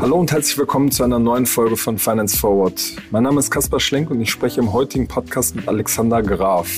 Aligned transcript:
Hallo 0.00 0.16
und 0.16 0.32
herzlich 0.32 0.56
willkommen 0.56 0.90
zu 0.90 1.02
einer 1.02 1.18
neuen 1.18 1.46
Folge 1.46 1.76
von 1.76 1.98
Finance 1.98 2.38
Forward. 2.38 2.80
Mein 3.10 3.24
Name 3.24 3.40
ist 3.40 3.50
Kaspar 3.50 3.80
Schlenk 3.80 4.10
und 4.10 4.20
ich 4.20 4.30
spreche 4.30 4.60
im 4.60 4.72
heutigen 4.72 5.08
Podcast 5.08 5.56
mit 5.56 5.66
Alexander 5.68 6.22
Graf. 6.22 6.68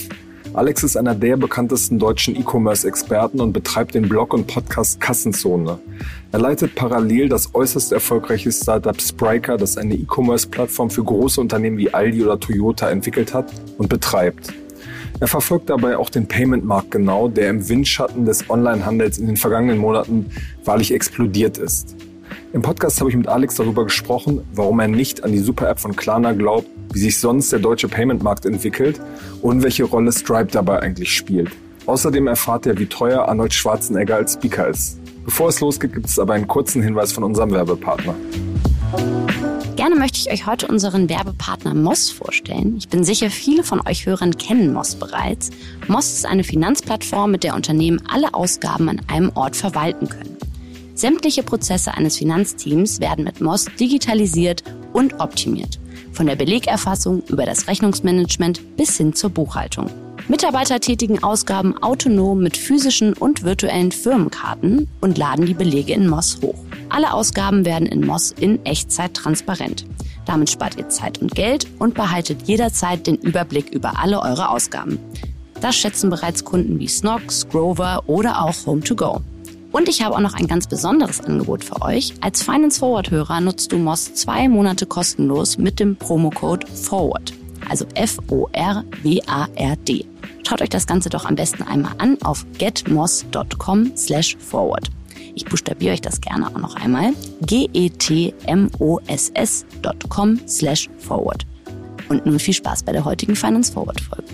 Alex 0.53 0.83
ist 0.85 0.96
einer 0.96 1.14
der 1.14 1.37
bekanntesten 1.37 1.99
deutschen 1.99 2.35
E-Commerce-Experten 2.35 3.41
und 3.41 3.53
betreibt 3.53 3.95
den 3.95 4.09
Blog 4.09 4.32
und 4.32 4.46
Podcast 4.46 5.00
Kassenzone. 5.00 5.79
Er 6.32 6.39
leitet 6.39 6.75
parallel 6.75 7.29
das 7.29 7.55
äußerst 7.55 7.93
erfolgreiche 7.93 8.50
Startup 8.50 9.00
Spriker, 9.00 9.57
das 9.57 9.77
eine 9.77 9.95
E-Commerce-Plattform 9.95 10.91
für 10.91 11.05
große 11.05 11.41
Unternehmen 11.41 11.79
wie 11.79 11.93
Aldi 11.93 12.25
oder 12.25 12.41
Toyota 12.41 12.91
entwickelt 12.91 13.34
hat 13.34 13.53
und 13.79 13.89
betreibt. 13.89 14.53
Er 15.19 15.29
verfolgt 15.29 15.71
dabei 15.71 15.96
auch 15.96 16.11
den 16.11 16.29
Payment-Markt 16.29 16.91
genau, 16.91 17.29
der 17.29 17.48
im 17.48 17.66
Windschatten 17.66 18.27
des 18.27 18.51
Onlinehandels 18.51 19.16
in 19.16 19.27
den 19.27 19.39
vergangenen 19.39 19.79
Monaten 19.79 20.27
wahrlich 20.65 20.93
explodiert 20.93 21.57
ist. 21.57 21.97
Im 22.52 22.61
Podcast 22.61 23.01
habe 23.01 23.09
ich 23.09 23.16
mit 23.16 23.27
Alex 23.27 23.55
darüber 23.55 23.84
gesprochen, 23.84 24.43
warum 24.52 24.79
er 24.79 24.88
nicht 24.88 25.24
an 25.24 25.33
die 25.33 25.38
Super-App 25.38 25.80
von 25.80 25.97
Klarna 25.97 26.33
glaubt, 26.33 26.69
wie 26.93 26.98
sich 26.98 27.19
sonst 27.19 27.51
der 27.51 27.60
deutsche 27.60 27.88
Payment-Markt 27.88 28.45
entwickelt 28.45 29.01
und 29.41 29.62
welche 29.62 29.84
Rolle 29.84 30.12
Stripe 30.12 30.51
dabei 30.52 30.80
eigentlich 30.80 31.15
spielt. 31.15 31.51
Außerdem 31.87 32.27
erfahrt 32.27 32.66
er, 32.66 32.79
wie 32.79 32.87
teuer 32.87 33.27
Arnold 33.27 33.55
Schwarzenegger 33.55 34.16
als 34.16 34.35
Speaker 34.35 34.69
ist. 34.69 34.98
Bevor 35.24 35.48
es 35.48 35.60
losgeht, 35.60 35.95
gibt 35.95 36.07
es 36.07 36.19
aber 36.19 36.35
einen 36.35 36.46
kurzen 36.46 36.83
Hinweis 36.83 37.12
von 37.12 37.24
unserem 37.24 37.52
Werbepartner. 37.52 38.15
Gerne 39.86 40.00
möchte 40.00 40.18
ich 40.18 40.32
euch 40.32 40.46
heute 40.46 40.66
unseren 40.66 41.08
Werbepartner 41.08 41.72
Moss 41.72 42.10
vorstellen. 42.10 42.74
Ich 42.76 42.88
bin 42.88 43.04
sicher, 43.04 43.30
viele 43.30 43.62
von 43.62 43.80
euch 43.86 44.04
Hörern 44.04 44.36
kennen 44.36 44.72
Moss 44.72 44.96
bereits. 44.96 45.50
Moss 45.86 46.12
ist 46.12 46.26
eine 46.26 46.42
Finanzplattform, 46.42 47.30
mit 47.30 47.45
der 47.45 47.54
Unternehmen 47.54 48.02
alle 48.12 48.34
Ausgaben 48.34 48.88
an 48.88 49.00
einem 49.06 49.30
Ort 49.36 49.54
verwalten 49.54 50.09
können. 50.09 50.38
Sämtliche 50.95 51.45
Prozesse 51.45 51.95
eines 51.95 52.16
Finanzteams 52.16 52.98
werden 52.98 53.23
mit 53.23 53.40
Moss 53.40 53.66
digitalisiert 53.78 54.65
und 54.93 55.20
optimiert. 55.20 55.78
Von 56.10 56.26
der 56.26 56.34
Belegerfassung 56.34 57.23
über 57.28 57.46
das 57.46 57.68
Rechnungsmanagement 57.68 58.76
bis 58.76 58.96
hin 58.96 59.15
zur 59.15 59.30
Buchhaltung. 59.30 59.88
Mitarbeiter 60.26 60.80
tätigen 60.80 61.23
Ausgaben 61.23 61.80
autonom 61.80 62.43
mit 62.43 62.56
physischen 62.56 63.12
und 63.12 63.45
virtuellen 63.45 63.93
Firmenkarten 63.93 64.88
und 65.00 65.16
laden 65.16 65.47
die 65.47 65.54
Belege 65.54 65.93
in 65.93 66.09
Moss 66.09 66.41
hoch. 66.43 66.66
Alle 66.88 67.12
Ausgaben 67.12 67.65
werden 67.65 67.87
in 67.87 68.06
Moss 68.06 68.32
in 68.32 68.65
Echtzeit 68.65 69.15
transparent. 69.15 69.87
Damit 70.25 70.50
spart 70.50 70.76
ihr 70.76 70.88
Zeit 70.88 71.19
und 71.19 71.34
Geld 71.34 71.66
und 71.78 71.94
behaltet 71.94 72.43
jederzeit 72.48 73.06
den 73.06 73.16
Überblick 73.16 73.70
über 73.70 73.98
alle 73.98 74.20
eure 74.20 74.50
Ausgaben. 74.50 74.98
Das 75.60 75.76
schätzen 75.76 76.10
bereits 76.10 76.44
Kunden 76.44 76.78
wie 76.78 76.88
Snox, 76.88 77.48
Grover 77.48 78.03
oder 78.06 78.43
auch 78.43 78.53
Home2Go. 78.53 79.22
Und 79.72 79.88
ich 79.88 80.03
habe 80.03 80.15
auch 80.15 80.20
noch 80.20 80.34
ein 80.34 80.47
ganz 80.47 80.66
besonderes 80.66 81.20
Angebot 81.20 81.65
für 81.65 81.82
euch. 81.82 82.15
Als 82.20 82.43
Finance 82.43 82.78
Forward 82.78 83.10
Hörer 83.10 83.41
nutzt 83.41 83.72
du 83.72 83.78
Moss 83.78 84.15
zwei 84.15 84.48
Monate 84.48 84.87
kostenlos 84.87 85.59
mit 85.59 85.81
dem 85.81 85.97
Promocode 85.97 86.69
FORWARD. 86.69 87.34
Also 87.69 87.84
F-O-R-W-A-R-D. 87.94 88.87
Schaut 90.48 90.62
euch 90.62 90.69
das 90.69 90.87
Ganze 90.87 91.10
doch 91.10 91.25
am 91.25 91.34
besten 91.34 91.62
einmal 91.62 91.93
an 91.98 92.16
auf 92.22 92.47
getmoss.com 92.59 93.97
slash 93.97 94.37
forward. 94.38 94.88
Ich 95.37 95.44
buchstabiere 95.44 95.92
euch 95.92 96.00
das 96.00 96.20
gerne 96.22 96.47
auch 96.47 96.59
noch 96.59 96.76
einmal. 96.76 97.12
G-E-T-M-O-S-S.com 97.42 100.41
slash 100.48 100.88
forward. 100.98 101.47
Und 102.09 102.25
nun 102.25 102.38
viel 102.38 102.54
Spaß 102.54 102.84
bei 102.84 102.93
der 102.93 103.04
heutigen 103.04 103.37
Finance 103.37 103.70
Forward 103.70 104.00
Folge. 104.00 104.25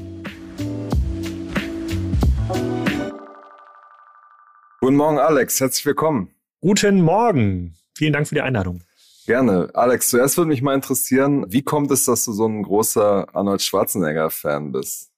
Guten 4.80 4.94
Morgen, 4.94 5.18
Alex. 5.18 5.60
Herzlich 5.60 5.84
willkommen. 5.84 6.30
Guten 6.60 7.02
Morgen. 7.02 7.74
Vielen 7.96 8.12
Dank 8.12 8.28
für 8.28 8.36
die 8.36 8.42
Einladung. 8.42 8.82
Gerne. 9.26 9.70
Alex, 9.74 10.08
zuerst 10.08 10.36
würde 10.36 10.50
mich 10.50 10.62
mal 10.62 10.76
interessieren, 10.76 11.46
wie 11.48 11.62
kommt 11.62 11.90
es, 11.90 12.04
dass 12.04 12.24
du 12.26 12.32
so 12.32 12.46
ein 12.46 12.62
großer 12.62 13.26
Arnold 13.34 13.62
Schwarzenegger-Fan 13.62 14.70
bist? 14.70 15.11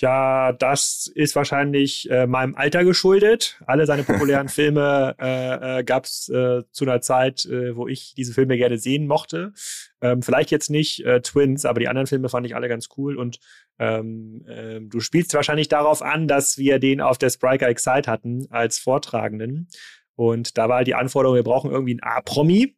Tja, 0.00 0.52
das 0.52 1.12
ist 1.14 1.36
wahrscheinlich 1.36 2.10
äh, 2.10 2.26
meinem 2.26 2.54
Alter 2.54 2.84
geschuldet. 2.86 3.60
Alle 3.66 3.84
seine 3.84 4.02
populären 4.02 4.48
Filme 4.48 5.14
äh, 5.20 5.80
äh, 5.80 5.84
gab 5.84 6.06
es 6.06 6.26
äh, 6.30 6.62
zu 6.72 6.86
einer 6.86 7.02
Zeit, 7.02 7.44
äh, 7.44 7.76
wo 7.76 7.86
ich 7.86 8.14
diese 8.16 8.32
Filme 8.32 8.56
gerne 8.56 8.78
sehen 8.78 9.06
mochte. 9.06 9.52
Ähm, 10.00 10.22
vielleicht 10.22 10.50
jetzt 10.50 10.70
nicht 10.70 11.04
äh, 11.04 11.20
Twins, 11.20 11.66
aber 11.66 11.80
die 11.80 11.88
anderen 11.88 12.06
Filme 12.06 12.30
fand 12.30 12.46
ich 12.46 12.56
alle 12.56 12.70
ganz 12.70 12.88
cool. 12.96 13.18
Und 13.18 13.40
ähm, 13.78 14.42
äh, 14.48 14.80
du 14.80 15.00
spielst 15.00 15.34
wahrscheinlich 15.34 15.68
darauf 15.68 16.00
an, 16.00 16.28
dass 16.28 16.56
wir 16.56 16.78
den 16.78 17.02
auf 17.02 17.18
der 17.18 17.28
Spriker 17.28 17.68
Excite 17.68 18.10
hatten 18.10 18.46
als 18.48 18.78
Vortragenden. 18.78 19.68
Und 20.14 20.56
da 20.56 20.70
war 20.70 20.76
halt 20.78 20.86
die 20.86 20.94
Anforderung, 20.94 21.36
wir 21.36 21.44
brauchen 21.44 21.70
irgendwie 21.70 21.92
einen 21.92 22.10
A-Promi, 22.10 22.74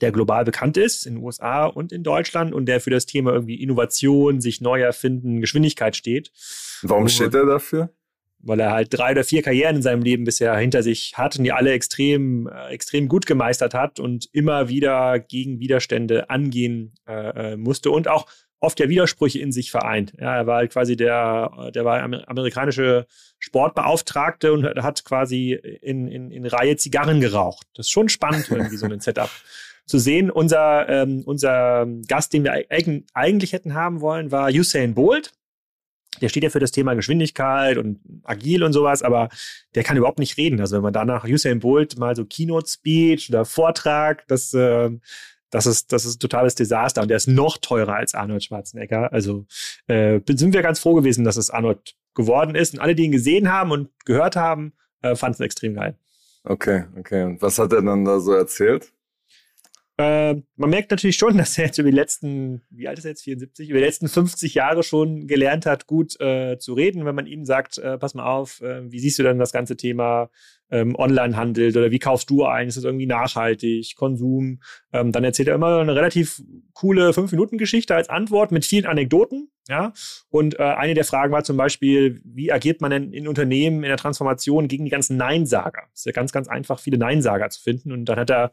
der 0.00 0.12
global 0.12 0.44
bekannt 0.44 0.76
ist, 0.76 1.06
in 1.06 1.14
den 1.14 1.24
USA 1.24 1.66
und 1.66 1.92
in 1.92 2.02
Deutschland 2.02 2.54
und 2.54 2.66
der 2.66 2.80
für 2.80 2.90
das 2.90 3.06
Thema 3.06 3.32
irgendwie 3.32 3.62
Innovation, 3.62 4.40
sich 4.40 4.60
neu 4.60 4.80
erfinden, 4.80 5.40
Geschwindigkeit 5.40 5.96
steht. 5.96 6.32
Warum 6.82 7.08
steht 7.08 7.34
er 7.34 7.46
dafür? 7.46 7.90
weil 8.46 8.60
er 8.60 8.70
halt 8.70 8.88
drei 8.90 9.12
oder 9.12 9.24
vier 9.24 9.42
Karrieren 9.42 9.76
in 9.76 9.82
seinem 9.82 10.02
Leben 10.02 10.24
bisher 10.24 10.56
hinter 10.56 10.82
sich 10.82 11.14
hat 11.16 11.36
und 11.36 11.44
die 11.44 11.52
alle 11.52 11.72
extrem, 11.72 12.46
äh, 12.46 12.68
extrem 12.68 13.08
gut 13.08 13.26
gemeistert 13.26 13.74
hat 13.74 13.98
und 13.98 14.28
immer 14.32 14.68
wieder 14.68 15.18
gegen 15.18 15.58
Widerstände 15.58 16.30
angehen 16.30 16.94
äh, 17.08 17.52
äh 17.52 17.56
musste 17.56 17.90
und 17.90 18.08
auch 18.08 18.26
oft 18.60 18.80
ja 18.80 18.88
Widersprüche 18.88 19.38
in 19.38 19.52
sich 19.52 19.70
vereint. 19.70 20.14
Ja, 20.18 20.36
er 20.36 20.46
war 20.46 20.56
halt 20.56 20.72
quasi 20.72 20.96
der, 20.96 21.70
der 21.74 21.84
war 21.84 22.02
amerikanische 22.02 23.06
Sportbeauftragte 23.38 24.52
und 24.52 24.64
hat 24.64 25.04
quasi 25.04 25.52
in, 25.52 26.08
in, 26.08 26.30
in 26.30 26.46
Reihe 26.46 26.76
Zigarren 26.76 27.20
geraucht. 27.20 27.66
Das 27.74 27.86
ist 27.86 27.90
schon 27.90 28.08
spannend, 28.08 28.50
irgendwie 28.50 28.76
so 28.76 28.86
ein 28.86 29.00
Setup 29.00 29.30
zu 29.86 29.98
sehen. 29.98 30.30
Unser, 30.30 30.88
ähm, 30.88 31.22
unser 31.24 31.86
Gast, 32.08 32.32
den 32.32 32.44
wir 32.44 32.52
eigentlich 33.14 33.52
hätten 33.52 33.74
haben 33.74 34.00
wollen, 34.00 34.30
war 34.30 34.50
Usain 34.50 34.94
Bolt 34.94 35.32
der 36.20 36.28
steht 36.28 36.42
ja 36.42 36.50
für 36.50 36.60
das 36.60 36.70
Thema 36.70 36.94
Geschwindigkeit 36.94 37.78
und 37.78 38.00
agil 38.24 38.62
und 38.62 38.72
sowas, 38.72 39.02
aber 39.02 39.28
der 39.74 39.84
kann 39.84 39.96
überhaupt 39.96 40.18
nicht 40.18 40.36
reden. 40.36 40.60
Also 40.60 40.76
wenn 40.76 40.82
man 40.82 40.92
danach 40.92 41.24
Usain 41.24 41.60
Bolt 41.60 41.98
mal 41.98 42.16
so 42.16 42.24
Keynote 42.24 42.68
Speech 42.68 43.28
oder 43.28 43.44
Vortrag, 43.44 44.26
das, 44.28 44.52
äh, 44.54 44.90
das 45.50 45.66
ist, 45.66 45.92
das 45.92 46.04
ist 46.04 46.16
ein 46.16 46.20
totales 46.20 46.54
Desaster 46.54 47.02
und 47.02 47.08
der 47.08 47.16
ist 47.16 47.28
noch 47.28 47.58
teurer 47.58 47.94
als 47.94 48.14
Arnold 48.14 48.44
Schwarzenegger. 48.44 49.12
Also 49.12 49.46
äh, 49.86 50.20
sind 50.26 50.54
wir 50.54 50.62
ganz 50.62 50.80
froh 50.80 50.94
gewesen, 50.94 51.24
dass 51.24 51.36
es 51.36 51.50
Arnold 51.50 51.94
geworden 52.14 52.54
ist. 52.54 52.74
Und 52.74 52.80
alle, 52.80 52.94
die 52.94 53.04
ihn 53.04 53.12
gesehen 53.12 53.52
haben 53.52 53.70
und 53.70 53.90
gehört 54.04 54.36
haben, 54.36 54.72
äh, 55.02 55.14
fanden 55.14 55.34
es 55.34 55.40
extrem 55.40 55.74
geil. 55.74 55.96
Okay, 56.44 56.84
okay. 56.98 57.24
Und 57.24 57.42
was 57.42 57.58
hat 57.58 57.72
er 57.72 57.82
dann 57.82 58.04
da 58.04 58.20
so 58.20 58.32
erzählt? 58.32 58.92
Äh, 59.98 60.34
man 60.56 60.70
merkt 60.70 60.90
natürlich 60.90 61.16
schon, 61.16 61.38
dass 61.38 61.56
er 61.58 61.66
jetzt 61.66 61.78
über 61.78 61.90
die 61.90 61.96
letzten, 61.96 62.62
wie 62.70 62.88
alt 62.88 62.98
ist 62.98 63.04
er 63.04 63.10
jetzt, 63.10 63.22
74, 63.22 63.70
über 63.70 63.78
die 63.78 63.84
letzten 63.84 64.08
50 64.08 64.54
Jahre 64.54 64.82
schon 64.82 65.26
gelernt 65.26 65.66
hat, 65.66 65.86
gut 65.86 66.20
äh, 66.20 66.58
zu 66.58 66.74
reden. 66.74 67.04
Wenn 67.04 67.14
man 67.14 67.26
ihm 67.26 67.44
sagt, 67.44 67.78
äh, 67.78 67.98
pass 67.98 68.14
mal 68.14 68.26
auf, 68.26 68.60
äh, 68.60 68.90
wie 68.90 68.98
siehst 68.98 69.18
du 69.18 69.22
denn 69.22 69.38
das 69.38 69.52
ganze 69.52 69.76
Thema 69.76 70.30
ähm, 70.70 70.96
Onlinehandel 70.96 71.76
oder 71.76 71.90
wie 71.90 71.98
kaufst 71.98 72.28
du 72.28 72.44
ein? 72.44 72.68
Ist 72.68 72.76
das 72.76 72.84
irgendwie 72.84 73.06
nachhaltig, 73.06 73.94
Konsum? 73.96 74.60
Ähm, 74.92 75.12
dann 75.12 75.24
erzählt 75.24 75.48
er 75.48 75.54
immer 75.54 75.78
eine 75.78 75.94
relativ 75.94 76.42
coole 76.72 77.10
5-Minuten-Geschichte 77.10 77.94
als 77.94 78.08
Antwort 78.08 78.52
mit 78.52 78.64
vielen 78.64 78.86
Anekdoten. 78.86 79.48
Ja, 79.68 79.92
und 80.28 80.60
äh, 80.60 80.62
eine 80.62 80.94
der 80.94 81.04
Fragen 81.04 81.32
war 81.32 81.42
zum 81.42 81.56
Beispiel, 81.56 82.20
wie 82.24 82.52
agiert 82.52 82.80
man 82.80 82.92
denn 82.92 83.12
in 83.12 83.26
Unternehmen 83.26 83.82
in 83.82 83.88
der 83.88 83.96
Transformation 83.96 84.68
gegen 84.68 84.84
die 84.84 84.92
ganzen 84.92 85.16
Neinsager? 85.16 85.82
Es 85.92 86.00
ist 86.00 86.06
ja 86.06 86.12
ganz, 86.12 86.30
ganz 86.30 86.46
einfach, 86.46 86.78
viele 86.78 86.98
Neinsager 86.98 87.50
zu 87.50 87.60
finden. 87.60 87.90
Und 87.90 88.04
dann 88.04 88.16
hat 88.16 88.30
er 88.30 88.52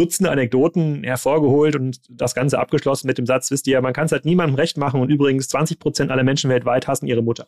Dutzende 0.00 0.30
Anekdoten 0.30 1.04
hervorgeholt 1.04 1.76
und 1.76 2.00
das 2.08 2.34
Ganze 2.34 2.58
abgeschlossen 2.58 3.06
mit 3.06 3.18
dem 3.18 3.26
Satz, 3.26 3.50
wisst 3.50 3.66
ihr, 3.66 3.80
man 3.82 3.92
kann 3.92 4.06
es 4.06 4.12
halt 4.12 4.24
niemandem 4.24 4.54
recht 4.54 4.78
machen 4.78 5.00
und 5.02 5.10
übrigens 5.10 5.48
20 5.48 5.78
Prozent 5.78 6.10
aller 6.10 6.22
Menschen 6.22 6.48
weltweit 6.48 6.88
hassen 6.88 7.06
ihre 7.06 7.22
Mutter. 7.22 7.46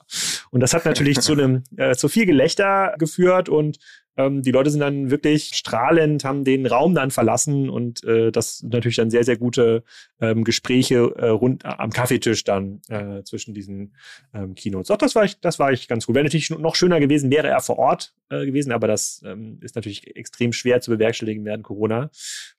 Und 0.50 0.60
das 0.60 0.74
hat 0.74 0.84
natürlich 0.84 1.20
zu 1.22 1.32
einem, 1.32 1.64
äh, 1.78 1.94
zu 1.94 2.08
viel 2.08 2.26
Gelächter 2.26 2.94
geführt 2.99 3.49
und 3.49 3.78
ähm, 4.17 4.43
die 4.43 4.50
Leute 4.50 4.70
sind 4.70 4.81
dann 4.81 5.11
wirklich 5.11 5.55
strahlend, 5.55 6.25
haben 6.25 6.44
den 6.44 6.67
Raum 6.67 6.94
dann 6.94 7.11
verlassen 7.11 7.70
und 7.70 8.05
äh, 8.05 8.31
das 8.31 8.62
natürlich 8.62 8.97
dann 8.97 9.11
sehr, 9.11 9.25
sehr 9.25 9.37
gute 9.37 9.85
ähm, 10.20 10.44
Gespräche 10.44 11.14
äh, 11.17 11.29
rund 11.29 11.64
am 11.64 11.91
Kaffeetisch 11.91 12.44
dann 12.44 12.82
äh, 12.88 13.23
zwischen 13.23 13.55
diesen 13.55 13.94
ähm, 14.35 14.55
Keynotes. 14.55 14.88
Doch, 14.88 14.99
das 14.99 15.14
war 15.14 15.25
ich, 15.25 15.41
das 15.41 15.59
war 15.59 15.73
ich 15.73 15.88
ganz 15.88 16.06
gut. 16.06 16.14
Wäre 16.14 16.25
natürlich 16.25 16.50
noch 16.50 16.75
schöner 16.75 17.00
gewesen, 17.00 17.31
wäre 17.31 17.49
er 17.49 17.61
vor 17.61 17.79
Ort 17.79 18.14
äh, 18.29 18.44
gewesen, 18.44 18.73
aber 18.73 18.87
das 18.87 19.23
ähm, 19.25 19.59
ist 19.62 19.76
natürlich 19.76 20.15
extrem 20.17 20.53
schwer 20.53 20.81
zu 20.81 20.91
bewerkstelligen 20.91 21.44
während 21.44 21.65
Corona. 21.65 22.11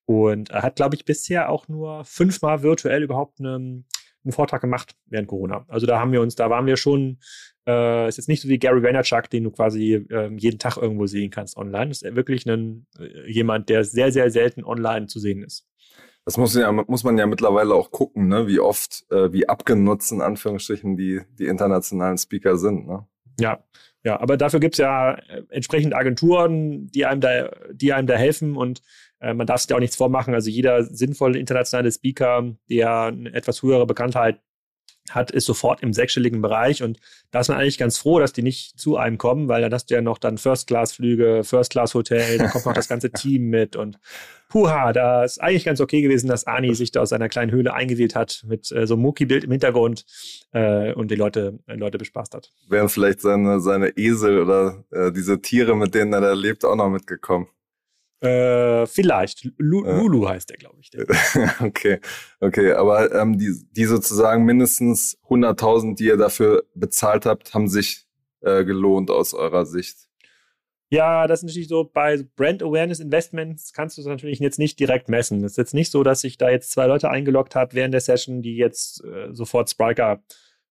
Und 0.05 0.49
er 0.49 0.63
hat, 0.63 0.75
glaube 0.75 0.95
ich, 0.95 1.05
bisher 1.05 1.49
auch 1.49 1.67
nur 1.67 2.03
fünfmal 2.05 2.63
virtuell 2.63 3.03
überhaupt 3.03 3.39
eine, 3.39 3.55
einen 3.55 4.31
Vortrag 4.31 4.61
gemacht 4.61 4.95
während 5.05 5.27
Corona. 5.27 5.65
Also 5.67 5.85
da 5.85 5.99
haben 5.99 6.11
wir 6.11 6.21
uns, 6.21 6.35
da 6.35 6.49
waren 6.49 6.65
wir 6.65 6.77
schon 6.77 7.19
äh, 7.67 8.07
ist 8.07 8.17
jetzt 8.17 8.27
nicht 8.27 8.41
so 8.41 8.49
wie 8.49 8.59
Gary 8.59 8.83
Vaynerchuk, 8.83 9.29
den 9.29 9.45
du 9.45 9.51
quasi 9.51 9.93
äh, 10.09 10.29
jeden 10.35 10.59
Tag 10.59 10.77
irgendwo 10.77 11.07
sehen 11.07 11.31
kannst 11.31 11.57
online. 11.57 11.89
Das 11.89 12.01
ist 12.01 12.15
wirklich 12.15 12.45
ein, 12.45 12.87
äh, 12.99 13.31
jemand, 13.31 13.69
der 13.69 13.83
sehr, 13.83 14.11
sehr 14.11 14.29
selten 14.31 14.63
online 14.63 15.07
zu 15.07 15.19
sehen 15.19 15.43
ist. 15.43 15.67
Das 16.25 16.37
muss, 16.37 16.55
ja, 16.55 16.71
muss 16.71 17.03
man 17.03 17.17
ja 17.17 17.25
mittlerweile 17.25 17.73
auch 17.73 17.91
gucken, 17.91 18.29
ne? 18.29 18.47
wie 18.47 18.59
oft, 18.59 19.05
äh, 19.11 19.33
wie 19.33 19.49
abgenutzt 19.49 20.11
in 20.11 20.21
Anführungsstrichen 20.21 20.95
die, 20.95 21.21
die 21.37 21.47
internationalen 21.47 22.17
Speaker 22.17 22.57
sind. 22.57 22.87
Ne? 22.87 23.05
Ja, 23.39 23.61
ja, 24.05 24.19
aber 24.19 24.37
dafür 24.37 24.59
gibt 24.59 24.75
es 24.75 24.79
ja 24.79 25.13
äh, 25.13 25.43
entsprechend 25.49 25.93
Agenturen, 25.93 26.87
die 26.87 27.05
einem 27.05 27.19
da, 27.19 27.49
die 27.71 27.91
einem 27.93 28.07
da 28.07 28.15
helfen 28.15 28.55
und 28.55 28.81
äh, 29.19 29.33
man 29.33 29.47
darf 29.47 29.61
sich 29.61 29.67
da 29.67 29.75
auch 29.75 29.79
nichts 29.79 29.95
vormachen. 29.95 30.33
Also 30.33 30.49
jeder 30.49 30.83
sinnvolle 30.83 31.39
internationale 31.39 31.91
Speaker, 31.91 32.53
der 32.69 33.03
eine 33.03 33.33
etwas 33.33 33.61
höhere 33.61 33.85
Bekanntheit 33.85 34.41
hat, 35.09 35.31
ist 35.31 35.45
sofort 35.45 35.81
im 35.81 35.93
sechsstelligen 35.93 36.41
Bereich 36.41 36.81
und 36.83 36.99
da 37.31 37.41
ist 37.41 37.49
man 37.49 37.57
eigentlich 37.57 37.77
ganz 37.77 37.97
froh, 37.97 38.19
dass 38.19 38.33
die 38.33 38.41
nicht 38.41 38.79
zu 38.79 38.97
einem 38.97 39.17
kommen, 39.17 39.47
weil 39.47 39.61
dann 39.61 39.73
hast 39.73 39.89
du 39.89 39.95
ja 39.95 40.01
noch 40.01 40.17
dann 40.17 40.37
First-Class-Flüge, 40.37 41.43
First-Class-Hotel, 41.43 42.37
dann 42.37 42.49
kommt 42.49 42.65
noch 42.65 42.73
das 42.73 42.87
ganze 42.87 43.11
Team 43.11 43.49
mit 43.49 43.75
und 43.75 43.99
puha, 44.49 44.93
da 44.93 45.23
ist 45.23 45.41
eigentlich 45.41 45.65
ganz 45.65 45.81
okay 45.81 46.01
gewesen, 46.01 46.27
dass 46.27 46.45
Ani 46.45 46.75
sich 46.75 46.91
da 46.91 47.01
aus 47.01 47.09
seiner 47.09 47.27
kleinen 47.27 47.51
Höhle 47.51 47.73
eingewählt 47.73 48.15
hat 48.15 48.43
mit 48.47 48.71
äh, 48.71 48.85
so 48.85 48.93
einem 48.93 49.03
Mucki-Bild 49.03 49.43
im 49.43 49.51
Hintergrund 49.51 50.05
äh, 50.51 50.93
und 50.93 51.09
die 51.11 51.15
Leute, 51.15 51.59
äh, 51.67 51.75
Leute 51.75 51.97
bespaßt 51.97 52.35
hat. 52.35 52.51
Wären 52.69 52.87
vielleicht 52.87 53.21
seine, 53.21 53.59
seine 53.59 53.89
Esel 53.97 54.39
oder 54.39 54.83
äh, 54.91 55.11
diese 55.11 55.41
Tiere, 55.41 55.75
mit 55.75 55.95
denen 55.95 56.13
er 56.13 56.21
da 56.21 56.33
lebt, 56.33 56.63
auch 56.65 56.75
noch 56.75 56.89
mitgekommen? 56.89 57.47
Äh, 58.23 58.85
vielleicht. 58.85 59.49
Lu 59.57 59.85
ja. 59.85 59.97
Lulu 59.97 60.27
heißt 60.29 60.49
der, 60.49 60.57
glaube 60.57 60.77
ich. 60.79 60.89
Der. 60.91 61.05
okay, 61.59 61.99
okay. 62.39 62.71
Aber 62.71 63.13
ähm, 63.13 63.37
die, 63.37 63.53
die 63.71 63.85
sozusagen 63.85 64.45
mindestens 64.45 65.17
100.000, 65.27 65.95
die 65.95 66.05
ihr 66.05 66.17
dafür 66.17 66.63
bezahlt 66.73 67.25
habt, 67.25 67.53
haben 67.53 67.67
sich 67.67 68.07
äh, 68.39 68.63
gelohnt 68.63 69.11
aus 69.11 69.33
eurer 69.33 69.65
Sicht. 69.65 70.07
Ja, 70.89 71.27
das 71.27 71.39
ist 71.39 71.47
natürlich 71.47 71.67
so, 71.67 71.89
bei 71.91 72.23
Brand 72.35 72.61
Awareness 72.61 72.99
Investments 72.99 73.73
kannst 73.73 73.97
du 73.97 74.01
es 74.01 74.07
natürlich 74.07 74.39
jetzt 74.39 74.59
nicht 74.59 74.79
direkt 74.79 75.09
messen. 75.09 75.43
Es 75.43 75.53
ist 75.53 75.57
jetzt 75.57 75.73
nicht 75.73 75.91
so, 75.91 76.03
dass 76.03 76.21
sich 76.21 76.37
da 76.37 76.49
jetzt 76.49 76.71
zwei 76.71 76.85
Leute 76.85 77.09
eingeloggt 77.09 77.55
hat 77.55 77.73
während 77.73 77.93
der 77.93 78.01
Session, 78.01 78.41
die 78.41 78.55
jetzt 78.55 79.03
äh, 79.03 79.33
sofort 79.33 79.69
Spriker 79.69 80.23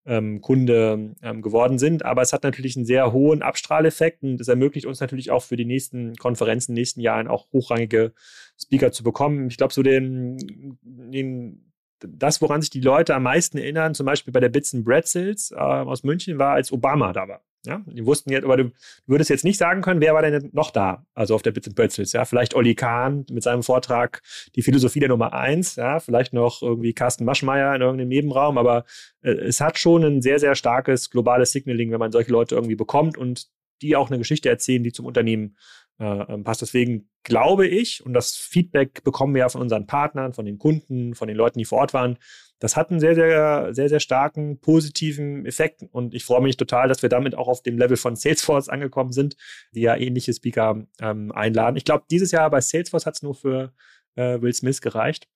ähm, 0.06 0.40
Kunde 0.40 1.14
ähm, 1.22 1.42
geworden 1.42 1.78
sind. 1.78 2.04
Aber 2.04 2.22
es 2.22 2.32
hat 2.32 2.42
natürlich 2.42 2.76
einen 2.76 2.86
sehr 2.86 3.12
hohen 3.12 3.42
Abstrahleffekt 3.42 4.22
und 4.22 4.40
es 4.40 4.48
ermöglicht 4.48 4.86
uns 4.86 5.00
natürlich 5.00 5.30
auch 5.30 5.42
für 5.42 5.56
die 5.56 5.64
nächsten 5.64 6.14
Konferenzen, 6.16 6.74
nächsten 6.74 7.00
Jahren 7.00 7.28
auch 7.28 7.46
hochrangige 7.52 8.12
Speaker 8.60 8.92
zu 8.92 9.02
bekommen. 9.02 9.48
Ich 9.48 9.56
glaube, 9.56 9.72
so 9.72 9.82
den, 9.82 10.78
den 10.82 11.72
das, 12.00 12.42
woran 12.42 12.60
sich 12.60 12.70
die 12.70 12.80
Leute 12.80 13.14
am 13.14 13.22
meisten 13.22 13.58
erinnern, 13.58 13.94
zum 13.94 14.06
Beispiel 14.06 14.32
bei 14.32 14.40
der 14.40 14.48
Bits 14.48 14.74
and 14.74 14.84
Bretzels 14.84 15.52
äh, 15.52 15.56
aus 15.56 16.02
München, 16.02 16.38
war, 16.38 16.54
als 16.54 16.72
Obama 16.72 17.12
da 17.12 17.28
war. 17.28 17.42
Ja, 17.64 17.80
die 17.86 18.04
wussten 18.04 18.32
jetzt, 18.32 18.44
aber 18.44 18.56
du 18.56 18.72
würdest 19.06 19.30
jetzt 19.30 19.44
nicht 19.44 19.56
sagen 19.56 19.82
können, 19.82 20.00
wer 20.00 20.14
war 20.14 20.22
denn 20.22 20.50
noch 20.52 20.72
da? 20.72 21.06
Also 21.14 21.36
auf 21.36 21.42
der 21.42 21.52
Bits 21.52 21.68
and 21.68 21.76
Pretzels, 21.76 22.12
ja. 22.12 22.24
Vielleicht 22.24 22.54
Olli 22.54 22.74
Kahn 22.74 23.24
mit 23.30 23.44
seinem 23.44 23.62
Vortrag 23.62 24.20
Die 24.56 24.62
Philosophie 24.62 24.98
der 24.98 25.08
Nummer 25.08 25.32
eins, 25.32 25.76
ja. 25.76 26.00
Vielleicht 26.00 26.32
noch 26.32 26.62
irgendwie 26.62 26.92
Carsten 26.92 27.24
Maschmeyer 27.24 27.74
in 27.76 27.82
irgendeinem 27.82 28.08
Nebenraum, 28.08 28.58
aber 28.58 28.84
äh, 29.22 29.30
es 29.30 29.60
hat 29.60 29.78
schon 29.78 30.02
ein 30.02 30.22
sehr, 30.22 30.40
sehr 30.40 30.56
starkes 30.56 31.10
globales 31.10 31.52
Signaling, 31.52 31.92
wenn 31.92 32.00
man 32.00 32.10
solche 32.10 32.32
Leute 32.32 32.56
irgendwie 32.56 32.74
bekommt 32.76 33.16
und 33.16 33.46
die 33.80 33.94
auch 33.94 34.10
eine 34.10 34.18
Geschichte 34.18 34.48
erzählen, 34.48 34.82
die 34.82 34.92
zum 34.92 35.06
Unternehmen 35.06 35.56
äh, 35.98 36.04
ähm, 36.04 36.44
passt. 36.44 36.62
Deswegen 36.62 37.08
glaube 37.22 37.66
ich, 37.66 38.04
und 38.04 38.12
das 38.12 38.34
Feedback 38.34 39.04
bekommen 39.04 39.34
wir 39.34 39.40
ja 39.40 39.48
von 39.48 39.60
unseren 39.60 39.86
Partnern, 39.86 40.32
von 40.32 40.44
den 40.44 40.58
Kunden, 40.58 41.14
von 41.14 41.28
den 41.28 41.36
Leuten, 41.36 41.58
die 41.58 41.64
vor 41.64 41.78
Ort 41.78 41.94
waren, 41.94 42.18
das 42.62 42.76
hat 42.76 42.90
einen 42.90 43.00
sehr, 43.00 43.16
sehr, 43.16 43.74
sehr, 43.74 43.88
sehr 43.88 43.98
starken 43.98 44.60
positiven 44.60 45.46
Effekt. 45.46 45.82
Und 45.90 46.14
ich 46.14 46.24
freue 46.24 46.40
mich 46.40 46.56
total, 46.56 46.86
dass 46.86 47.02
wir 47.02 47.08
damit 47.08 47.34
auch 47.34 47.48
auf 47.48 47.60
dem 47.60 47.76
Level 47.76 47.96
von 47.96 48.14
Salesforce 48.14 48.68
angekommen 48.68 49.10
sind, 49.10 49.36
die 49.72 49.80
ja 49.80 49.96
ähnliche 49.96 50.32
Speaker 50.32 50.86
ähm, 51.00 51.32
einladen. 51.32 51.76
Ich 51.76 51.84
glaube, 51.84 52.04
dieses 52.08 52.30
Jahr 52.30 52.48
bei 52.50 52.60
Salesforce 52.60 53.04
hat 53.04 53.16
es 53.16 53.22
nur 53.22 53.34
für 53.34 53.72
äh, 54.14 54.40
Will 54.40 54.54
Smith 54.54 54.80
gereicht. 54.80 55.26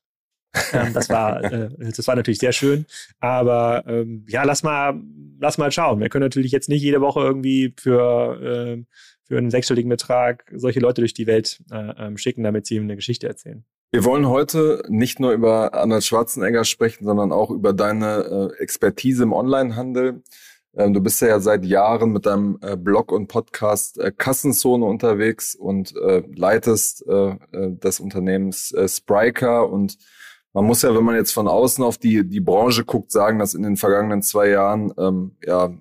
ähm, 0.73 0.93
das 0.95 1.09
war, 1.09 1.43
äh, 1.53 1.69
das 1.79 2.07
war 2.07 2.15
natürlich 2.15 2.39
sehr 2.39 2.53
schön. 2.53 2.87
Aber 3.19 3.83
ähm, 3.89 4.25
ja, 4.29 4.45
lass 4.45 4.63
mal, 4.63 4.95
lass 5.41 5.59
mal 5.59 5.73
schauen. 5.73 5.99
Wir 5.99 6.09
können 6.11 6.27
natürlich 6.27 6.53
jetzt 6.53 6.69
nicht 6.69 6.83
jede 6.83 7.01
Woche 7.01 7.23
irgendwie 7.23 7.75
für, 7.77 8.41
äh, 8.41 8.85
für 9.25 9.37
einen 9.37 9.51
sechsstelligen 9.51 9.89
Betrag 9.89 10.45
solche 10.55 10.79
Leute 10.79 11.01
durch 11.01 11.13
die 11.13 11.27
Welt 11.27 11.61
äh, 11.73 12.07
ähm, 12.07 12.19
schicken, 12.19 12.45
damit 12.45 12.67
sie 12.67 12.77
ihm 12.77 12.85
eine 12.85 12.95
Geschichte 12.95 13.27
erzählen. 13.27 13.65
Wir 13.93 14.05
wollen 14.05 14.29
heute 14.29 14.83
nicht 14.89 15.21
nur 15.21 15.33
über 15.33 15.73
Arnold 15.73 16.05
Schwarzenegger 16.05 16.65
sprechen, 16.65 17.05
sondern 17.05 17.31
auch 17.31 17.51
über 17.51 17.73
deine 17.73 18.53
äh, 18.59 18.63
Expertise 18.63 19.23
im 19.23 19.33
Onlinehandel. 19.33 20.23
Ähm, 20.77 20.93
du 20.93 21.01
bist 21.01 21.23
ja 21.23 21.39
seit 21.39 21.65
Jahren 21.65 22.11
mit 22.11 22.27
deinem 22.27 22.59
äh, 22.63 22.77
Blog 22.77 23.13
und 23.13 23.29
Podcast 23.29 23.99
äh, 23.99 24.11
Kassenzone 24.11 24.85
unterwegs 24.85 25.55
und 25.55 25.95
leitest 25.95 27.05
des 27.07 28.01
Unternehmens 28.01 28.75
Spriker. 28.87 29.71
Und 29.71 29.99
man 30.53 30.65
muss 30.65 30.83
ja, 30.83 30.95
wenn 30.95 31.05
man 31.05 31.15
jetzt 31.15 31.33
von 31.33 31.49
außen 31.49 31.85
auf 31.85 31.97
die, 31.97 32.27
die 32.27 32.41
Branche 32.41 32.85
guckt, 32.85 33.13
sagen, 33.13 33.39
dass 33.39 33.55
in 33.55 33.63
den 33.63 33.77
vergangenen 33.77 34.23
zwei 34.23 34.49
Jahren 34.49 34.93
ähm, 34.99 35.37
ja 35.45 35.73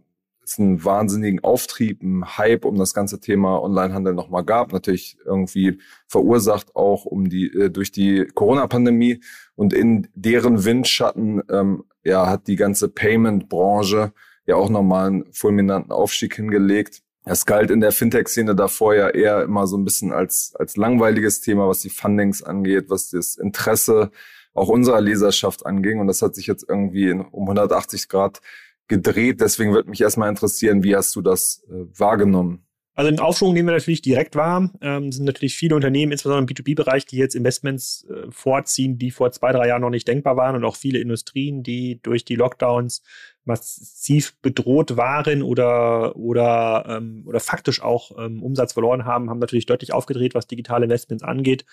einen 0.57 0.83
wahnsinnigen 0.83 1.43
Auftrieb, 1.43 2.01
einen 2.01 2.37
Hype 2.37 2.65
um 2.65 2.77
das 2.77 2.93
ganze 2.93 3.19
Thema 3.19 3.61
Onlinehandel 3.61 4.13
nochmal 4.13 4.43
gab. 4.43 4.71
Natürlich 4.71 5.17
irgendwie 5.25 5.79
verursacht 6.07 6.75
auch 6.75 7.05
um 7.05 7.29
die 7.29 7.47
äh, 7.47 7.69
durch 7.69 7.91
die 7.91 8.25
Corona-Pandemie 8.33 9.21
und 9.55 9.73
in 9.73 10.07
deren 10.13 10.63
Windschatten 10.65 11.41
ähm, 11.49 11.83
ja 12.03 12.27
hat 12.27 12.47
die 12.47 12.55
ganze 12.55 12.89
Payment-Branche 12.89 14.13
ja 14.45 14.55
auch 14.55 14.69
nochmal 14.69 15.07
einen 15.07 15.33
fulminanten 15.33 15.91
Aufstieg 15.91 16.35
hingelegt. 16.35 17.01
Es 17.25 17.45
galt 17.47 17.71
in 17.71 17.81
der 17.81 17.91
Fintech-Szene 17.91 18.55
davor 18.55 18.93
ja 18.93 19.09
eher 19.09 19.43
immer 19.43 19.65
so 19.65 19.77
ein 19.77 19.83
bisschen 19.83 20.13
als, 20.13 20.53
als 20.59 20.77
langweiliges 20.77 21.41
Thema, 21.41 21.67
was 21.67 21.79
die 21.79 21.89
Fundings 21.89 22.43
angeht, 22.43 22.85
was 22.89 23.09
das 23.09 23.35
Interesse 23.35 24.11
auch 24.53 24.69
unserer 24.69 25.01
Leserschaft 25.01 25.65
anging. 25.65 25.99
Und 25.99 26.07
das 26.07 26.21
hat 26.21 26.35
sich 26.35 26.45
jetzt 26.45 26.65
irgendwie 26.67 27.11
um 27.11 27.43
180 27.43 28.09
Grad 28.09 28.41
gedreht. 28.87 29.41
Deswegen 29.41 29.73
würde 29.73 29.89
mich 29.89 30.01
erstmal 30.01 30.29
interessieren, 30.29 30.83
wie 30.83 30.95
hast 30.95 31.15
du 31.15 31.21
das 31.21 31.63
äh, 31.69 31.85
wahrgenommen? 31.99 32.65
Also 32.97 33.11
den 33.11 33.19
Aufschwung, 33.19 33.53
den 33.53 33.65
wir 33.65 33.73
natürlich 33.73 34.01
direkt 34.01 34.37
wahr, 34.37 34.71
ähm, 34.81 35.11
sind 35.11 35.25
natürlich 35.25 35.57
viele 35.57 35.75
Unternehmen, 35.75 36.13
insbesondere 36.13 36.43
im 36.43 36.47
B2B-Bereich, 36.47 37.05
die 37.05 37.17
jetzt 37.17 37.35
Investments 37.35 38.07
äh, 38.09 38.31
vorziehen, 38.31 38.97
die 38.97 39.11
vor 39.11 39.33
zwei, 39.33 39.51
drei 39.51 39.67
Jahren 39.67 39.81
noch 39.81 39.89
nicht 39.89 40.07
denkbar 40.07 40.37
waren 40.37 40.55
und 40.55 40.63
auch 40.63 40.77
viele 40.77 40.99
Industrien, 40.99 41.61
die 41.61 41.99
durch 42.01 42.23
die 42.23 42.35
Lockdowns 42.35 43.03
massiv 43.43 44.37
bedroht 44.41 44.95
waren 44.95 45.43
oder 45.43 46.15
oder 46.15 46.85
ähm, 46.87 47.23
oder 47.27 47.41
faktisch 47.41 47.81
auch 47.81 48.11
ähm, 48.17 48.41
Umsatz 48.41 48.71
verloren 48.71 49.03
haben, 49.03 49.29
haben 49.29 49.39
natürlich 49.39 49.65
deutlich 49.65 49.91
aufgedreht, 49.91 50.33
was 50.33 50.47
digitale 50.47 50.85
Investments 50.85 51.23
angeht. 51.23 51.65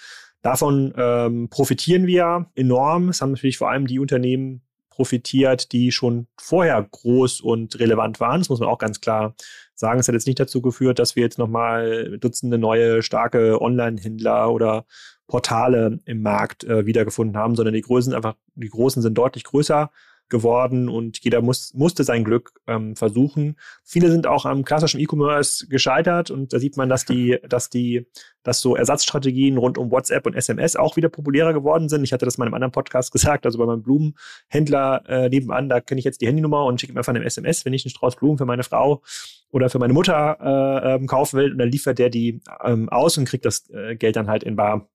Davon 0.42 0.92
ähm, 0.96 1.48
profitieren 1.50 2.08
wir 2.08 2.50
enorm. 2.56 3.10
Es 3.10 3.22
haben 3.22 3.30
natürlich 3.30 3.58
vor 3.58 3.70
allem 3.70 3.86
die 3.86 4.00
Unternehmen 4.00 4.62
profitiert, 4.92 5.72
die 5.72 5.90
schon 5.90 6.26
vorher 6.38 6.86
groß 6.90 7.40
und 7.40 7.78
relevant 7.80 8.20
waren. 8.20 8.40
Das 8.40 8.48
muss 8.48 8.60
man 8.60 8.68
auch 8.68 8.78
ganz 8.78 9.00
klar 9.00 9.34
sagen. 9.74 9.98
Es 9.98 10.08
hat 10.08 10.14
jetzt 10.14 10.26
nicht 10.26 10.38
dazu 10.38 10.62
geführt, 10.62 10.98
dass 10.98 11.16
wir 11.16 11.22
jetzt 11.22 11.38
nochmal 11.38 12.18
Dutzende 12.18 12.58
neue 12.58 13.02
starke 13.02 13.60
Online-Händler 13.60 14.52
oder 14.52 14.84
Portale 15.26 15.98
im 16.04 16.22
Markt 16.22 16.64
äh, 16.64 16.84
wiedergefunden 16.84 17.36
haben, 17.36 17.56
sondern 17.56 17.74
die 17.74 17.80
Größen 17.80 18.12
einfach, 18.12 18.34
die 18.54 18.68
Großen 18.68 19.00
sind 19.00 19.16
deutlich 19.16 19.44
größer 19.44 19.90
geworden 20.28 20.88
und 20.88 21.18
jeder 21.22 21.42
muss, 21.42 21.74
musste 21.74 22.04
sein 22.04 22.24
Glück 22.24 22.52
ähm, 22.66 22.96
versuchen. 22.96 23.56
Viele 23.84 24.10
sind 24.10 24.26
auch 24.26 24.46
am 24.46 24.64
klassischen 24.64 25.00
E-Commerce 25.00 25.68
gescheitert 25.68 26.30
und 26.30 26.52
da 26.52 26.58
sieht 26.58 26.76
man, 26.76 26.88
dass 26.88 27.04
die, 27.04 27.38
dass 27.48 27.68
die, 27.68 28.06
dass 28.42 28.60
so 28.60 28.74
Ersatzstrategien 28.74 29.58
rund 29.58 29.78
um 29.78 29.90
WhatsApp 29.90 30.26
und 30.26 30.34
SMS 30.34 30.74
auch 30.76 30.96
wieder 30.96 31.08
populärer 31.08 31.52
geworden 31.52 31.88
sind. 31.88 32.02
Ich 32.02 32.12
hatte 32.12 32.24
das 32.24 32.38
mal 32.38 32.44
in 32.44 32.48
einem 32.48 32.54
anderen 32.54 32.72
Podcast 32.72 33.12
gesagt, 33.12 33.46
also 33.46 33.58
bei 33.58 33.66
meinem 33.66 33.82
Blumenhändler 33.82 35.04
äh, 35.06 35.28
nebenan, 35.28 35.68
da 35.68 35.80
kenne 35.80 35.98
ich 35.98 36.04
jetzt 36.04 36.20
die 36.20 36.26
Handynummer 36.26 36.64
und 36.64 36.80
schicke 36.80 36.92
ihm 36.92 36.98
einfach 36.98 37.14
eine 37.14 37.24
SMS, 37.24 37.64
wenn 37.64 37.74
ich 37.74 37.84
einen 37.84 37.90
Strauß 37.90 38.16
Blumen 38.16 38.38
für 38.38 38.46
meine 38.46 38.64
Frau 38.64 39.02
oder 39.50 39.68
für 39.68 39.78
meine 39.78 39.92
Mutter 39.92 40.38
äh, 40.40 40.94
ähm, 40.94 41.06
kaufen 41.06 41.38
will 41.38 41.52
und 41.52 41.58
dann 41.58 41.70
liefert 41.70 41.98
der 41.98 42.10
die 42.10 42.40
ähm, 42.64 42.88
aus 42.88 43.18
und 43.18 43.26
kriegt 43.26 43.44
das 43.44 43.68
äh, 43.70 43.96
Geld 43.96 44.16
dann 44.16 44.28
halt 44.28 44.42
in 44.42 44.56
bar 44.56 44.88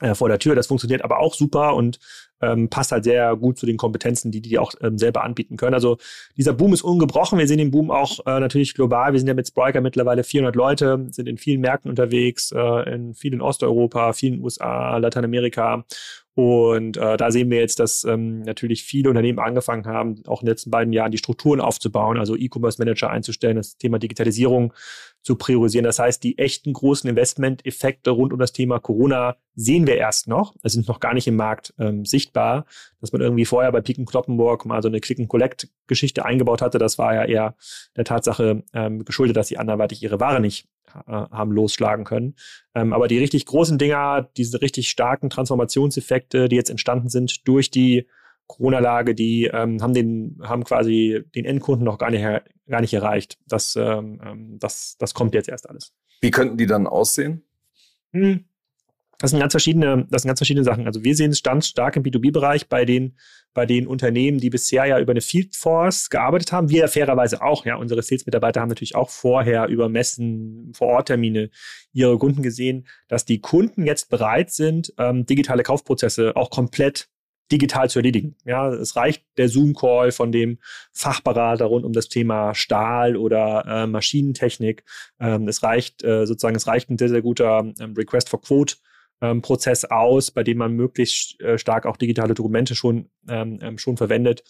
äh, 0.00 0.14
vor 0.14 0.28
der 0.28 0.38
Tür. 0.38 0.54
Das 0.54 0.66
funktioniert 0.66 1.02
aber 1.02 1.20
auch 1.20 1.34
super 1.34 1.74
und 1.74 1.98
ähm, 2.52 2.68
passt 2.68 2.92
halt 2.92 3.04
sehr 3.04 3.36
gut 3.36 3.58
zu 3.58 3.66
den 3.66 3.76
Kompetenzen, 3.76 4.30
die 4.30 4.40
die 4.40 4.58
auch 4.58 4.72
ähm, 4.82 4.98
selber 4.98 5.24
anbieten 5.24 5.56
können. 5.56 5.74
Also 5.74 5.98
dieser 6.36 6.52
Boom 6.52 6.72
ist 6.72 6.82
ungebrochen. 6.82 7.38
Wir 7.38 7.48
sehen 7.48 7.58
den 7.58 7.70
Boom 7.70 7.90
auch 7.90 8.20
äh, 8.26 8.40
natürlich 8.40 8.74
global. 8.74 9.12
Wir 9.12 9.20
sind 9.20 9.28
ja 9.28 9.34
mit 9.34 9.48
Spriker 9.48 9.80
mittlerweile 9.80 10.24
400 10.24 10.54
Leute, 10.54 11.06
sind 11.10 11.28
in 11.28 11.38
vielen 11.38 11.60
Märkten 11.60 11.90
unterwegs, 11.90 12.52
äh, 12.52 12.94
in 12.94 13.14
vielen 13.14 13.40
Osteuropa, 13.40 14.12
vielen 14.12 14.42
USA, 14.42 14.96
Lateinamerika 14.98 15.84
und 16.34 16.96
äh, 16.96 17.16
da 17.16 17.30
sehen 17.30 17.48
wir 17.50 17.60
jetzt, 17.60 17.78
dass 17.78 18.02
ähm, 18.02 18.40
natürlich 18.40 18.82
viele 18.82 19.08
Unternehmen 19.08 19.38
angefangen 19.38 19.86
haben, 19.86 20.20
auch 20.26 20.40
in 20.40 20.46
den 20.46 20.50
letzten 20.50 20.70
beiden 20.70 20.92
Jahren 20.92 21.12
die 21.12 21.18
Strukturen 21.18 21.60
aufzubauen, 21.60 22.18
also 22.18 22.36
E-Commerce-Manager 22.36 23.08
einzustellen, 23.08 23.56
das 23.56 23.76
Thema 23.76 24.00
Digitalisierung 24.00 24.72
zu 25.22 25.36
priorisieren. 25.36 25.84
Das 25.84 26.00
heißt, 26.00 26.24
die 26.24 26.36
echten 26.36 26.72
großen 26.72 27.08
Investment-Effekte 27.08 28.10
rund 28.10 28.32
um 28.32 28.40
das 28.40 28.52
Thema 28.52 28.80
Corona 28.80 29.36
sehen 29.54 29.86
wir 29.86 29.96
erst 29.96 30.26
noch. 30.26 30.56
Es 30.64 30.72
sind 30.72 30.88
noch 30.88 30.98
gar 30.98 31.14
nicht 31.14 31.28
im 31.28 31.36
Markt 31.36 31.72
ähm, 31.78 32.04
sichtbar. 32.04 32.66
Dass 33.00 33.12
man 33.12 33.22
irgendwie 33.22 33.44
vorher 33.44 33.70
bei 33.70 33.80
Piken 33.80 34.04
Kloppenburg 34.04 34.66
mal 34.66 34.82
so 34.82 34.88
eine 34.88 35.00
Click-and-Collect-Geschichte 35.00 36.24
eingebaut 36.24 36.62
hatte, 36.62 36.78
das 36.78 36.98
war 36.98 37.14
ja 37.14 37.24
eher 37.24 37.54
der 37.96 38.04
Tatsache 38.04 38.64
ähm, 38.72 39.04
geschuldet, 39.04 39.36
dass 39.36 39.46
sie 39.46 39.58
anderweitig 39.58 40.02
ihre 40.02 40.18
Ware 40.18 40.40
nicht 40.40 40.66
haben 40.92 41.52
losschlagen 41.52 42.04
können. 42.04 42.36
Ähm, 42.74 42.92
aber 42.92 43.08
die 43.08 43.18
richtig 43.18 43.46
großen 43.46 43.78
Dinger, 43.78 44.28
diese 44.36 44.60
richtig 44.60 44.88
starken 44.88 45.30
Transformationseffekte, 45.30 46.48
die 46.48 46.56
jetzt 46.56 46.70
entstanden 46.70 47.08
sind 47.08 47.46
durch 47.48 47.70
die 47.70 48.06
Corona-Lage, 48.46 49.14
die 49.14 49.44
ähm, 49.46 49.82
haben 49.82 49.94
den, 49.94 50.38
haben 50.42 50.64
quasi 50.64 51.24
den 51.34 51.44
Endkunden 51.44 51.84
noch 51.84 51.98
gar 51.98 52.10
nicht, 52.10 52.22
gar 52.68 52.80
nicht 52.80 52.94
erreicht. 52.94 53.38
Das, 53.46 53.74
ähm, 53.76 54.20
ähm, 54.24 54.58
das, 54.58 54.96
das 54.98 55.14
kommt 55.14 55.34
jetzt 55.34 55.48
erst 55.48 55.68
alles. 55.68 55.92
Wie 56.20 56.30
könnten 56.30 56.56
die 56.56 56.66
dann 56.66 56.86
aussehen? 56.86 57.42
Hm. 58.12 58.44
Das 59.24 59.30
sind 59.30 59.40
ganz 59.40 59.54
verschiedene, 59.54 60.06
das 60.10 60.20
sind 60.20 60.28
ganz 60.28 60.38
verschiedene 60.38 60.64
Sachen. 60.64 60.86
Also 60.86 61.02
wir 61.02 61.16
sehen 61.16 61.30
es 61.30 61.42
ganz 61.42 61.66
stark 61.66 61.96
im 61.96 62.02
B2B-Bereich 62.02 62.68
bei 62.68 62.84
den, 62.84 63.16
bei 63.54 63.64
den 63.64 63.86
Unternehmen, 63.86 64.36
die 64.36 64.50
bisher 64.50 64.84
ja 64.84 65.00
über 65.00 65.12
eine 65.12 65.22
Field 65.22 65.56
Force 65.56 66.10
gearbeitet 66.10 66.52
haben. 66.52 66.68
Wir 66.68 66.88
fairerweise 66.88 67.40
auch, 67.40 67.64
ja. 67.64 67.76
Unsere 67.76 68.02
Sales-Mitarbeiter 68.02 68.60
haben 68.60 68.68
natürlich 68.68 68.96
auch 68.96 69.08
vorher 69.08 69.68
über 69.68 69.88
Messen, 69.88 70.72
Vor-Ort-Termine 70.74 71.48
ihre 71.94 72.18
Kunden 72.18 72.42
gesehen, 72.42 72.86
dass 73.08 73.24
die 73.24 73.40
Kunden 73.40 73.86
jetzt 73.86 74.10
bereit 74.10 74.50
sind, 74.50 74.92
ähm, 74.98 75.24
digitale 75.24 75.62
Kaufprozesse 75.62 76.36
auch 76.36 76.50
komplett 76.50 77.08
digital 77.50 77.88
zu 77.88 78.00
erledigen. 78.00 78.36
Ja, 78.44 78.74
es 78.74 78.94
reicht 78.94 79.24
der 79.38 79.48
Zoom-Call 79.48 80.12
von 80.12 80.32
dem 80.32 80.58
Fachberater 80.92 81.64
rund 81.64 81.86
um 81.86 81.94
das 81.94 82.10
Thema 82.10 82.54
Stahl 82.54 83.16
oder 83.16 83.64
äh, 83.66 83.86
Maschinentechnik. 83.86 84.84
Ähm, 85.18 85.48
es 85.48 85.62
reicht 85.62 86.04
äh, 86.04 86.26
sozusagen, 86.26 86.56
es 86.56 86.66
reicht 86.66 86.90
ein 86.90 86.98
sehr, 86.98 87.08
sehr 87.08 87.22
guter 87.22 87.72
ähm, 87.80 87.94
Request 87.96 88.28
for 88.28 88.42
Quote 88.42 88.74
ähm, 89.20 89.42
Prozess 89.42 89.84
aus, 89.84 90.30
bei 90.30 90.42
dem 90.42 90.58
man 90.58 90.72
möglichst 90.72 91.40
äh, 91.40 91.58
stark 91.58 91.86
auch 91.86 91.96
digitale 91.96 92.34
Dokumente 92.34 92.74
schon, 92.74 93.10
ähm, 93.28 93.58
ähm 93.62 93.78
schon 93.78 93.96
verwendet. 93.96 94.44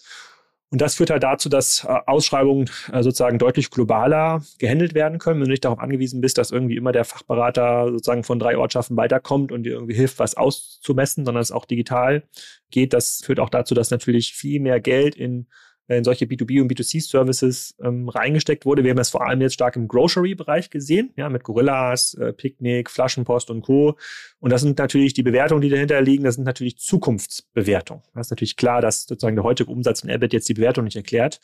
Und 0.71 0.81
das 0.81 0.95
führt 0.95 1.11
halt 1.11 1.23
dazu, 1.23 1.47
dass 1.47 1.83
äh, 1.83 1.99
Ausschreibungen 2.05 2.69
äh, 2.91 3.03
sozusagen 3.03 3.37
deutlich 3.37 3.69
globaler 3.69 4.43
gehandelt 4.57 4.93
werden 4.93 5.19
können, 5.19 5.39
wenn 5.39 5.45
du 5.45 5.51
nicht 5.51 5.63
darauf 5.63 5.79
angewiesen 5.79 6.21
bist, 6.21 6.37
dass 6.37 6.51
irgendwie 6.51 6.75
immer 6.75 6.91
der 6.91 7.05
Fachberater 7.05 7.91
sozusagen 7.91 8.23
von 8.23 8.39
drei 8.39 8.57
Ortschaften 8.57 8.97
weiterkommt 8.97 9.51
und 9.51 9.63
dir 9.63 9.73
irgendwie 9.73 9.93
hilft, 9.93 10.19
was 10.19 10.35
auszumessen, 10.35 11.23
sondern 11.23 11.41
es 11.41 11.51
auch 11.51 11.65
digital 11.65 12.23
geht. 12.71 12.93
Das 12.93 13.21
führt 13.23 13.39
auch 13.39 13.49
dazu, 13.49 13.75
dass 13.75 13.91
natürlich 13.91 14.33
viel 14.33 14.59
mehr 14.59 14.79
Geld 14.79 15.15
in 15.15 15.47
in 15.87 16.03
solche 16.03 16.25
B2B 16.25 16.61
und 16.61 16.71
B2C-Services 16.71 17.75
ähm, 17.81 18.09
reingesteckt 18.09 18.65
wurde. 18.65 18.83
Wir 18.83 18.91
haben 18.91 18.97
das 18.97 19.09
vor 19.09 19.25
allem 19.25 19.41
jetzt 19.41 19.53
stark 19.53 19.75
im 19.75 19.87
Grocery-Bereich 19.87 20.69
gesehen, 20.69 21.11
ja, 21.15 21.29
mit 21.29 21.43
Gorillas, 21.43 22.15
äh, 22.15 22.33
Picknick, 22.33 22.89
Flaschenpost 22.89 23.51
und 23.51 23.61
Co. 23.61 23.95
Und 24.39 24.51
das 24.51 24.61
sind 24.61 24.79
natürlich 24.79 25.13
die 25.13 25.23
Bewertungen, 25.23 25.61
die 25.61 25.69
dahinter 25.69 26.01
liegen, 26.01 26.23
das 26.23 26.35
sind 26.35 26.43
natürlich 26.43 26.77
Zukunftsbewertungen. 26.77 28.03
Das 28.15 28.27
ist 28.27 28.31
natürlich 28.31 28.55
klar, 28.55 28.81
dass 28.81 29.03
sozusagen 29.03 29.35
der 29.35 29.43
heutige 29.43 29.71
Umsatz 29.71 30.01
von 30.01 30.09
Abbott 30.09 30.33
jetzt 30.33 30.49
die 30.49 30.55
Bewertung 30.55 30.85
nicht 30.85 30.95
erklärt. 30.95 31.39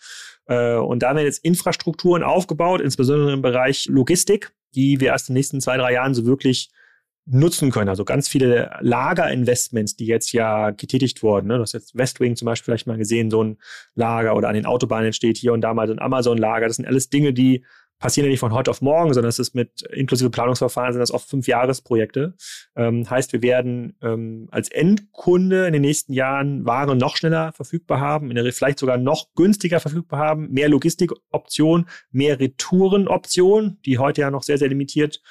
Äh, 0.47 0.75
und 0.75 1.03
da 1.03 1.15
werden 1.15 1.25
jetzt 1.25 1.43
Infrastrukturen 1.45 2.23
aufgebaut, 2.23 2.81
insbesondere 2.81 3.33
im 3.33 3.41
Bereich 3.41 3.85
Logistik, 3.87 4.53
die 4.73 4.99
wir 4.99 5.09
erst 5.09 5.29
in 5.29 5.33
den 5.33 5.39
nächsten 5.39 5.61
zwei, 5.61 5.77
drei 5.77 5.93
Jahren 5.93 6.13
so 6.13 6.25
wirklich 6.25 6.71
nutzen 7.25 7.71
können. 7.71 7.89
Also 7.89 8.03
ganz 8.03 8.27
viele 8.27 8.71
Lagerinvestments, 8.81 9.95
die 9.95 10.05
jetzt 10.05 10.31
ja 10.33 10.71
getätigt 10.71 11.23
wurden. 11.23 11.47
Ne? 11.47 11.55
Du 11.55 11.61
hast 11.61 11.73
jetzt 11.73 11.95
Westwing 11.95 12.35
zum 12.35 12.47
Beispiel 12.47 12.65
vielleicht 12.65 12.87
mal 12.87 12.97
gesehen, 12.97 13.29
so 13.29 13.43
ein 13.43 13.57
Lager 13.95 14.35
oder 14.35 14.49
an 14.49 14.55
den 14.55 14.65
Autobahnen 14.65 15.13
steht 15.13 15.37
hier 15.37 15.53
und 15.53 15.61
da 15.61 15.73
mal 15.73 15.87
so 15.87 15.93
ein 15.93 15.99
Amazon-Lager. 15.99 16.67
Das 16.67 16.77
sind 16.77 16.87
alles 16.87 17.09
Dinge, 17.09 17.33
die 17.33 17.63
passieren 18.01 18.25
ja 18.25 18.31
nicht 18.31 18.39
von 18.39 18.51
heute 18.51 18.71
auf 18.71 18.81
morgen, 18.81 19.13
sondern 19.13 19.29
es 19.29 19.37
ist 19.37 19.53
mit 19.53 19.83
inklusive 19.83 20.31
Planungsverfahren 20.31 20.91
sind 20.91 20.99
das 20.99 21.11
oft 21.11 21.29
fünf 21.29 21.47
Jahresprojekte. 21.47 22.33
Ähm, 22.75 23.07
heißt, 23.07 23.31
wir 23.31 23.43
werden 23.43 23.95
ähm, 24.01 24.47
als 24.49 24.69
Endkunde 24.69 25.67
in 25.67 25.73
den 25.73 25.83
nächsten 25.83 26.11
Jahren 26.11 26.65
Waren 26.65 26.97
noch 26.97 27.15
schneller 27.15 27.53
verfügbar 27.53 27.99
haben, 27.99 28.31
in 28.31 28.35
der 28.35 28.51
vielleicht 28.51 28.79
sogar 28.79 28.97
noch 28.97 29.27
günstiger 29.35 29.79
verfügbar 29.79 30.19
haben, 30.19 30.49
mehr 30.49 30.67
Logistikoptionen, 30.67 31.87
mehr 32.11 32.39
Retourenoptionen, 32.39 33.79
die 33.85 33.99
heute 33.99 34.21
ja 34.21 34.31
noch 34.31 34.43
sehr, 34.43 34.57
sehr 34.57 34.69
limitiert 34.69 35.21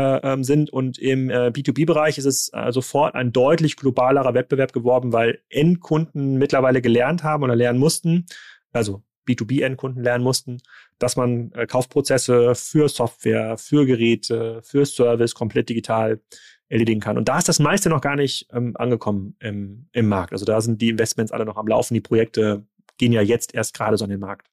äh, 0.00 0.20
ähm, 0.22 0.44
sind. 0.44 0.70
Und 0.70 0.98
im 0.98 1.30
äh, 1.30 1.48
B2B-Bereich 1.48 2.18
ist 2.18 2.24
es 2.24 2.50
äh, 2.52 2.72
sofort 2.72 3.14
ein 3.14 3.32
deutlich 3.32 3.76
globalerer 3.76 4.34
Wettbewerb 4.34 4.72
geworden, 4.72 5.12
weil 5.12 5.40
Endkunden 5.50 6.36
mittlerweile 6.38 6.80
gelernt 6.80 7.22
haben 7.22 7.44
oder 7.44 7.54
lernen 7.54 7.78
mussten, 7.78 8.26
also 8.72 9.02
B2B-Endkunden 9.28 10.02
lernen 10.02 10.24
mussten, 10.24 10.58
dass 10.98 11.16
man 11.16 11.52
äh, 11.52 11.66
Kaufprozesse 11.66 12.54
für 12.54 12.88
Software, 12.88 13.58
für 13.58 13.84
Geräte, 13.84 14.60
für 14.62 14.86
Service 14.86 15.34
komplett 15.34 15.68
digital 15.68 16.20
erledigen 16.68 17.00
kann. 17.00 17.18
Und 17.18 17.28
da 17.28 17.38
ist 17.38 17.48
das 17.48 17.58
meiste 17.58 17.90
noch 17.90 18.00
gar 18.00 18.16
nicht 18.16 18.48
ähm, 18.52 18.72
angekommen 18.76 19.36
im, 19.40 19.88
im 19.92 20.08
Markt. 20.08 20.32
Also 20.32 20.44
da 20.44 20.60
sind 20.60 20.80
die 20.80 20.88
Investments 20.88 21.32
alle 21.32 21.44
noch 21.44 21.56
am 21.56 21.66
Laufen. 21.66 21.94
Die 21.94 22.00
Projekte 22.00 22.64
gehen 22.96 23.12
ja 23.12 23.22
jetzt 23.22 23.54
erst 23.54 23.74
gerade 23.74 23.96
so 23.96 24.04
an 24.04 24.10
den 24.10 24.20
Markt. 24.20 24.46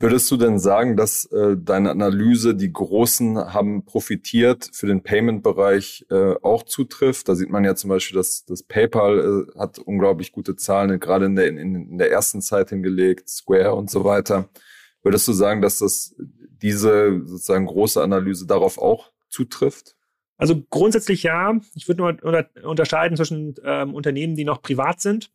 Würdest 0.00 0.30
du 0.30 0.36
denn 0.36 0.60
sagen, 0.60 0.96
dass 0.96 1.24
äh, 1.24 1.56
deine 1.58 1.90
Analyse, 1.90 2.54
die 2.54 2.72
Großen 2.72 3.52
haben 3.52 3.84
profitiert, 3.84 4.70
für 4.72 4.86
den 4.86 5.02
Payment-Bereich 5.02 6.06
äh, 6.10 6.34
auch 6.40 6.62
zutrifft? 6.62 7.28
Da 7.28 7.34
sieht 7.34 7.50
man 7.50 7.64
ja 7.64 7.74
zum 7.74 7.90
Beispiel, 7.90 8.16
dass 8.16 8.44
das 8.44 8.62
PayPal 8.62 9.46
äh, 9.56 9.58
hat 9.58 9.80
unglaublich 9.80 10.30
gute 10.30 10.54
Zahlen, 10.54 11.00
gerade 11.00 11.26
in 11.26 11.34
der, 11.34 11.48
in, 11.48 11.58
in 11.58 11.98
der 11.98 12.12
ersten 12.12 12.40
Zeit 12.40 12.68
hingelegt, 12.68 13.28
Square 13.28 13.74
und 13.74 13.90
so 13.90 14.04
weiter. 14.04 14.48
Würdest 15.02 15.26
du 15.26 15.32
sagen, 15.32 15.62
dass 15.62 15.80
das 15.80 16.14
diese 16.62 17.20
sozusagen 17.24 17.66
große 17.66 18.00
Analyse 18.00 18.46
darauf 18.46 18.78
auch 18.78 19.10
zutrifft? 19.28 19.96
Also 20.36 20.62
grundsätzlich 20.70 21.24
ja. 21.24 21.58
Ich 21.74 21.88
würde 21.88 22.02
nur 22.02 22.46
unterscheiden 22.62 23.16
zwischen 23.16 23.56
ähm, 23.64 23.94
Unternehmen, 23.94 24.36
die 24.36 24.44
noch 24.44 24.62
privat 24.62 25.00
sind 25.00 25.32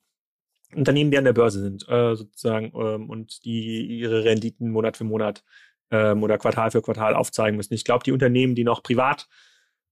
Unternehmen, 0.75 1.11
die 1.11 1.17
an 1.17 1.25
der 1.25 1.33
Börse 1.33 1.61
sind, 1.61 1.87
äh, 1.87 2.15
sozusagen, 2.15 2.71
ähm, 2.75 3.09
und 3.09 3.45
die 3.45 3.99
ihre 3.99 4.23
Renditen 4.23 4.71
Monat 4.71 4.97
für 4.97 5.03
Monat 5.03 5.43
ähm, 5.91 6.23
oder 6.23 6.37
Quartal 6.37 6.71
für 6.71 6.81
Quartal 6.81 7.15
aufzeigen 7.15 7.57
müssen. 7.57 7.73
Ich 7.73 7.85
glaube, 7.85 8.03
die 8.03 8.11
Unternehmen, 8.11 8.55
die 8.55 8.63
noch 8.63 8.83
privat 8.83 9.27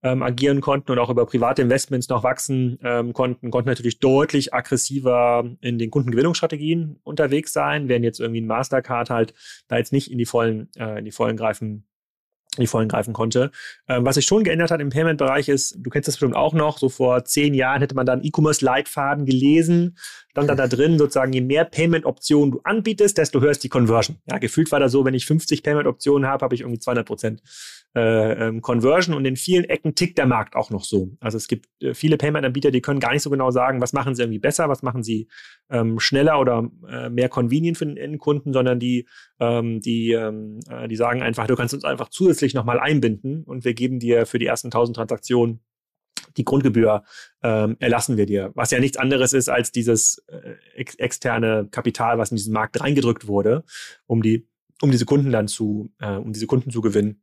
ähm, 0.04 0.24
agieren 0.24 0.62
konnten 0.62 0.92
und 0.92 1.00
auch 1.00 1.10
über 1.10 1.26
private 1.26 1.62
Investments 1.62 2.10
noch 2.10 2.24
wachsen 2.24 2.80
ähm, 2.84 3.14
konnten, 3.14 3.52
konnten 3.52 3.70
natürlich 3.70 4.00
deutlich 4.00 4.54
aggressiver 4.54 5.48
in 5.62 5.78
den 5.78 5.92
Kundengewinnungsstrategien 5.92 7.00
unterwegs 7.04 7.54
sein, 7.54 7.88
während 7.88 8.06
jetzt 8.06 8.20
irgendwie 8.20 8.42
ein 8.42 8.48
Mastercard 8.48 9.10
halt 9.10 9.34
da 9.68 9.78
jetzt 9.78 9.94
nicht 9.94 10.12
in 10.12 10.18
die 10.18 10.26
vollen, 10.26 10.70
äh, 10.76 11.00
in 11.00 11.06
die 11.06 11.12
vollen 11.12 11.38
greifen 11.38 11.86
die 12.58 12.68
vollen 12.68 12.90
greifen 12.90 13.14
konnte. 13.14 13.52
Ähm, 13.88 14.06
was 14.06 14.16
sich 14.16 14.26
schon 14.26 14.44
geändert 14.44 14.72
hat 14.72 14.82
im 14.82 14.90
Payment-Bereich 14.90 15.48
ist, 15.48 15.78
du 15.80 15.90
kennst 15.90 16.08
das 16.08 16.16
bestimmt 16.16 16.36
auch 16.36 16.54
noch, 16.54 16.78
so 16.78 16.90
vor 16.90 17.24
zehn 17.24 17.54
Jahren 17.54 17.82
hätte 17.82 17.96
man 17.96 18.06
dann 18.06 18.24
E-Commerce-Leitfaden 18.24 19.26
gelesen, 19.26 19.98
dann 20.34 20.48
da, 20.48 20.56
da 20.56 20.68
drin 20.68 20.98
sozusagen, 20.98 21.32
je 21.32 21.42
mehr 21.42 21.64
Payment-Optionen 21.66 22.52
du 22.52 22.62
anbietest, 22.64 23.18
desto 23.18 23.40
höher 23.40 23.52
ist 23.52 23.64
die 23.64 23.70
Conversion. 23.70 24.18
Ja, 24.26 24.38
gefühlt 24.38 24.72
war 24.72 24.80
da 24.80 24.90
so, 24.90 25.06
wenn 25.06 25.14
ich 25.14 25.26
50 25.26 25.64
Payment-Optionen 25.64 26.28
habe, 26.28 26.44
habe 26.44 26.56
ich 26.56 26.62
irgendwie 26.62 26.80
200 26.80 27.06
Prozent 27.06 27.42
äh, 27.96 28.48
ähm, 28.48 28.62
Conversion 28.62 29.16
und 29.16 29.26
in 29.26 29.36
vielen 29.36 29.66
Ecken 29.66 29.96
tickt 29.96 30.18
der 30.18 30.26
Markt 30.26 30.56
auch 30.56 30.70
noch 30.70 30.84
so. 30.84 31.18
Also 31.20 31.38
es 31.38 31.48
gibt 31.48 31.68
äh, 31.82 31.94
viele 31.94 32.18
Payment-Anbieter, 32.18 32.72
die 32.72 32.82
können 32.82 33.00
gar 33.00 33.12
nicht 33.12 33.22
so 33.22 33.30
genau 33.30 33.52
sagen, 33.52 33.82
was 33.82 33.92
machen 33.92 34.16
sie 34.16 34.24
irgendwie 34.24 34.40
besser, 34.40 34.70
was 34.70 34.82
machen 34.82 35.04
sie 35.04 35.28
ähm, 35.70 36.00
schneller 36.00 36.40
oder 36.40 36.70
äh, 36.88 37.10
mehr 37.10 37.28
convenient 37.28 37.78
für 37.78 37.86
den 37.86 37.98
Endkunden, 37.98 38.54
sondern 38.54 38.80
die, 38.80 39.08
ähm, 39.40 39.82
die, 39.82 40.12
ähm, 40.12 40.60
äh, 40.70 40.88
die 40.88 40.96
sagen 40.96 41.22
einfach, 41.22 41.48
du 41.48 41.56
kannst 41.56 41.74
uns 41.74 41.84
einfach 41.84 42.10
zusätzlich 42.10 42.54
nochmal 42.54 42.80
einbinden 42.80 43.44
und 43.44 43.66
wir 43.66 43.74
geben 43.74 44.00
dir 44.00 44.26
für 44.26 44.40
die 44.40 44.46
ersten 44.46 44.68
1000 44.68 44.96
Transaktionen 44.96 45.60
die 46.38 46.46
Grundgebühr 46.46 47.04
ähm, 47.44 47.76
erlassen 47.80 48.18
wir 48.18 48.26
dir, 48.26 48.52
was 48.56 48.72
ja 48.72 48.80
nichts 48.80 48.98
anderes 48.98 49.34
ist 49.34 49.50
als 49.50 49.72
dieses 49.72 50.24
äh, 50.28 50.56
ex 50.76 50.96
externe 50.96 51.68
Kapital, 51.70 52.18
was 52.18 52.32
in 52.32 52.38
diesen 52.38 52.54
Markt 52.54 52.80
reingedrückt 52.80 53.28
wurde, 53.28 53.64
um 54.06 54.22
die, 54.22 54.48
um 54.82 54.92
diese 54.92 55.06
Kunden 55.06 55.32
dann 55.32 55.48
zu, 55.48 55.92
äh, 56.00 56.16
um 56.16 56.32
diese 56.32 56.48
Kunden 56.48 56.72
zu 56.72 56.82
gewinnen. 56.82 57.22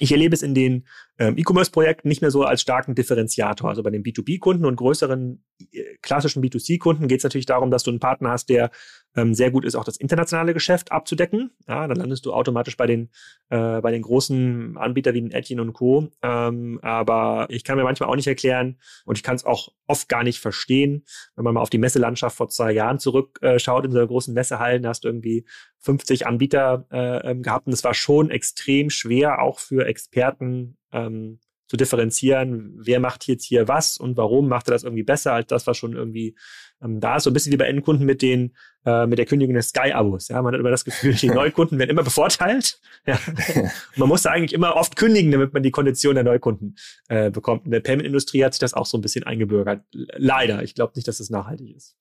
Ich 0.00 0.12
erlebe 0.12 0.34
es 0.34 0.42
in 0.42 0.54
den 0.54 0.86
ähm, 1.18 1.36
E-Commerce-Projekten 1.36 2.08
nicht 2.08 2.20
mehr 2.20 2.30
so 2.30 2.44
als 2.44 2.60
starken 2.60 2.94
Differenziator. 2.94 3.68
Also 3.68 3.82
bei 3.82 3.90
den 3.90 4.04
B2B-Kunden 4.04 4.64
und 4.64 4.76
größeren 4.76 5.42
äh, 5.72 5.82
klassischen 6.00 6.42
B2C-Kunden 6.42 7.08
geht 7.08 7.18
es 7.18 7.24
natürlich 7.24 7.46
darum, 7.46 7.70
dass 7.70 7.82
du 7.82 7.90
einen 7.90 7.98
Partner 7.98 8.30
hast, 8.30 8.48
der 8.48 8.70
ähm, 9.16 9.34
sehr 9.34 9.50
gut 9.50 9.64
ist, 9.64 9.74
auch 9.74 9.84
das 9.84 9.96
internationale 9.96 10.54
Geschäft 10.54 10.92
abzudecken. 10.92 11.50
Ja, 11.66 11.88
dann 11.88 11.96
landest 11.96 12.24
du 12.24 12.32
automatisch 12.32 12.76
bei 12.76 12.86
den, 12.86 13.10
äh, 13.50 13.80
bei 13.80 13.90
den 13.90 14.02
großen 14.02 14.76
Anbietern 14.76 15.14
wie 15.14 15.22
den 15.22 15.32
Etienne 15.32 15.62
und 15.62 15.72
Co. 15.72 16.08
Ähm, 16.22 16.78
aber 16.82 17.46
ich 17.50 17.64
kann 17.64 17.76
mir 17.76 17.84
manchmal 17.84 18.08
auch 18.08 18.16
nicht 18.16 18.28
erklären 18.28 18.78
und 19.04 19.18
ich 19.18 19.24
kann 19.24 19.34
es 19.34 19.44
auch 19.44 19.72
oft 19.88 20.08
gar 20.08 20.22
nicht 20.22 20.38
verstehen, 20.38 21.04
wenn 21.34 21.44
man 21.44 21.54
mal 21.54 21.60
auf 21.60 21.70
die 21.70 21.78
Messelandschaft 21.78 22.36
vor 22.36 22.48
zwei 22.48 22.70
Jahren 22.72 22.98
zurückschaut 23.00 23.84
äh, 23.84 23.86
in 23.86 23.92
so 23.92 24.06
großen 24.06 24.34
Messehallen, 24.34 24.82
da 24.82 24.90
hast 24.90 25.02
du 25.02 25.08
irgendwie 25.08 25.46
50 25.80 26.26
Anbieter 26.26 26.86
äh, 26.92 27.30
ähm, 27.30 27.42
gehabt 27.42 27.66
und 27.66 27.72
es 27.72 27.84
war 27.84 27.94
schon 27.94 28.30
extrem 28.30 28.90
schwer, 28.90 29.42
auch 29.42 29.58
für 29.58 29.86
Experten 29.86 30.76
ähm, 30.92 31.40
zu 31.68 31.76
differenzieren, 31.76 32.74
wer 32.78 32.98
macht 32.98 33.26
jetzt 33.26 33.44
hier 33.44 33.68
was 33.68 33.98
und 33.98 34.16
warum 34.16 34.48
macht 34.48 34.68
er 34.68 34.72
das 34.72 34.84
irgendwie 34.84 35.02
besser 35.02 35.34
als 35.34 35.48
das, 35.48 35.66
was 35.66 35.76
schon 35.76 35.92
irgendwie 35.92 36.34
ähm, 36.82 36.98
da 36.98 37.16
ist. 37.16 37.24
So 37.24 37.30
ein 37.30 37.34
bisschen 37.34 37.52
wie 37.52 37.58
bei 37.58 37.66
Endkunden 37.66 38.06
mit 38.06 38.22
den 38.22 38.54
äh, 38.86 39.06
mit 39.06 39.18
der 39.18 39.26
Kündigung 39.26 39.54
des 39.54 39.68
Sky-Abos. 39.68 40.28
Ja, 40.28 40.40
man 40.40 40.54
hat 40.54 40.60
immer 40.60 40.70
das 40.70 40.84
Gefühl, 40.84 41.14
die 41.14 41.28
Neukunden 41.30 41.78
werden 41.78 41.90
immer 41.90 42.02
bevorteilt. 42.02 42.80
Ja. 43.06 43.18
man 43.96 44.08
muss 44.08 44.22
da 44.22 44.30
eigentlich 44.30 44.54
immer 44.54 44.76
oft 44.76 44.96
kündigen, 44.96 45.30
damit 45.30 45.52
man 45.52 45.62
die 45.62 45.70
Kondition 45.70 46.14
der 46.14 46.24
Neukunden 46.24 46.76
äh, 47.08 47.30
bekommt. 47.30 47.66
In 47.66 47.70
der 47.70 47.80
Payment-Industrie 47.80 48.44
hat 48.44 48.54
sich 48.54 48.60
das 48.60 48.72
auch 48.72 48.86
so 48.86 48.96
ein 48.96 49.02
bisschen 49.02 49.24
eingebürgert. 49.24 49.84
Leider. 49.92 50.62
Ich 50.62 50.74
glaube 50.74 50.94
nicht, 50.96 51.06
dass 51.06 51.20
es 51.20 51.28
das 51.28 51.30
nachhaltig 51.30 51.76
ist. 51.76 51.96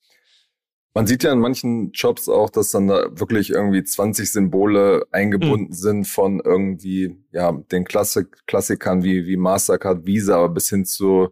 Man 0.98 1.06
sieht 1.06 1.22
ja 1.22 1.32
in 1.32 1.38
manchen 1.38 1.92
Jobs 1.92 2.28
auch, 2.28 2.50
dass 2.50 2.72
dann 2.72 2.88
da 2.88 3.06
wirklich 3.12 3.52
irgendwie 3.52 3.84
20 3.84 4.32
Symbole 4.32 5.06
eingebunden 5.12 5.68
mhm. 5.68 5.74
sind 5.74 6.08
von 6.08 6.42
irgendwie, 6.44 7.16
ja, 7.32 7.52
den 7.52 7.86
Klassik 7.86 8.48
Klassikern 8.48 9.04
wie, 9.04 9.28
wie 9.28 9.38
Mastercard, 9.38 10.08
Visa, 10.08 10.38
aber 10.38 10.50
bis 10.50 10.70
hin 10.70 10.86
zu 10.86 11.30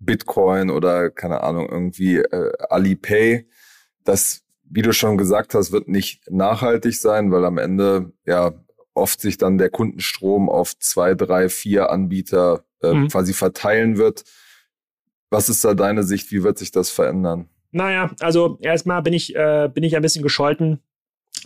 Bitcoin 0.00 0.68
oder 0.68 1.08
keine 1.08 1.42
Ahnung, 1.42 1.66
irgendwie 1.70 2.16
äh, 2.16 2.52
Alipay. 2.68 3.48
Das, 4.04 4.42
wie 4.64 4.82
du 4.82 4.92
schon 4.92 5.16
gesagt 5.16 5.54
hast, 5.54 5.72
wird 5.72 5.88
nicht 5.88 6.30
nachhaltig 6.30 7.00
sein, 7.00 7.32
weil 7.32 7.46
am 7.46 7.56
Ende 7.56 8.12
ja 8.26 8.52
oft 8.92 9.22
sich 9.22 9.38
dann 9.38 9.56
der 9.56 9.70
Kundenstrom 9.70 10.50
auf 10.50 10.78
zwei, 10.78 11.14
drei, 11.14 11.48
vier 11.48 11.88
Anbieter 11.88 12.66
äh, 12.82 12.92
mhm. 12.92 13.08
quasi 13.08 13.32
verteilen 13.32 13.96
wird. 13.96 14.24
Was 15.30 15.48
ist 15.48 15.64
da 15.64 15.72
deine 15.72 16.02
Sicht? 16.02 16.30
Wie 16.32 16.42
wird 16.42 16.58
sich 16.58 16.70
das 16.70 16.90
verändern? 16.90 17.48
Naja, 17.70 18.10
also 18.20 18.58
erstmal 18.60 19.02
bin 19.02 19.12
ich, 19.12 19.34
äh, 19.34 19.70
bin 19.72 19.84
ich 19.84 19.96
ein 19.96 20.02
bisschen 20.02 20.22
gescholten, 20.22 20.80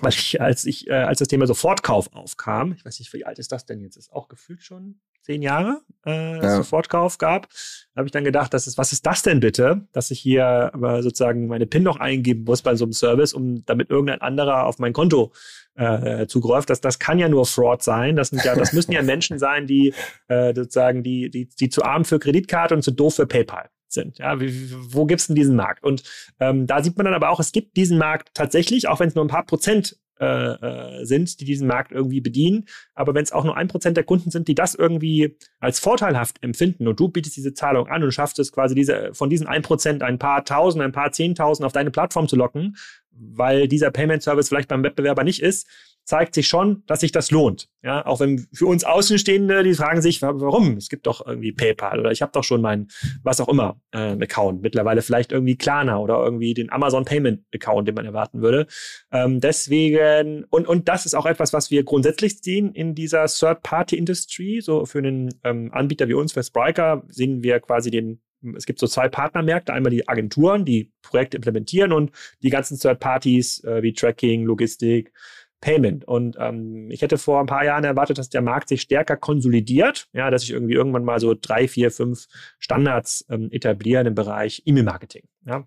weil 0.01 0.13
ich, 0.13 0.41
als 0.41 0.65
ich, 0.65 0.89
äh, 0.89 0.93
als 0.93 1.19
das 1.19 1.29
Thema 1.29 1.47
Sofortkauf 1.47 2.13
aufkam, 2.15 2.73
ich 2.73 2.85
weiß 2.85 2.99
nicht, 2.99 3.13
wie 3.13 3.25
alt 3.25 3.39
ist 3.39 3.53
das 3.53 3.67
denn 3.67 3.81
jetzt? 3.81 3.97
Ist 3.97 4.13
auch 4.13 4.29
gefühlt 4.29 4.63
schon 4.63 5.01
zehn 5.23 5.43
Jahre, 5.43 5.83
äh, 6.07 6.37
ja. 6.37 6.57
Sofortkauf 6.57 7.19
gab, 7.19 7.49
habe 7.95 8.07
ich 8.07 8.13
dann 8.13 8.25
gedacht, 8.25 8.55
das 8.55 8.67
ist, 8.67 8.79
was 8.79 8.93
ist 8.93 9.05
das 9.05 9.23
denn 9.23 9.41
bitte, 9.41 9.87
dass 9.93 10.11
ich 10.11 10.19
hier 10.19 10.71
aber 10.73 11.03
sozusagen 11.03 11.47
meine 11.47 11.67
PIN 11.67 11.83
noch 11.83 11.99
eingeben 11.99 12.45
muss 12.45 12.63
bei 12.63 12.75
so 12.75 12.85
einem 12.85 12.93
Service, 12.93 13.35
um 13.35 13.65
damit 13.67 13.91
irgendein 13.91 14.23
anderer 14.23 14.67
auf 14.67 14.79
mein 14.79 14.93
Konto 14.93 15.33
äh, 15.75 16.27
zugreift. 16.27 16.71
Das, 16.71 16.81
das 16.81 16.99
kann 16.99 17.19
ja 17.19 17.29
nur 17.29 17.47
Fraud 17.47 17.83
sein. 17.83 18.17
Das 18.17 18.29
sind 18.29 18.45
ja, 18.45 18.55
das 18.55 18.73
müssen 18.73 18.93
ja 18.93 19.03
Menschen 19.05 19.39
sein, 19.39 19.67
die 19.67 19.95
äh, 20.29 20.55
sozusagen 20.55 21.03
die, 21.03 21.31
die, 21.31 21.49
die 21.49 21.69
zu 21.69 21.83
arm 21.83 22.05
für 22.05 22.19
Kreditkarte 22.19 22.75
und 22.75 22.83
zu 22.83 22.91
doof 22.91 23.17
für 23.17 23.27
PayPal 23.27 23.69
sind. 23.93 24.19
Ja, 24.19 24.41
wie, 24.41 24.71
wo 24.73 25.07
gibt's 25.07 25.27
denn 25.27 25.37
diesen 25.37 25.57
Markt? 25.57 25.85
Und 25.85 26.03
ähm, 26.39 26.67
da 26.67 26.83
sieht 26.83 26.97
man 26.97 27.05
dann 27.05 27.15
aber 27.15 27.31
auch, 27.31 27.41
es 27.41 27.53
gibt 27.53 27.77
diesen 27.77 27.99
Markt 27.99 28.31
tatsächlich, 28.35 28.89
auch 28.89 29.01
wenn 29.01 29.09
es 29.09 29.15
nur 29.15 29.25
ein 29.25 29.29
paar 29.29 29.47
Prozent 29.47 29.97
äh, 30.21 30.53
äh, 31.01 31.05
sind, 31.07 31.41
die 31.41 31.47
diesen 31.47 31.67
Markt 31.67 31.93
irgendwie 31.93 32.21
bedienen. 32.21 32.67
Aber 32.95 33.15
wenn 33.15 33.23
es 33.23 33.33
auch 33.33 33.45
nur 33.45 33.57
ein 33.57 33.69
Prozent 33.69 33.97
der 33.97 34.05
Kunden 34.05 34.31
sind, 34.31 34.49
die 34.49 34.55
das 34.55 34.75
irgendwie 34.75 35.39
als 35.61 35.81
vorteilhaft 35.81 36.43
empfinden 36.43 36.87
und 36.89 37.01
du 37.01 37.09
bietest 37.09 37.39
diese 37.39 37.55
Zahlung 37.55 37.89
an 37.89 38.03
und 38.03 38.13
schaffst 38.13 38.39
es 38.39 38.53
quasi 38.53 38.75
diese, 38.75 39.15
von 39.15 39.31
diesen 39.31 39.47
ein 39.47 39.63
Prozent 39.63 40.03
ein 40.03 40.19
paar 40.19 40.45
Tausend, 40.45 40.83
ein 40.83 40.93
paar 40.93 41.13
Zehntausend 41.13 41.65
auf 41.65 41.73
deine 41.73 41.91
Plattform 41.91 42.29
zu 42.29 42.37
locken, 42.37 42.77
weil 43.13 43.67
dieser 43.67 43.91
Payment 43.91 44.23
Service 44.23 44.51
vielleicht 44.51 44.69
beim 44.69 44.83
Wettbewerber 44.83 45.25
nicht 45.25 45.41
ist, 45.41 45.67
zeigt 46.05 46.35
sich 46.35 46.49
schon, 46.49 46.83
dass 46.87 47.01
sich 47.01 47.13
das 47.13 47.31
lohnt. 47.31 47.69
Ja, 47.83 48.05
auch 48.05 48.21
wenn 48.21 48.47
für 48.53 48.67
uns 48.67 48.85
Außenstehende, 48.85 49.63
die 49.63 49.75
fragen 49.75 50.03
sich, 50.03 50.21
warum? 50.21 50.77
Es 50.77 50.89
gibt 50.89 51.07
doch 51.07 51.25
irgendwie 51.27 51.53
PayPal 51.53 52.01
oder 52.01 52.11
ich 52.11 52.21
habe 52.21 52.33
doch 52.33 52.45
schon 52.45 52.61
meinen, 52.61 52.89
was 53.23 53.41
auch 53.41 53.49
immer, 53.49 53.81
äh, 53.93 54.13
Account. 54.21 54.61
Mittlerweile 54.61 55.03
vielleicht 55.03 55.33
irgendwie 55.33 55.57
Klarna 55.57 55.99
oder 55.99 56.23
irgendwie 56.23 56.53
den 56.53 56.71
Amazon 56.71 57.05
Payment 57.05 57.45
Account, 57.55 57.89
den 57.89 57.95
man 57.95 58.05
erwarten 58.05 58.43
würde. 58.43 58.67
Ähm, 59.13 59.41
deswegen, 59.41 60.45
und, 60.51 60.67
und 60.69 60.89
das 60.89 61.07
ist 61.07 61.15
auch 61.15 61.27
etwas, 61.27 61.53
was 61.53 61.71
wir 61.71 61.85
grundsätzlich 61.85 62.41
sehen 62.43 62.73
in 62.75 62.95
dieser 62.95 63.27
Third-Party-Industry. 63.27 64.61
So 64.61 64.85
für 64.85 64.99
einen 64.99 65.33
ähm, 65.45 65.71
Anbieter 65.73 66.09
wie 66.09 66.15
uns, 66.15 66.33
für 66.33 66.43
Spriker, 66.43 67.05
sehen 67.09 67.43
wir 67.43 67.61
quasi 67.61 67.91
den 67.91 68.21
es 68.57 68.67
gibt 68.67 68.79
so 68.79 68.87
zwei 68.87 69.09
Partnermärkte, 69.09 69.73
einmal 69.73 69.91
die 69.91 70.09
Agenturen, 70.09 70.65
die 70.65 70.93
Projekte 71.03 71.37
implementieren 71.37 71.93
und 71.93 72.11
die 72.43 72.51
ganzen 72.51 72.79
Third 72.79 73.01
Parties 73.01 73.63
äh, 73.65 73.83
wie 73.83 73.93
Tracking, 73.93 74.45
Logistik, 74.45 75.13
Payment. 75.61 76.05
Und 76.07 76.37
ähm, 76.39 76.91
ich 76.91 77.03
hätte 77.03 77.19
vor 77.19 77.41
ein 77.41 77.47
paar 77.47 77.65
Jahren 77.65 77.85
erwartet, 77.85 78.19
dass 78.19 78.31
der 78.31 78.43
Markt 78.43 78.69
sich 78.69 78.81
stärker 78.81 79.17
konsolidiert, 79.17 80.09
ja, 80.13 80.31
dass 80.31 80.43
sich 80.43 80.51
irgendwie 80.51 80.75
irgendwann 80.75 81.05
mal 81.05 81.21
so 81.21 81.35
drei, 81.39 81.69
vier, 81.69 81.91
fünf 81.91 82.27
Standards 82.59 83.27
ähm, 83.29 83.49
etablieren 83.51 84.07
im 84.07 84.15
Bereich 84.15 84.63
E-Mail-Marketing. 84.65 85.25
Ja. 85.47 85.67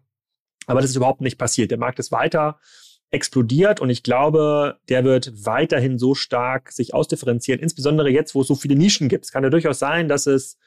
Aber 0.65 0.81
das 0.81 0.89
ist 0.89 0.95
überhaupt 0.95 1.21
nicht 1.21 1.38
passiert. 1.38 1.71
Der 1.71 1.77
Markt 1.77 2.00
ist 2.00 2.12
weiter 2.12 2.59
explodiert 3.13 3.79
und 3.79 3.91
ich 3.91 4.01
glaube, 4.01 4.79
der 4.89 5.03
wird 5.03 5.45
weiterhin 5.45 6.00
so 6.00 6.15
stark 6.15 6.71
sich 6.71 6.95
ausdifferenzieren, 6.95 7.62
insbesondere 7.62 8.09
jetzt, 8.09 8.33
wo 8.33 8.41
es 8.41 8.47
so 8.47 8.55
viele 8.55 8.75
Nischen 8.75 9.07
gibt. 9.07 9.25
Es 9.25 9.31
kann 9.31 9.43
ja 9.43 9.51
durchaus 9.51 9.77
sein, 9.77 10.07
dass 10.07 10.25
es, 10.25 10.57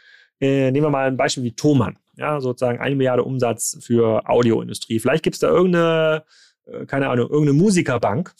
äh, 0.40 0.70
nehmen 0.70 0.86
wir 0.86 0.90
mal 0.90 1.08
ein 1.08 1.16
Beispiel 1.16 1.42
wie 1.42 1.56
Thomann, 1.56 1.98
ja, 2.16 2.40
sozusagen 2.40 2.78
eine 2.78 2.94
Milliarde 2.94 3.24
Umsatz 3.24 3.78
für 3.80 4.28
Audioindustrie. 4.28 5.00
Vielleicht 5.00 5.24
gibt 5.24 5.34
es 5.34 5.40
da 5.40 5.48
irgendeine, 5.48 6.22
äh, 6.66 6.86
keine 6.86 7.08
Ahnung, 7.08 7.28
irgendeine 7.28 7.58
Musikerbank, 7.58 8.32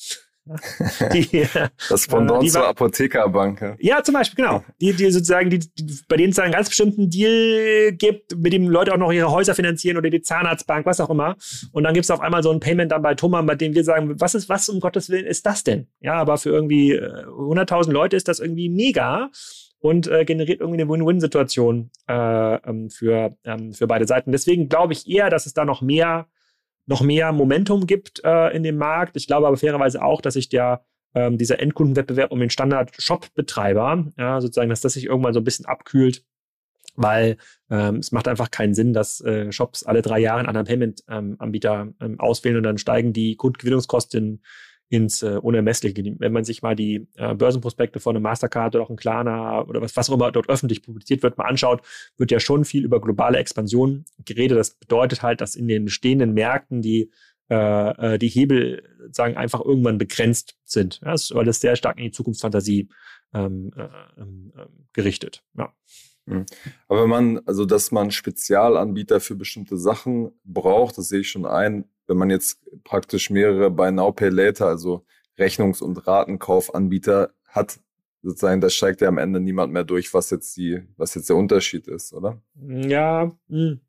die, 1.13 1.47
das 1.89 2.07
Pendant 2.07 2.45
äh, 2.45 2.49
zur 2.49 2.69
Apothekerbank. 2.69 3.61
Ja. 3.61 3.77
ja, 3.79 4.03
zum 4.03 4.15
Beispiel, 4.15 4.45
genau. 4.45 4.65
Die, 4.81 4.93
die 4.93 5.11
sozusagen, 5.11 5.51
die, 5.51 5.59
die, 5.59 5.99
bei 6.09 6.17
denen 6.17 6.31
es 6.31 6.39
einen 6.39 6.53
ganz 6.53 6.69
bestimmten 6.69 7.11
Deal 7.11 7.93
gibt, 7.93 8.37
mit 8.37 8.53
dem 8.53 8.69
Leute 8.69 8.93
auch 8.93 8.99
noch 8.99 9.13
ihre 9.13 9.31
Häuser 9.31 9.55
finanzieren 9.55 9.97
oder 9.97 10.11
die 10.11 10.23
Zahnarztbank, 10.23 10.87
was 10.87 11.01
auch 11.01 11.11
immer. 11.11 11.37
Und 11.73 11.85
dann 11.85 11.95
gibt 11.95 12.05
es 12.05 12.11
auf 12.11 12.21
einmal 12.21 12.43
so 12.43 12.51
ein 12.51 12.61
Payment 12.61 12.93
dann 12.93 13.03
bei 13.03 13.15
Thomas, 13.15 13.45
bei 13.45 13.55
dem 13.55 13.75
wir 13.75 13.85
sagen, 13.85 14.21
was 14.21 14.35
ist, 14.35 14.49
was 14.49 14.69
um 14.69 14.81
Gottes 14.81 15.11
Willen 15.11 15.27
ist 15.27 15.47
das 15.47 15.65
denn? 15.65 15.89
Ja, 16.01 16.15
aber 16.15 16.39
für 16.39 16.51
irgendwie 16.51 16.99
100.000 16.99 17.89
äh, 17.89 17.93
Leute 17.93 18.17
ist 18.17 18.29
das 18.29 18.39
irgendwie 18.39 18.69
mega 18.69 19.31
und 19.81 20.07
äh, 20.07 20.25
generiert 20.25 20.61
irgendwie 20.61 20.81
eine 20.81 20.91
Win-Win-Situation 20.91 21.91
äh, 22.09 22.55
ähm, 22.55 22.91
für, 22.91 23.37
ähm, 23.45 23.73
für 23.73 23.87
beide 23.87 24.07
Seiten. 24.07 24.33
Deswegen 24.33 24.69
glaube 24.69 24.93
ich 24.93 25.09
eher, 25.09 25.31
dass 25.31 25.47
es 25.47 25.55
da 25.55 25.65
noch 25.65 25.83
mehr 25.83 26.27
noch 26.87 27.03
mehr 27.03 27.33
Momentum 27.33 27.87
gibt 27.87 28.23
äh, 28.25 28.55
in 28.57 28.63
dem 28.63 28.77
Markt. 28.77 29.17
Ich 29.17 29.27
glaube 29.27 29.47
aber 29.47 29.57
fairerweise 29.57 30.03
auch, 30.03 30.21
dass 30.21 30.35
sich 30.35 30.49
der 30.49 30.85
ähm, 31.15 31.39
dieser 31.39 31.61
Endkundenwettbewerb 31.61 32.31
um 32.31 32.39
den 32.39 32.51
Standard-Shop-Betreiber, 32.51 34.13
ja, 34.19 34.41
sozusagen, 34.41 34.69
dass 34.69 34.83
das 34.83 34.93
sich 34.93 35.07
irgendwann 35.07 35.33
so 35.33 35.41
ein 35.41 35.45
bisschen 35.45 35.65
abkühlt, 35.65 36.23
weil 36.95 37.39
ähm, 37.71 37.97
es 37.97 38.13
macht 38.13 38.29
einfach 38.29 38.51
keinen 38.51 38.75
Sinn, 38.75 38.93
dass 38.93 39.21
äh, 39.23 39.51
Shops 39.51 39.83
alle 39.83 40.03
drei 40.03 40.19
Jahre 40.19 40.41
einen 40.41 40.49
anderen 40.49 40.67
Payment-Anbieter 40.67 41.83
ähm, 41.83 41.95
ähm, 42.01 42.21
auswählen 42.21 42.59
und 42.59 42.65
dann 42.65 42.79
steigen 42.79 43.13
die 43.13 43.37
Kundengewinnungskosten 43.37 44.43
ins 44.89 45.23
äh, 45.23 45.39
Unermessliche. 45.43 46.03
Wenn 46.19 46.33
man 46.33 46.45
sich 46.45 46.63
mal 46.63 46.77
die 46.77 47.09
äh, 47.17 47.35
Börsenprospekte 47.35 47.99
von 47.99 48.15
einem 48.15 48.23
Mastercard 48.23 48.75
oder 48.75 48.85
auch 48.85 48.89
einem 48.89 48.97
Klarna 48.97 49.63
oder 49.63 49.81
was, 49.81 49.97
was 49.97 50.09
auch 50.09 50.15
immer 50.15 50.31
dort 50.31 50.49
öffentlich 50.49 50.83
publiziert 50.83 51.23
wird, 51.23 51.39
mal 51.39 51.47
anschaut, 51.47 51.83
wird 52.17 52.31
ja 52.31 52.39
schon 52.39 52.65
viel 52.65 52.85
über 52.85 53.01
globale 53.01 53.39
Expansion 53.39 54.05
geredet. 54.25 54.59
Das 54.59 54.75
bedeutet 54.75 55.23
halt, 55.23 55.41
dass 55.41 55.57
in 55.57 55.67
den 55.67 55.85
bestehenden 55.87 56.35
Märkten 56.35 56.83
die 56.83 57.11
äh, 57.51 58.15
äh 58.15 58.19
die 58.19 58.29
Hebel 58.29 58.83
sagen 59.11 59.37
einfach 59.37 59.61
irgendwann 59.61 59.99
begrenzt 59.99 60.57
sind, 60.65 61.01
ja, 61.05 61.15
weil 61.31 61.45
das 61.45 61.61
sehr 61.61 61.77
stark 61.77 61.99
in 61.99 62.05
die 62.05 62.11
Zukunftsfantasie 62.11 62.89
ähm, 63.35 63.73
äh, 63.77 63.89
ähm, 64.21 64.53
ähm 64.57 64.87
gerichtet. 64.93 65.43
Ja. 65.57 65.73
Hm. 66.29 66.45
Aber 66.89 67.03
wenn 67.03 67.11
man, 67.11 67.41
also 67.47 67.65
dass 67.65 67.93
man 67.93 68.11
Spezialanbieter 68.11 69.21
für 69.21 69.37
bestimmte 69.37 69.77
Sachen 69.77 70.33
braucht, 70.45 70.99
das 70.99 71.09
sehe 71.09 71.21
ich 71.21 71.31
schon 71.31 71.47
ein, 71.47 71.85
wenn 72.07 72.17
man 72.17 72.31
jetzt 72.31 72.61
praktisch 72.85 73.31
mehrere 73.31 73.71
Buy 73.71 73.93
Now 73.93 74.13
Pay 74.13 74.31
Later, 74.31 74.67
also 74.67 75.05
Rechnungs- 75.39 75.83
und 75.83 76.07
Ratenkaufanbieter 76.07 77.31
hat, 77.47 77.79
sozusagen, 78.23 78.61
da 78.61 78.71
steigt 78.71 79.01
ja 79.01 79.09
am 79.09 79.19
Ende 79.19 79.41
niemand 79.41 79.73
mehr 79.73 79.85
durch, 79.85 80.13
was 80.15 80.31
jetzt 80.31 80.57
die, 80.57 80.83
was 80.97 81.15
jetzt 81.15 81.29
der 81.29 81.37
Unterschied 81.37 81.87
ist, 81.87 82.13
oder? 82.13 82.41
Ja, 82.61 83.33
mh. 83.49 83.59
Hm. 83.59 83.81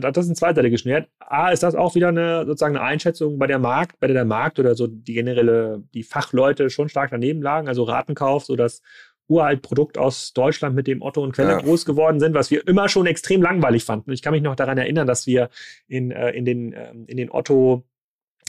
das 0.00 0.18
ist 0.18 0.30
ein 0.30 0.36
zweiseitiges 0.36 0.82
Schwert. 0.82 1.08
A, 1.18 1.50
ist 1.50 1.62
das 1.62 1.74
auch 1.74 1.94
wieder 1.94 2.08
eine 2.08 2.44
sozusagen 2.46 2.76
eine 2.76 2.84
Einschätzung 2.84 3.38
bei 3.38 3.46
der 3.46 3.58
Markt, 3.58 3.98
bei 4.00 4.06
der 4.06 4.14
der 4.14 4.24
Markt 4.24 4.58
oder 4.58 4.74
so 4.74 4.86
die 4.86 5.14
generelle, 5.14 5.82
die 5.94 6.02
Fachleute 6.02 6.70
schon 6.70 6.88
stark 6.88 7.10
daneben 7.10 7.42
lagen, 7.42 7.68
also 7.68 7.84
Ratenkauf, 7.84 8.44
so 8.44 8.56
dass 8.56 8.82
uralt 9.28 9.62
Produkt 9.62 9.98
aus 9.98 10.32
Deutschland, 10.32 10.74
mit 10.74 10.86
dem 10.86 11.02
Otto 11.02 11.22
und 11.22 11.32
Quelle 11.32 11.50
ja. 11.50 11.60
groß 11.60 11.84
geworden 11.84 12.18
sind, 12.18 12.34
was 12.34 12.50
wir 12.50 12.66
immer 12.66 12.88
schon 12.88 13.06
extrem 13.06 13.42
langweilig 13.42 13.84
fanden. 13.84 14.12
Ich 14.12 14.22
kann 14.22 14.32
mich 14.32 14.42
noch 14.42 14.56
daran 14.56 14.78
erinnern, 14.78 15.06
dass 15.06 15.26
wir 15.26 15.50
in, 15.86 16.10
äh, 16.10 16.30
in 16.30 16.44
den, 16.44 16.72
ähm, 16.72 17.04
in 17.06 17.16
den 17.16 17.30
Otto 17.30 17.84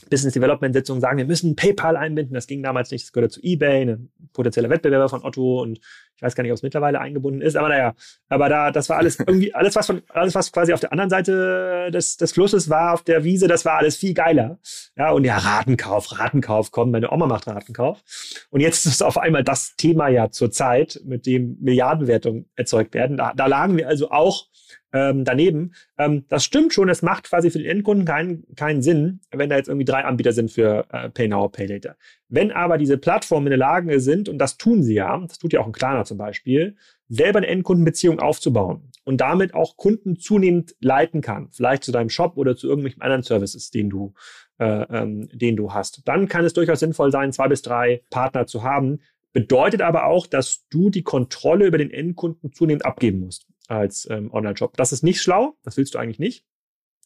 Business 0.10 0.34
Development 0.34 0.74
Sitzungen 0.74 1.02
sagen, 1.02 1.18
wir 1.18 1.26
müssen 1.26 1.56
PayPal 1.56 1.98
einbinden. 1.98 2.34
Das 2.34 2.48
ging 2.48 2.64
damals 2.64 2.92
nicht. 2.92 3.06
Das 3.06 3.12
gehörte 3.12 3.34
zu 3.34 3.42
eBay, 3.44 3.82
ein 3.82 4.10
potenzieller 4.34 4.70
Wettbewerber 4.70 5.10
von 5.10 5.24
Otto 5.24 5.62
und 5.62 5.80
ich 6.20 6.24
weiß 6.24 6.36
gar 6.36 6.44
nicht, 6.44 6.52
ob 6.52 6.58
es 6.58 6.64
mittlerweile 6.64 7.00
eingebunden 7.00 7.42
ist, 7.42 7.56
aber 7.56 7.70
naja, 7.70 7.94
aber 8.28 8.50
da, 8.50 8.72
das 8.72 8.90
war 8.90 8.98
alles 8.98 9.18
irgendwie, 9.20 9.54
alles 9.56 9.74
was 9.78 9.86
von, 9.86 10.02
alles 10.10 10.36
was 10.36 10.52
quasi 10.52 10.74
auf 10.74 10.82
der 10.82 10.92
anderen 10.92 11.10
Seite 11.10 11.90
des, 11.94 12.18
des 12.18 12.34
Flusses 12.34 12.70
war, 12.70 12.94
auf 12.94 13.04
der 13.04 13.24
Wiese, 13.24 13.48
das 13.48 13.64
war 13.64 13.78
alles 13.78 13.96
viel 13.96 14.14
geiler. 14.14 14.60
Ja, 14.98 15.12
und 15.12 15.24
ja, 15.24 15.38
Ratenkauf, 15.38 16.20
Ratenkauf, 16.20 16.72
komm, 16.72 16.92
meine 16.92 17.10
Oma 17.10 17.26
macht 17.26 17.48
Ratenkauf. 17.48 18.04
Und 18.50 18.60
jetzt 18.60 18.86
ist 18.86 19.02
auf 19.02 19.18
einmal 19.18 19.46
das 19.46 19.78
Thema 19.78 20.10
ja 20.10 20.30
zur 20.30 20.52
Zeit, 20.52 21.00
mit 21.06 21.26
dem 21.26 21.58
Milliardenwertungen 21.62 22.50
erzeugt 22.58 22.94
werden. 22.94 23.16
Da, 23.16 23.32
da 23.34 23.46
lagen 23.46 23.78
wir 23.78 23.88
also 23.88 24.12
auch 24.12 24.48
ähm, 24.92 25.24
daneben. 25.24 25.74
Ähm, 25.98 26.26
das 26.28 26.44
stimmt 26.44 26.74
schon, 26.74 26.90
es 26.90 27.02
macht 27.02 27.30
quasi 27.30 27.50
für 27.50 27.60
den 27.60 27.68
Endkunden 27.68 28.06
keinen, 28.06 28.44
keinen 28.56 28.82
Sinn, 28.82 29.22
wenn 29.32 29.50
da 29.50 29.56
jetzt 29.56 29.70
irgendwie 29.70 29.86
drei 29.86 30.04
Anbieter 30.04 30.34
sind 30.34 30.52
für 30.52 30.86
äh, 30.92 31.10
Pay 31.10 31.30
Now, 31.30 31.48
Pay 31.48 31.68
Later. 31.68 31.96
Wenn 32.30 32.52
aber 32.52 32.78
diese 32.78 32.98
Plattformen 32.98 33.48
in 33.48 33.52
der 33.52 33.58
Lage 33.58 34.00
sind, 34.00 34.30
und 34.30 34.38
das 34.38 34.58
tun 34.58 34.84
sie 34.84 34.94
ja, 34.94 35.18
das 35.18 35.40
tut 35.40 35.52
ja 35.52 35.62
auch 35.62 35.66
ein 35.66 35.72
Klarna 35.72 36.06
zum 36.06 36.20
Beispiel, 36.20 36.76
selber 37.08 37.40
eine 37.40 37.48
Endkundenbeziehung 37.48 38.20
aufzubauen 38.20 38.92
und 39.04 39.20
damit 39.20 39.56
auch 39.56 39.78
Kunden 39.78 40.18
zunehmend 40.18 40.76
leiten 40.80 41.22
kann, 41.22 41.50
vielleicht 41.52 41.84
zu 41.84 41.92
deinem 41.92 42.10
Shop 42.10 42.38
oder 42.38 42.56
zu 42.56 42.68
irgendwelchen 42.68 43.02
anderen 43.02 43.24
Services, 43.24 43.72
den 43.72 43.90
du, 43.90 44.14
äh, 44.60 44.66
ähm, 44.66 45.28
den 45.34 45.56
du 45.56 45.74
hast, 45.74 46.08
dann 46.08 46.28
kann 46.28 46.46
es 46.46 46.54
durchaus 46.54 46.80
sinnvoll 46.80 47.12
sein, 47.12 47.34
zwei 47.34 47.48
bis 47.48 47.64
drei 47.64 48.04
Partner 48.12 48.46
zu 48.46 48.64
haben. 48.64 49.00
Bedeutet 49.34 49.82
aber 49.82 50.06
auch, 50.06 50.28
dass 50.28 50.68
du 50.70 50.92
die 50.92 51.04
Kontrolle 51.04 51.66
über 51.66 51.80
den 51.80 51.92
Endkunden 51.92 52.54
zunehmend 52.54 52.86
abgeben 52.86 53.22
musst 53.22 53.48
als 53.68 54.08
ähm, 54.10 54.32
Online-Shop. 54.32 54.78
Das 54.78 54.92
ist 54.92 55.04
nicht 55.04 55.22
schlau, 55.22 55.56
das 55.64 55.78
willst 55.78 55.96
du 55.96 56.00
eigentlich 56.00 56.20
nicht. 56.20 56.46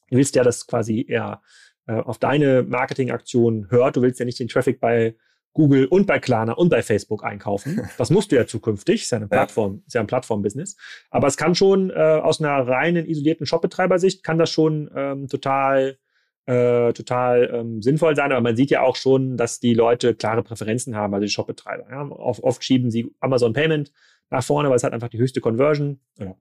Du 0.10 0.18
willst 0.18 0.36
ja, 0.36 0.44
dass 0.44 0.68
quasi 0.68 1.06
eher 1.08 1.42
äh, 1.88 1.94
auf 1.94 2.18
deine 2.18 2.64
Marketingaktion 2.64 3.68
hört. 3.70 3.96
Du 3.96 4.02
willst 4.02 4.20
ja 4.20 4.26
nicht 4.26 4.40
den 4.40 4.48
Traffic 4.48 4.80
bei 4.80 5.16
Google 5.54 5.86
und 5.86 6.08
bei 6.08 6.20
Klarna 6.20 6.54
und 6.54 6.70
bei 6.70 6.82
Facebook 6.82 7.24
einkaufen. 7.24 7.88
Das 7.98 8.10
musst 8.10 8.32
du 8.32 8.36
ja 8.36 8.48
zukünftig, 8.48 9.04
ist 9.04 9.12
ja 9.12 9.18
eine 9.18 9.28
Plattform, 9.28 9.84
ist 9.86 9.94
ja 9.94 10.02
ein 10.02 10.08
Plattform-Business. 10.08 10.76
Aber 11.12 11.28
es 11.28 11.38
kann 11.38 11.56
schon 11.56 11.92
äh, 11.92 11.94
aus 11.94 12.42
einer 12.42 12.68
reinen 12.68 13.06
isolierten 13.06 13.46
Shopbetreiber-Sicht 13.46 14.24
kann 14.24 14.40
das 14.40 14.50
schon 14.50 14.90
ähm, 14.96 15.28
total 15.28 15.98
äh, 16.46 16.92
total 16.92 17.50
ähm, 17.54 17.82
sinnvoll 17.82 18.18
sein, 18.18 18.34
aber 18.34 18.42
man 18.42 18.58
sieht 18.58 18.70
ja 18.70 18.82
auch 18.82 18.98
schon, 18.98 19.38
dass 19.38 19.62
die 19.62 19.74
Leute 19.74 20.14
klare 20.14 20.44
Präferenzen 20.44 20.94
haben, 20.94 21.14
also 21.14 21.24
die 21.24 21.32
Shopbetreiber. 21.32 21.90
Ja? 21.90 22.02
Oft, 22.10 22.44
oft 22.44 22.64
schieben 22.64 22.92
sie 22.92 23.14
Amazon 23.22 23.54
Payment 23.54 23.94
nach 24.30 24.44
vorne, 24.44 24.70
weil 24.70 24.76
es 24.76 24.84
hat 24.84 24.92
einfach 24.92 25.08
die 25.08 25.20
höchste 25.20 25.40
Conversion. 25.40 26.02
Ja, 26.20 26.36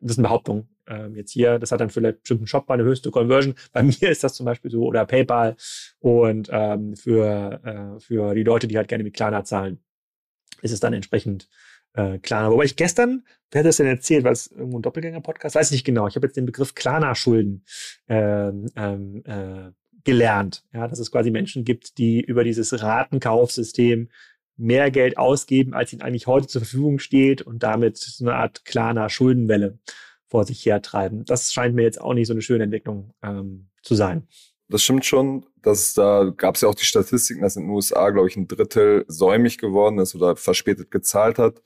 das 0.00 0.12
ist 0.12 0.18
eine 0.18 0.28
Behauptung 0.28 0.68
ähm, 0.86 1.14
jetzt 1.14 1.32
hier. 1.32 1.58
Das 1.58 1.72
hat 1.72 1.80
dann 1.80 1.90
vielleicht 1.90 2.20
bestimmten 2.20 2.46
Shop 2.46 2.68
mal 2.68 2.74
eine 2.74 2.84
höchste 2.84 3.10
Conversion. 3.10 3.54
Bei 3.72 3.82
mir 3.82 4.10
ist 4.10 4.24
das 4.24 4.34
zum 4.34 4.46
Beispiel 4.46 4.70
so 4.70 4.84
oder 4.84 5.06
PayPal 5.06 5.56
und 6.00 6.48
ähm, 6.52 6.96
für, 6.96 7.60
äh, 7.64 8.00
für 8.00 8.34
die 8.34 8.44
Leute, 8.44 8.68
die 8.68 8.76
halt 8.76 8.88
gerne 8.88 9.04
mit 9.04 9.14
Klarna 9.14 9.44
zahlen, 9.44 9.80
ist 10.62 10.72
es 10.72 10.80
dann 10.80 10.92
entsprechend 10.92 11.48
äh, 11.94 12.18
Klarna. 12.18 12.50
Wobei 12.50 12.64
ich 12.64 12.76
gestern, 12.76 13.24
wer 13.50 13.60
hat 13.60 13.66
das 13.66 13.76
denn 13.76 13.86
erzählt? 13.86 14.24
War 14.24 14.32
es 14.32 14.48
irgendwo 14.48 14.78
ein 14.78 14.82
Doppelgänger-Podcast? 14.82 15.54
Weiß 15.54 15.70
nicht 15.70 15.84
genau. 15.84 16.06
Ich 16.08 16.16
habe 16.16 16.26
jetzt 16.26 16.36
den 16.36 16.46
Begriff 16.46 16.74
Klarna-Schulden 16.74 17.64
ähm, 18.08 18.66
ähm, 18.76 19.22
äh, 19.24 19.72
gelernt. 20.04 20.64
Ja, 20.72 20.88
dass 20.88 20.98
es 20.98 21.10
quasi 21.10 21.30
Menschen 21.30 21.64
gibt, 21.64 21.98
die 21.98 22.20
über 22.20 22.44
dieses 22.44 22.82
Ratenkaufsystem 22.82 24.08
mehr 24.58 24.90
Geld 24.90 25.16
ausgeben, 25.16 25.72
als 25.72 25.92
ihnen 25.92 26.02
eigentlich 26.02 26.26
heute 26.26 26.48
zur 26.48 26.60
Verfügung 26.60 26.98
steht 26.98 27.42
und 27.42 27.62
damit 27.62 27.96
so 27.96 28.24
eine 28.24 28.34
Art 28.34 28.64
Klarna 28.64 29.08
Schuldenwelle 29.08 29.78
vor 30.26 30.44
sich 30.44 30.64
hertreiben. 30.66 31.24
Das 31.24 31.52
scheint 31.52 31.74
mir 31.74 31.82
jetzt 31.82 32.00
auch 32.00 32.12
nicht 32.12 32.26
so 32.26 32.34
eine 32.34 32.42
schöne 32.42 32.64
Entwicklung 32.64 33.14
ähm, 33.22 33.68
zu 33.82 33.94
sein. 33.94 34.26
Das 34.68 34.82
stimmt 34.82 35.06
schon. 35.06 35.46
Dass 35.62 35.94
da 35.94 36.32
gab 36.36 36.54
es 36.54 36.60
ja 36.60 36.68
auch 36.68 36.74
die 36.74 36.84
Statistiken, 36.84 37.42
dass 37.42 37.56
in 37.56 37.64
den 37.64 37.70
USA, 37.70 38.10
glaube 38.10 38.28
ich, 38.28 38.36
ein 38.36 38.46
Drittel 38.46 39.04
säumig 39.08 39.58
geworden 39.58 39.98
ist 39.98 40.14
oder 40.14 40.36
verspätet 40.36 40.90
gezahlt 40.90 41.38
hat. 41.38 41.58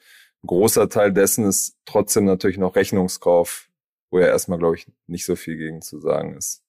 Ein 0.43 0.47
großer 0.47 0.89
Teil 0.89 1.13
dessen 1.13 1.45
ist 1.45 1.77
trotzdem 1.85 2.25
natürlich 2.25 2.59
noch 2.59 2.75
Rechnungskauf, 2.75 3.69
wo 4.11 4.19
ja 4.19 4.27
erstmal, 4.27 4.59
glaube 4.59 4.77
ich, 4.77 4.87
nicht 5.07 5.27
so 5.27 5.37
viel 5.37 5.57
gegen 5.57 5.83
zu 5.83 6.01
sagen 6.01 6.37
ist. 6.37 6.62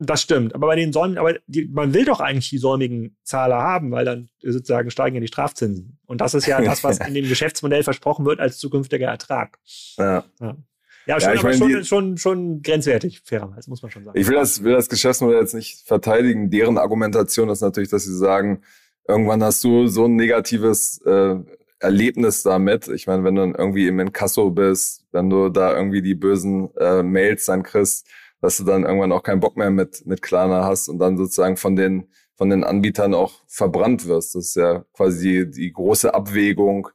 Das 0.00 0.22
stimmt. 0.22 0.54
Aber 0.54 0.68
bei 0.68 0.76
den 0.76 0.92
Säumigen, 0.92 1.18
aber 1.18 1.34
die, 1.46 1.66
man 1.66 1.92
will 1.92 2.04
doch 2.04 2.20
eigentlich 2.20 2.50
die 2.50 2.58
säumigen 2.58 3.16
Zahler 3.24 3.56
haben, 3.56 3.90
weil 3.90 4.04
dann 4.04 4.28
sozusagen 4.40 4.90
steigen 4.90 5.16
ja 5.16 5.20
die 5.20 5.26
Strafzinsen. 5.28 5.98
Und 6.06 6.20
das 6.20 6.34
ist 6.34 6.46
ja 6.46 6.60
das, 6.60 6.84
was 6.84 6.98
in 7.00 7.14
dem 7.14 7.24
Geschäftsmodell 7.28 7.82
versprochen 7.82 8.24
wird 8.24 8.38
als 8.38 8.58
zukünftiger 8.58 9.08
Ertrag. 9.08 9.58
Ja. 9.98 10.24
ja. 10.40 10.56
Ja, 11.06 11.18
schon, 11.18 11.34
ja, 11.34 11.40
aber 11.40 11.52
schon, 11.54 11.68
die, 11.68 11.84
schon, 11.84 12.18
schon 12.18 12.62
grenzwertig, 12.62 13.22
fairerweise, 13.24 13.70
muss 13.70 13.80
man 13.80 13.90
schon 13.90 14.04
sagen. 14.04 14.18
Ich 14.18 14.28
will 14.28 14.34
das, 14.34 14.62
will 14.62 14.74
das 14.74 14.90
Geschäftsmodell 14.90 15.40
jetzt 15.40 15.54
nicht 15.54 15.86
verteidigen. 15.86 16.50
Deren 16.50 16.76
Argumentation 16.76 17.48
ist 17.48 17.62
natürlich, 17.62 17.88
dass 17.88 18.04
sie 18.04 18.14
sagen, 18.14 18.60
irgendwann 19.08 19.42
hast 19.42 19.64
du 19.64 19.86
so 19.86 20.04
ein 20.04 20.16
negatives 20.16 21.00
äh, 21.06 21.36
Erlebnis 21.80 22.42
damit. 22.42 22.88
Ich 22.88 23.06
meine, 23.06 23.24
wenn 23.24 23.36
du 23.36 23.40
dann 23.40 23.54
irgendwie 23.54 23.86
im 23.88 23.98
Inkasso 24.00 24.50
bist, 24.50 25.06
wenn 25.12 25.30
du 25.30 25.48
da 25.48 25.74
irgendwie 25.74 26.02
die 26.02 26.14
bösen 26.14 26.68
äh, 26.76 27.02
Mails 27.02 27.46
dann 27.46 27.62
kriegst, 27.62 28.06
dass 28.40 28.58
du 28.58 28.64
dann 28.64 28.84
irgendwann 28.84 29.12
auch 29.12 29.22
keinen 29.22 29.40
Bock 29.40 29.56
mehr 29.56 29.70
mit, 29.70 30.06
mit 30.06 30.22
Klarna 30.22 30.64
hast 30.64 30.88
und 30.88 30.98
dann 30.98 31.16
sozusagen 31.16 31.56
von 31.56 31.76
den, 31.76 32.08
von 32.36 32.50
den 32.50 32.64
Anbietern 32.64 33.14
auch 33.14 33.34
verbrannt 33.46 34.06
wirst. 34.06 34.34
Das 34.34 34.46
ist 34.46 34.56
ja 34.56 34.84
quasi 34.92 35.46
die, 35.46 35.50
die 35.50 35.72
große 35.72 36.14
Abwägung, 36.14 36.88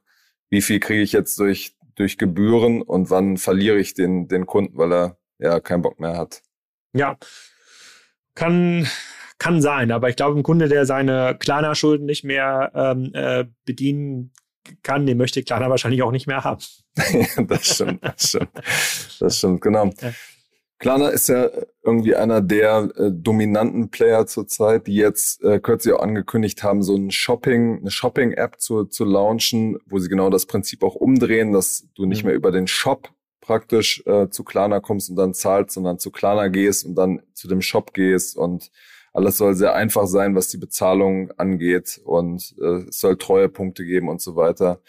wie 0.50 0.62
viel 0.62 0.80
kriege 0.80 1.02
ich 1.02 1.12
jetzt 1.12 1.38
durch 1.38 1.76
durch 1.94 2.18
Gebühren 2.18 2.82
und 2.82 3.10
wann 3.10 3.36
verliere 3.36 3.78
ich 3.78 3.94
den, 3.94 4.28
den 4.28 4.46
Kunden, 4.46 4.76
weil 4.76 4.92
er 4.92 5.18
ja 5.38 5.60
keinen 5.60 5.82
Bock 5.82 6.00
mehr 6.00 6.16
hat. 6.16 6.42
Ja, 6.92 7.16
kann, 8.34 8.88
kann 9.38 9.62
sein, 9.62 9.90
aber 9.90 10.08
ich 10.08 10.16
glaube, 10.16 10.38
ein 10.38 10.42
Kunde, 10.42 10.68
der 10.68 10.86
seine 10.86 11.36
Klarna-Schulden 11.38 12.06
nicht 12.06 12.24
mehr 12.24 12.72
ähm, 12.74 13.10
äh, 13.14 13.44
bedienen 13.64 14.32
kann, 14.82 15.06
den 15.06 15.18
möchte 15.18 15.42
Klarna 15.42 15.70
wahrscheinlich 15.70 16.02
auch 16.02 16.10
nicht 16.10 16.26
mehr 16.26 16.42
haben. 16.42 16.62
das 17.48 17.66
stimmt, 17.66 18.04
das 18.04 18.28
stimmt. 18.28 18.50
Das 19.20 19.38
stimmt, 19.38 19.60
genau. 19.60 19.90
Klarna 20.84 21.08
ist 21.08 21.30
ja 21.30 21.48
irgendwie 21.82 22.14
einer 22.14 22.42
der 22.42 22.90
äh, 22.96 23.10
dominanten 23.10 23.88
Player 23.88 24.26
zurzeit, 24.26 24.86
die 24.86 24.96
jetzt 24.96 25.42
äh, 25.42 25.58
kürzlich 25.58 25.94
auch 25.94 26.02
angekündigt 26.02 26.62
haben, 26.62 26.82
so 26.82 26.94
ein 26.94 27.10
Shopping, 27.10 27.78
eine 27.78 27.90
Shopping-App 27.90 28.60
zu, 28.60 28.84
zu 28.84 29.06
launchen, 29.06 29.78
wo 29.86 29.98
sie 29.98 30.10
genau 30.10 30.28
das 30.28 30.44
Prinzip 30.44 30.82
auch 30.82 30.94
umdrehen, 30.94 31.52
dass 31.52 31.86
du 31.94 32.04
nicht 32.04 32.22
mhm. 32.22 32.26
mehr 32.26 32.36
über 32.36 32.50
den 32.50 32.66
Shop 32.66 33.08
praktisch 33.40 34.02
äh, 34.04 34.28
zu 34.28 34.44
Klarna 34.44 34.80
kommst 34.80 35.08
und 35.08 35.16
dann 35.16 35.32
zahlst, 35.32 35.72
sondern 35.72 35.98
zu 35.98 36.10
Klarna 36.10 36.48
gehst 36.48 36.84
und 36.84 36.96
dann 36.96 37.22
zu 37.32 37.48
dem 37.48 37.62
Shop 37.62 37.94
gehst 37.94 38.36
und 38.36 38.70
alles 39.14 39.38
soll 39.38 39.54
sehr 39.54 39.74
einfach 39.74 40.06
sein, 40.06 40.34
was 40.34 40.48
die 40.48 40.58
Bezahlung 40.58 41.30
angeht 41.38 41.98
und 42.04 42.54
äh, 42.60 42.88
es 42.90 43.00
soll 43.00 43.16
Treuepunkte 43.16 43.86
geben 43.86 44.10
und 44.10 44.20
so 44.20 44.36
weiter. 44.36 44.82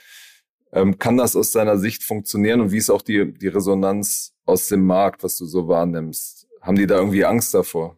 Ähm, 0.75 0.99
kann 0.99 1.15
das 1.15 1.35
aus 1.35 1.51
deiner 1.51 1.77
Sicht 1.77 2.03
funktionieren 2.03 2.59
und 2.59 2.71
wie 2.71 2.77
ist 2.77 2.89
auch 2.89 3.01
die, 3.01 3.33
die 3.33 3.47
Resonanz 3.47 4.35
aus 4.45 4.67
dem 4.67 4.85
Markt, 4.85 5.23
was 5.23 5.37
du 5.37 5.45
so 5.45 5.67
wahrnimmst? 5.69 6.47
Haben 6.61 6.75
die 6.75 6.85
da 6.85 6.97
irgendwie 6.97 7.23
Angst 7.23 7.53
davor? 7.53 7.97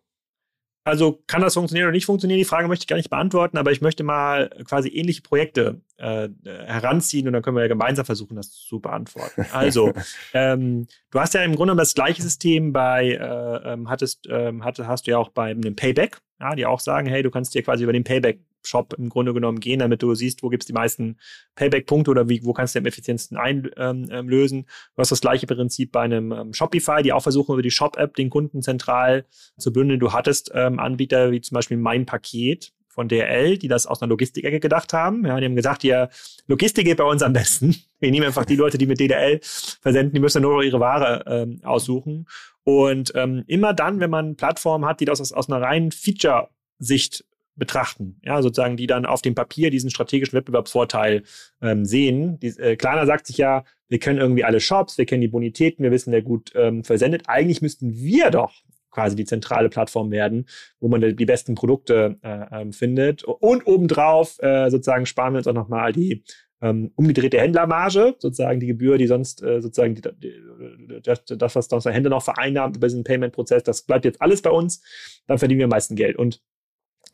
Also 0.87 1.21
kann 1.27 1.41
das 1.41 1.55
funktionieren 1.55 1.87
oder 1.87 1.91
nicht 1.91 2.05
funktionieren? 2.05 2.37
Die 2.37 2.45
Frage 2.45 2.69
möchte 2.69 2.83
ich 2.83 2.87
gar 2.87 2.95
nicht 2.95 3.09
beantworten, 3.09 3.57
aber 3.57 3.73
ich 3.73 3.81
möchte 3.81 4.03
mal 4.03 4.49
quasi 4.63 4.87
ähnliche 4.87 5.21
Projekte 5.21 5.81
äh, 5.97 6.29
heranziehen 6.45 7.27
und 7.27 7.33
dann 7.33 7.41
können 7.41 7.57
wir 7.57 7.63
ja 7.63 7.67
gemeinsam 7.67 8.05
versuchen, 8.05 8.37
das 8.37 8.51
zu 8.51 8.79
beantworten. 8.79 9.45
Also, 9.51 9.91
ähm, 10.33 10.87
du 11.11 11.19
hast 11.19 11.33
ja 11.33 11.41
im 11.41 11.55
Grunde 11.55 11.75
das 11.75 11.93
gleiche 11.93 12.21
System 12.21 12.71
bei, 12.71 13.09
äh, 13.09 13.73
ähm, 13.73 13.89
hattest, 13.89 14.27
ähm, 14.29 14.63
hatte, 14.63 14.87
hast 14.87 15.07
du 15.07 15.11
ja 15.11 15.17
auch 15.17 15.29
bei 15.29 15.49
einem 15.49 15.75
Payback, 15.75 16.19
ja, 16.39 16.55
die 16.55 16.65
auch 16.65 16.79
sagen, 16.79 17.07
hey, 17.07 17.21
du 17.21 17.31
kannst 17.31 17.53
dir 17.53 17.63
quasi 17.63 17.83
über 17.83 17.93
den 17.93 18.05
Payback 18.05 18.39
Shop 18.63 18.93
im 18.97 19.09
Grunde 19.09 19.33
genommen 19.33 19.59
gehen, 19.59 19.79
damit 19.79 20.01
du 20.01 20.13
siehst, 20.15 20.43
wo 20.43 20.49
gibt 20.49 20.63
es 20.63 20.67
die 20.67 20.73
meisten 20.73 21.17
Payback-Punkte 21.55 22.11
oder 22.11 22.29
wie, 22.29 22.43
wo 22.43 22.53
kannst 22.53 22.75
du 22.75 22.79
am 22.79 22.85
effizientesten 22.85 23.37
einlösen. 23.37 23.77
Ähm, 23.79 24.09
ähm 24.11 24.65
du 24.95 25.01
hast 25.01 25.11
das 25.11 25.21
gleiche 25.21 25.47
Prinzip 25.47 25.91
bei 25.91 26.01
einem 26.01 26.31
ähm, 26.31 26.53
Shopify, 26.53 27.01
die 27.03 27.13
auch 27.13 27.23
versuchen, 27.23 27.53
über 27.53 27.61
die 27.61 27.71
Shop-App 27.71 28.15
den 28.15 28.29
Kunden 28.29 28.61
zentral 28.61 29.25
zu 29.57 29.71
bündeln. 29.71 29.99
Du 29.99 30.13
hattest 30.13 30.51
ähm, 30.53 30.79
Anbieter 30.79 31.31
wie 31.31 31.41
zum 31.41 31.55
Beispiel 31.55 31.77
Mein 31.77 32.05
Paket 32.05 32.73
von 32.97 33.07
DRL, 33.07 33.59
die 33.59 33.67
das 33.67 33.85
aus 33.85 34.01
einer 34.01 34.09
Logistikecke 34.09 34.59
gedacht 34.59 34.91
haben. 34.91 35.23
Ja, 35.23 35.39
die 35.39 35.45
haben 35.45 35.55
gesagt, 35.55 35.83
ja, 35.83 36.09
Logistik 36.47 36.85
geht 36.85 36.97
bei 36.97 37.03
uns 37.03 37.21
am 37.21 37.31
besten. 37.31 37.75
Wir 37.99 38.09
nehmen 38.09 38.25
einfach 38.25 38.43
die 38.43 38.55
Leute, 38.55 38.79
die 38.79 38.87
mit 38.87 38.99
DDL 38.99 39.39
versenden, 39.43 40.13
die 40.13 40.19
müssen 40.19 40.41
nur 40.41 40.63
ihre 40.63 40.79
Ware 40.79 41.23
ähm, 41.27 41.61
aussuchen. 41.63 42.27
Und 42.63 43.11
ähm, 43.13 43.43
immer 43.45 43.75
dann, 43.75 43.99
wenn 43.99 44.09
man 44.09 44.35
Plattformen 44.35 44.85
hat, 44.85 44.99
die 44.99 45.05
das 45.05 45.21
aus, 45.21 45.31
aus 45.31 45.47
einer 45.47 45.61
reinen 45.61 45.91
Feature-Sicht 45.91 47.23
betrachten. 47.57 48.19
Ja, 48.23 48.41
sozusagen, 48.41 48.77
die 48.77 48.87
dann 48.87 49.05
auf 49.05 49.21
dem 49.21 49.35
Papier 49.35 49.69
diesen 49.69 49.89
strategischen 49.89 50.37
Wettbewerbsvorteil 50.37 51.23
ähm, 51.61 51.85
sehen. 51.85 52.39
Die, 52.39 52.47
äh, 52.47 52.75
Klarna 52.75 53.05
sagt 53.05 53.27
sich 53.27 53.37
ja, 53.37 53.63
wir 53.89 53.99
können 53.99 54.19
irgendwie 54.19 54.43
alle 54.43 54.59
Shops, 54.59 54.97
wir 54.97 55.05
kennen 55.05 55.21
die 55.21 55.27
Bonitäten, 55.27 55.83
wir 55.83 55.91
wissen, 55.91 56.11
wer 56.11 56.21
gut 56.21 56.51
ähm, 56.55 56.83
versendet. 56.83 57.23
Eigentlich 57.27 57.61
müssten 57.61 57.95
wir 57.95 58.31
doch 58.31 58.53
quasi 58.91 59.15
die 59.15 59.25
zentrale 59.25 59.69
Plattform 59.69 60.11
werden, 60.11 60.47
wo 60.79 60.87
man 60.87 61.01
die 61.01 61.25
besten 61.25 61.55
Produkte 61.55 62.17
äh, 62.23 62.61
ähm, 62.61 62.73
findet. 62.73 63.23
Und 63.23 63.67
obendrauf 63.67 64.37
äh, 64.39 64.69
sozusagen 64.69 65.05
sparen 65.05 65.33
wir 65.33 65.37
uns 65.37 65.47
auch 65.47 65.53
nochmal 65.53 65.91
die 65.91 66.23
ähm, 66.61 66.91
umgedrehte 66.95 67.39
Händlermarge, 67.39 68.15
sozusagen 68.17 68.59
die 68.59 68.67
Gebühr, 68.67 68.97
die 68.97 69.07
sonst 69.07 69.43
äh, 69.43 69.61
sozusagen 69.61 69.95
die, 69.95 70.01
die, 70.01 71.01
das, 71.03 71.25
das, 71.25 71.55
was 71.55 71.67
der 71.67 71.93
Händler 71.93 72.09
noch 72.09 72.23
vereinnahmt 72.23 72.77
über 72.77 72.87
diesen 72.87 73.03
Payment-Prozess, 73.03 73.63
das 73.63 73.83
bleibt 73.83 74.05
jetzt 74.05 74.21
alles 74.21 74.41
bei 74.41 74.49
uns, 74.49 74.81
dann 75.27 75.37
verdienen 75.37 75.59
wir 75.59 75.65
am 75.65 75.71
meisten 75.71 75.95
Geld. 75.95 76.17
Und 76.17 76.41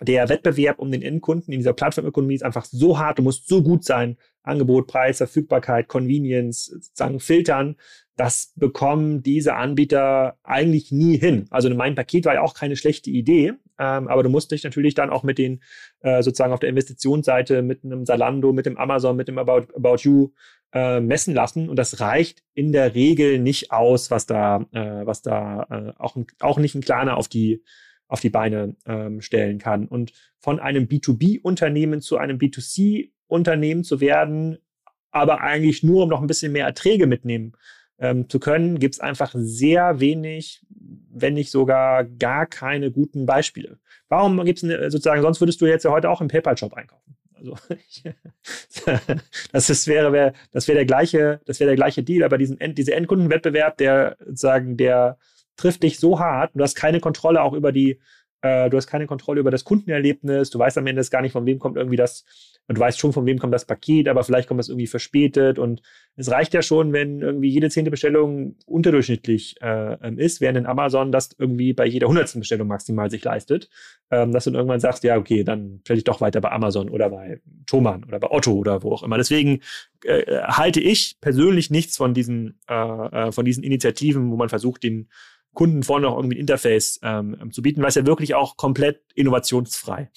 der 0.01 0.29
Wettbewerb 0.29 0.79
um 0.79 0.91
den 0.91 1.01
Endkunden 1.01 1.53
in 1.53 1.60
dieser 1.60 1.73
Plattformökonomie 1.73 2.36
ist 2.36 2.43
einfach 2.43 2.65
so 2.65 2.99
hart, 2.99 3.19
du 3.19 3.23
musst 3.23 3.47
so 3.47 3.62
gut 3.62 3.84
sein. 3.84 4.17
Angebot, 4.43 4.88
Preis, 4.88 5.17
Verfügbarkeit, 5.17 5.88
Convenience, 5.88 6.65
sozusagen 6.65 7.19
filtern. 7.19 7.77
Das 8.15 8.53
bekommen 8.56 9.23
diese 9.23 9.56
Anbieter 9.56 10.38
eigentlich 10.43 10.91
nie 10.91 11.17
hin. 11.17 11.47
Also 11.49 11.73
mein 11.73 11.95
Paket 11.95 12.25
war 12.25 12.36
ja 12.36 12.41
auch 12.41 12.53
keine 12.53 12.75
schlechte 12.75 13.10
Idee, 13.10 13.53
ähm, 13.79 14.08
aber 14.08 14.21
du 14.21 14.29
musst 14.29 14.51
dich 14.51 14.63
natürlich 14.63 14.93
dann 14.93 15.10
auch 15.10 15.23
mit 15.23 15.38
den 15.38 15.63
äh, 16.01 16.21
sozusagen 16.21 16.53
auf 16.53 16.60
der 16.60 16.69
Investitionsseite 16.69 17.62
mit 17.63 17.84
einem 17.84 18.06
Salando, 18.06 18.53
mit 18.53 18.65
dem 18.65 18.77
Amazon, 18.77 19.15
mit 19.15 19.27
dem 19.29 19.38
About, 19.38 19.73
About 19.75 20.01
You 20.01 20.32
äh, 20.73 20.99
messen 20.99 21.34
lassen 21.34 21.69
und 21.69 21.77
das 21.77 22.01
reicht 22.01 22.43
in 22.53 22.71
der 22.71 22.93
Regel 22.93 23.39
nicht 23.39 23.71
aus, 23.71 24.12
was 24.12 24.25
da, 24.25 24.65
äh, 24.73 25.06
was 25.06 25.21
da 25.21 25.63
äh, 25.69 25.93
auch, 25.97 26.17
auch 26.39 26.60
nicht 26.60 26.75
ein 26.75 26.82
kleiner 26.82 27.17
auf 27.17 27.27
die 27.27 27.63
auf 28.13 28.19
die 28.19 28.30
Beine 28.30 28.76
ähm, 28.86 29.21
stellen 29.21 29.58
kann. 29.58 29.88
Und 29.88 30.13
von 30.38 30.60
einem 30.60 30.86
B2B-Unternehmen 30.86 31.99
zu 31.99 32.17
einem 32.17 32.38
B2C-Unternehmen 32.38 33.84
zu 33.84 34.02
werden, 34.02 34.60
aber 35.10 35.41
eigentlich 35.41 35.82
nur, 35.82 36.04
um 36.04 36.10
noch 36.10 36.21
ein 36.21 36.28
bisschen 36.28 36.52
mehr 36.52 36.67
Erträge 36.67 37.08
mitnehmen 37.08 37.54
ähm, 37.97 38.30
zu 38.30 38.39
können, 38.39 38.78
gibt 38.78 38.93
es 38.93 38.99
einfach 38.99 39.34
sehr 39.36 39.99
wenig, 39.99 40.63
wenn 41.10 41.34
nicht 41.34 41.49
sogar 41.49 42.04
gar 42.04 42.45
keine 42.45 42.91
guten 42.91 43.26
Beispiele. 43.26 43.80
Warum 44.10 44.45
gibt 44.45 44.62
es 44.62 44.93
sozusagen, 44.93 45.23
sonst 45.23 45.41
würdest 45.41 45.60
du 45.60 45.65
jetzt 45.65 45.84
ja 45.84 45.89
heute 45.89 46.12
auch 46.12 46.21
im 46.21 46.28
PayPal-Shop 46.28 46.76
einkaufen. 46.76 47.15
Also 47.34 47.56
das 49.52 49.71
ist, 49.71 49.88
wäre, 49.88 50.34
das 50.52 50.67
wäre 50.67 50.76
der 50.76 50.86
gleiche, 50.86 51.41
das 51.45 51.60
wäre 51.60 51.69
der 51.69 51.78
gleiche 51.78 52.04
Deal, 52.04 52.21
aber 52.21 52.38
diesen 52.38 52.62
End, 52.62 52.78
dieser 52.78 52.93
Endkundenwettbewerb, 52.93 53.78
der 53.78 54.17
sozusagen 54.19 54.78
der 54.78 55.17
trifft 55.56 55.84
dich 55.84 56.00
so 56.00 56.20
hart, 56.20 56.52
du 56.54 56.63
hast 56.63 56.76
keine 56.76 57.00
Kontrolle 57.00 57.42
auch 57.42 57.54
über 57.54 57.72
die 57.72 58.00
Äh, 58.44 58.70
du 58.70 58.76
hast 58.76 58.88
keine 58.88 59.08
Kontrolle 59.08 59.39
über 59.39 59.52
das 59.52 59.63
Kundenerlebnis. 59.63 60.50
Du 60.50 60.60
weißt 60.60 60.78
am 60.78 60.86
Ende 60.86 61.02
gar 61.06 61.22
nicht, 61.22 61.32
von 61.32 61.46
wem 61.46 61.60
kommt 61.60 61.78
irgendwie 61.78 61.96
das 61.96 62.26
und 62.68 62.78
du 62.78 62.82
weißt 62.82 63.00
schon, 63.00 63.12
von 63.12 63.26
wem 63.26 63.39
kommt 63.39 63.54
das 63.54 63.66
Paket, 63.66 64.08
aber 64.08 64.24
vielleicht 64.24 64.48
kommt 64.48 64.60
das 64.60 64.70
irgendwie 64.70 64.88
verspätet. 64.88 65.60
Und 65.60 65.82
es 66.16 66.32
reicht 66.32 66.54
ja 66.54 66.62
schon, 66.62 66.94
wenn 66.94 67.22
irgendwie 67.22 67.50
jede 67.50 67.70
zehnte 67.70 67.92
Bestellung 67.92 68.56
unterdurchschnittlich 68.66 69.56
äh, 69.62 69.94
ähm, 69.96 70.18
ist, 70.18 70.39
während 70.39 70.58
in 70.58 70.66
Amazon 70.66 71.12
das 71.12 71.30
irgendwie 71.38 71.74
bei 71.74 71.86
jeder 71.86 72.08
hundertsten 72.08 72.39
Bestellung 72.39 72.68
maximal 72.68 73.10
sich 73.10 73.24
leistet. 73.24 73.70
Ähm, 74.12 74.32
dass 74.32 74.46
du 74.46 74.52
dann 74.52 74.60
irgendwann 74.60 74.80
sagst, 74.80 75.04
ja, 75.04 75.18
okay, 75.18 75.44
dann 75.44 75.80
stelle 75.84 75.98
ich 75.98 76.04
doch 76.04 76.22
weiter 76.22 76.39
bei 76.39 76.52
Amazon 76.52 76.89
oder 76.89 77.10
bei 77.10 77.42
Thomann 77.66 78.04
oder 78.06 78.20
bei 78.20 78.30
Otto 78.30 78.54
oder 78.54 78.84
wo 78.84 78.94
auch 78.94 79.04
immer. 79.04 79.18
Deswegen 79.18 79.60
äh, 80.06 80.42
halte 80.44 80.80
ich 80.80 81.18
persönlich 81.20 81.70
nichts 81.70 81.98
von 81.98 82.13
diesen, 82.13 82.60
äh, 82.70 82.74
äh 83.28 83.32
von 83.32 83.46
diesen 83.46 83.63
Initiativen, 83.63 84.32
wo 84.32 84.38
man 84.38 84.50
versucht, 84.50 84.84
den 84.84 85.10
Kunden 85.54 85.84
vorne 85.84 86.08
noch 86.08 86.18
irgendwie 86.18 86.38
ein 86.38 86.42
Interface 86.42 87.00
ähm, 87.04 87.52
zu 87.52 87.62
bieten, 87.62 87.82
weil 87.82 87.89
es 87.89 87.96
ja 87.96 88.06
wirklich 88.06 88.36
auch 88.36 88.58
komplett 88.58 89.02
innovationsfrei 89.16 90.10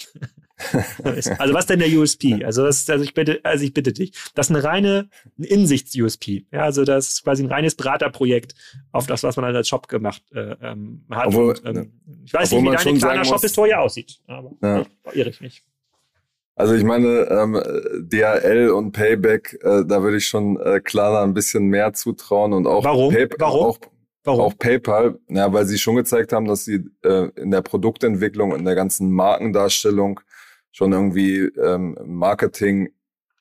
also 1.38 1.54
was 1.54 1.66
denn 1.66 1.80
der 1.80 1.88
USP? 1.88 2.42
Also, 2.44 2.64
das, 2.64 2.88
also 2.88 3.04
ich 3.04 3.14
bitte, 3.14 3.40
also 3.42 3.64
ich 3.64 3.74
bitte 3.74 3.92
dich. 3.92 4.12
Das 4.34 4.48
ist 4.48 4.56
eine 4.56 4.64
reine 4.64 5.08
Insichts-USP. 5.38 6.46
Ja, 6.50 6.62
also 6.62 6.84
das 6.84 7.08
ist 7.08 7.24
quasi 7.24 7.44
ein 7.44 7.50
reines 7.50 7.74
Beraterprojekt 7.74 8.54
auf 8.92 9.06
das, 9.06 9.22
was 9.22 9.36
man 9.36 9.54
als 9.54 9.68
Shop 9.68 9.88
gemacht 9.88 10.22
äh, 10.32 10.56
ähm, 10.62 11.04
hat. 11.10 11.26
Obwohl, 11.28 11.54
und, 11.62 11.66
ähm, 11.66 11.92
ich 12.24 12.32
weiß 12.32 12.52
nicht, 12.52 12.62
wie 12.62 12.70
deine 12.70 12.98
kleiner 12.98 13.24
Shop-Historie 13.24 13.74
aussieht, 13.74 14.18
aber 14.26 14.52
ja. 14.62 14.86
irre 15.12 15.30
ich 15.30 15.40
mich. 15.40 15.62
Also 16.54 16.74
ich 16.74 16.84
meine, 16.84 17.28
ähm, 17.28 17.60
DHL 18.08 18.70
und 18.70 18.92
Payback, 18.92 19.58
äh, 19.62 19.84
da 19.86 20.02
würde 20.02 20.16
ich 20.16 20.26
schon 20.26 20.58
äh, 20.58 20.80
Klarna 20.80 21.22
ein 21.22 21.34
bisschen 21.34 21.66
mehr 21.66 21.92
zutrauen 21.92 22.54
und 22.54 22.66
auch 22.66 22.82
Warum? 22.82 23.12
Pay 23.12 23.28
Warum? 23.38 23.66
Auch, 23.66 23.78
Warum? 24.26 24.40
Auch 24.40 24.58
PayPal, 24.58 25.20
ja, 25.28 25.52
weil 25.52 25.66
sie 25.66 25.78
schon 25.78 25.94
gezeigt 25.94 26.32
haben, 26.32 26.46
dass 26.46 26.64
sie 26.64 26.84
äh, 27.04 27.28
in 27.36 27.52
der 27.52 27.62
Produktentwicklung, 27.62 28.54
in 28.56 28.64
der 28.64 28.74
ganzen 28.74 29.10
Markendarstellung 29.12 30.20
schon 30.72 30.92
irgendwie 30.92 31.42
ähm, 31.42 31.96
Marketing 32.04 32.90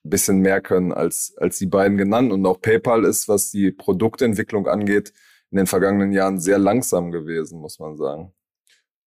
bisschen 0.04 0.40
mehr 0.40 0.62
können 0.62 0.92
als, 0.94 1.34
als 1.38 1.58
die 1.58 1.66
beiden 1.66 1.98
genannt. 1.98 2.32
Und 2.32 2.46
auch 2.46 2.62
PayPal 2.62 3.04
ist, 3.04 3.28
was 3.28 3.50
die 3.50 3.72
Produktentwicklung 3.72 4.68
angeht, 4.68 5.12
in 5.50 5.58
den 5.58 5.68
vergangenen 5.68 6.12
Jahren 6.12 6.40
sehr 6.40 6.60
langsam 6.60 7.12
gewesen, 7.12 7.60
muss 7.60 7.80
man 7.80 7.98
sagen. 7.98 8.32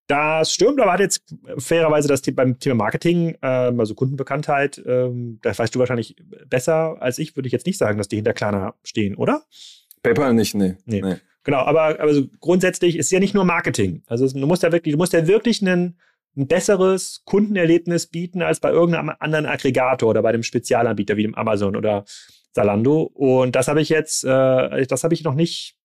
Das 0.07 0.51
stimmt, 0.51 0.81
aber 0.81 0.91
hat 0.91 0.99
jetzt 0.99 1.21
fairerweise 1.59 2.07
das 2.07 2.21
beim 2.33 2.59
Thema 2.59 2.75
Marketing, 2.75 3.37
ähm, 3.41 3.79
also 3.79 3.93
Kundenbekanntheit, 3.93 4.81
ähm, 4.85 5.39
das 5.43 5.59
weißt 5.59 5.73
du 5.73 5.79
wahrscheinlich 5.79 6.15
besser 6.47 6.97
als 6.99 7.19
ich, 7.19 7.37
würde 7.37 7.47
ich 7.47 7.53
jetzt 7.53 7.67
nicht 7.67 7.77
sagen, 7.77 7.99
dass 7.99 8.07
die 8.07 8.15
hinter 8.15 8.33
Klarna 8.33 8.73
stehen, 8.83 9.15
oder? 9.15 9.43
PayPal 10.01 10.33
nicht, 10.33 10.55
nee. 10.55 10.75
nee. 10.85 11.01
nee. 11.01 11.15
Genau, 11.43 11.59
aber 11.59 11.99
also 11.99 12.27
grundsätzlich 12.39 12.97
ist 12.97 13.11
ja 13.11 13.19
nicht 13.19 13.33
nur 13.33 13.45
Marketing. 13.45 14.03
Also 14.07 14.27
du 14.27 14.45
musst 14.45 14.63
ja 14.63 14.71
wirklich, 14.71 14.93
du 14.93 14.97
musst 14.97 15.13
ja 15.13 15.27
wirklich 15.27 15.61
einen 15.61 15.97
ein 16.37 16.47
besseres 16.47 17.21
Kundenerlebnis 17.25 18.07
bieten 18.07 18.41
als 18.41 18.59
bei 18.59 18.69
irgendeinem 18.69 19.11
anderen 19.19 19.45
Aggregator 19.45 20.09
oder 20.09 20.21
bei 20.21 20.31
dem 20.31 20.43
Spezialanbieter 20.43 21.17
wie 21.17 21.23
dem 21.23 21.35
Amazon 21.35 21.75
oder 21.75 22.05
Zalando. 22.53 23.03
Und 23.13 23.55
das 23.55 23.67
habe 23.67 23.81
ich 23.81 23.89
jetzt, 23.89 24.23
äh, 24.23 24.85
das 24.85 25.03
habe 25.03 25.13
ich 25.13 25.23
noch 25.23 25.35
nicht 25.35 25.75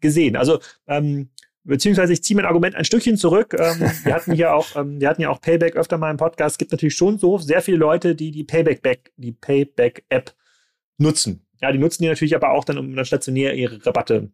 gesehen. 0.00 0.36
Also 0.36 0.60
ähm, 0.86 1.30
beziehungsweise 1.64 2.12
ich 2.12 2.22
ziehe 2.22 2.36
mein 2.36 2.46
Argument 2.46 2.74
ein 2.74 2.84
Stückchen 2.84 3.16
zurück. 3.16 3.56
Ähm, 3.58 3.90
wir 4.04 4.14
hatten 4.14 4.32
hier 4.32 4.54
auch, 4.54 4.76
ähm, 4.76 5.00
wir 5.00 5.08
hatten 5.08 5.22
ja 5.22 5.30
auch 5.30 5.40
Payback 5.40 5.76
öfter 5.76 5.98
mal 5.98 6.10
im 6.10 6.16
Podcast. 6.18 6.54
Es 6.54 6.58
gibt 6.58 6.72
natürlich 6.72 6.96
schon 6.96 7.18
so 7.18 7.38
sehr 7.38 7.62
viele 7.62 7.78
Leute, 7.78 8.14
die 8.14 8.30
die 8.30 8.44
Payback 8.44 8.82
Back, 8.82 9.12
die 9.16 9.32
Payback 9.32 10.04
App 10.08 10.34
nutzen. 10.98 11.42
Ja, 11.60 11.72
die 11.72 11.78
nutzen 11.78 12.02
die 12.02 12.08
natürlich 12.08 12.36
aber 12.36 12.50
auch 12.50 12.64
dann, 12.64 12.78
um 12.78 12.94
dann 12.94 13.04
stationär 13.06 13.54
ihre 13.54 13.84
Rabatte 13.84 14.30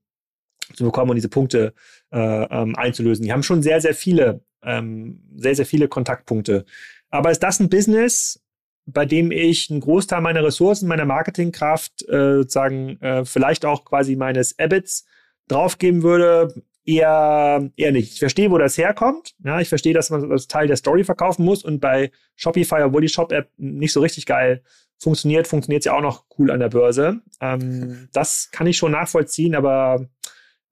zu 0.75 0.85
bekommen 0.85 1.11
und 1.11 1.17
diese 1.17 1.29
Punkte 1.29 1.75
äh, 2.13 2.19
ähm, 2.19 2.77
einzulösen. 2.77 3.25
Die 3.25 3.33
haben 3.33 3.43
schon 3.43 3.63
sehr, 3.63 3.81
sehr 3.81 3.95
viele 3.95 4.43
ähm, 4.63 5.21
sehr, 5.37 5.55
sehr 5.55 5.67
viele 5.67 5.89
Kontaktpunkte. 5.89 6.65
Aber 7.11 7.31
ist 7.31 7.43
das 7.43 7.61
ein 7.61 7.69
Business, 7.69 8.41
bei 8.87 9.07
dem 9.07 9.31
ich 9.31 9.71
einen 9.71 9.81
Großteil 9.81 10.21
meiner 10.21 10.45
Ressourcen, 10.45 10.89
meiner 10.89 11.05
Marketingkraft, 11.05 12.09
äh, 12.09 12.37
sozusagen 12.39 13.01
äh, 13.01 13.25
vielleicht 13.25 13.65
auch 13.65 13.85
quasi 13.85 14.17
meines 14.17 14.59
Abits 14.59 15.05
draufgeben 15.49 16.03
würde? 16.03 16.55
Eher, 16.85 17.71
eher 17.77 17.93
nicht. 17.93 18.15
Ich 18.15 18.19
verstehe, 18.19 18.51
wo 18.51 18.59
das 18.59 18.77
herkommt. 18.77 19.37
Ja, 19.45 19.61
ich 19.61 19.69
verstehe, 19.69 19.95
dass 19.95 20.11
man 20.11 20.29
das 20.29 20.49
Teil 20.49 20.67
der 20.67 20.77
Story 20.77 21.05
verkaufen 21.05 21.45
muss 21.45 21.63
und 21.63 21.81
bei 21.81 22.11
Shopify, 22.35 22.83
obwohl 22.83 23.03
die 23.03 23.09
Shop-App 23.09 23.51
nicht 23.57 23.93
so 23.93 24.01
richtig 24.01 24.27
geil 24.27 24.65
funktioniert, 24.99 25.47
funktioniert 25.47 25.85
sie 25.85 25.91
auch 25.91 26.01
noch 26.01 26.25
cool 26.39 26.51
an 26.51 26.59
der 26.59 26.71
Börse. 26.71 27.21
Ähm, 27.41 28.09
das 28.13 28.51
kann 28.51 28.67
ich 28.67 28.77
schon 28.77 28.93
nachvollziehen, 28.93 29.55
aber 29.55 30.09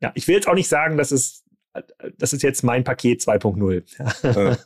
ja, 0.00 0.12
ich 0.14 0.26
will 0.28 0.34
jetzt 0.34 0.48
auch 0.48 0.54
nicht 0.54 0.68
sagen, 0.68 0.96
dass 0.96 1.10
es 1.10 1.44
das 2.18 2.32
ist 2.32 2.42
jetzt 2.42 2.64
mein 2.64 2.82
Paket 2.82 3.20
2.0. 3.20 3.84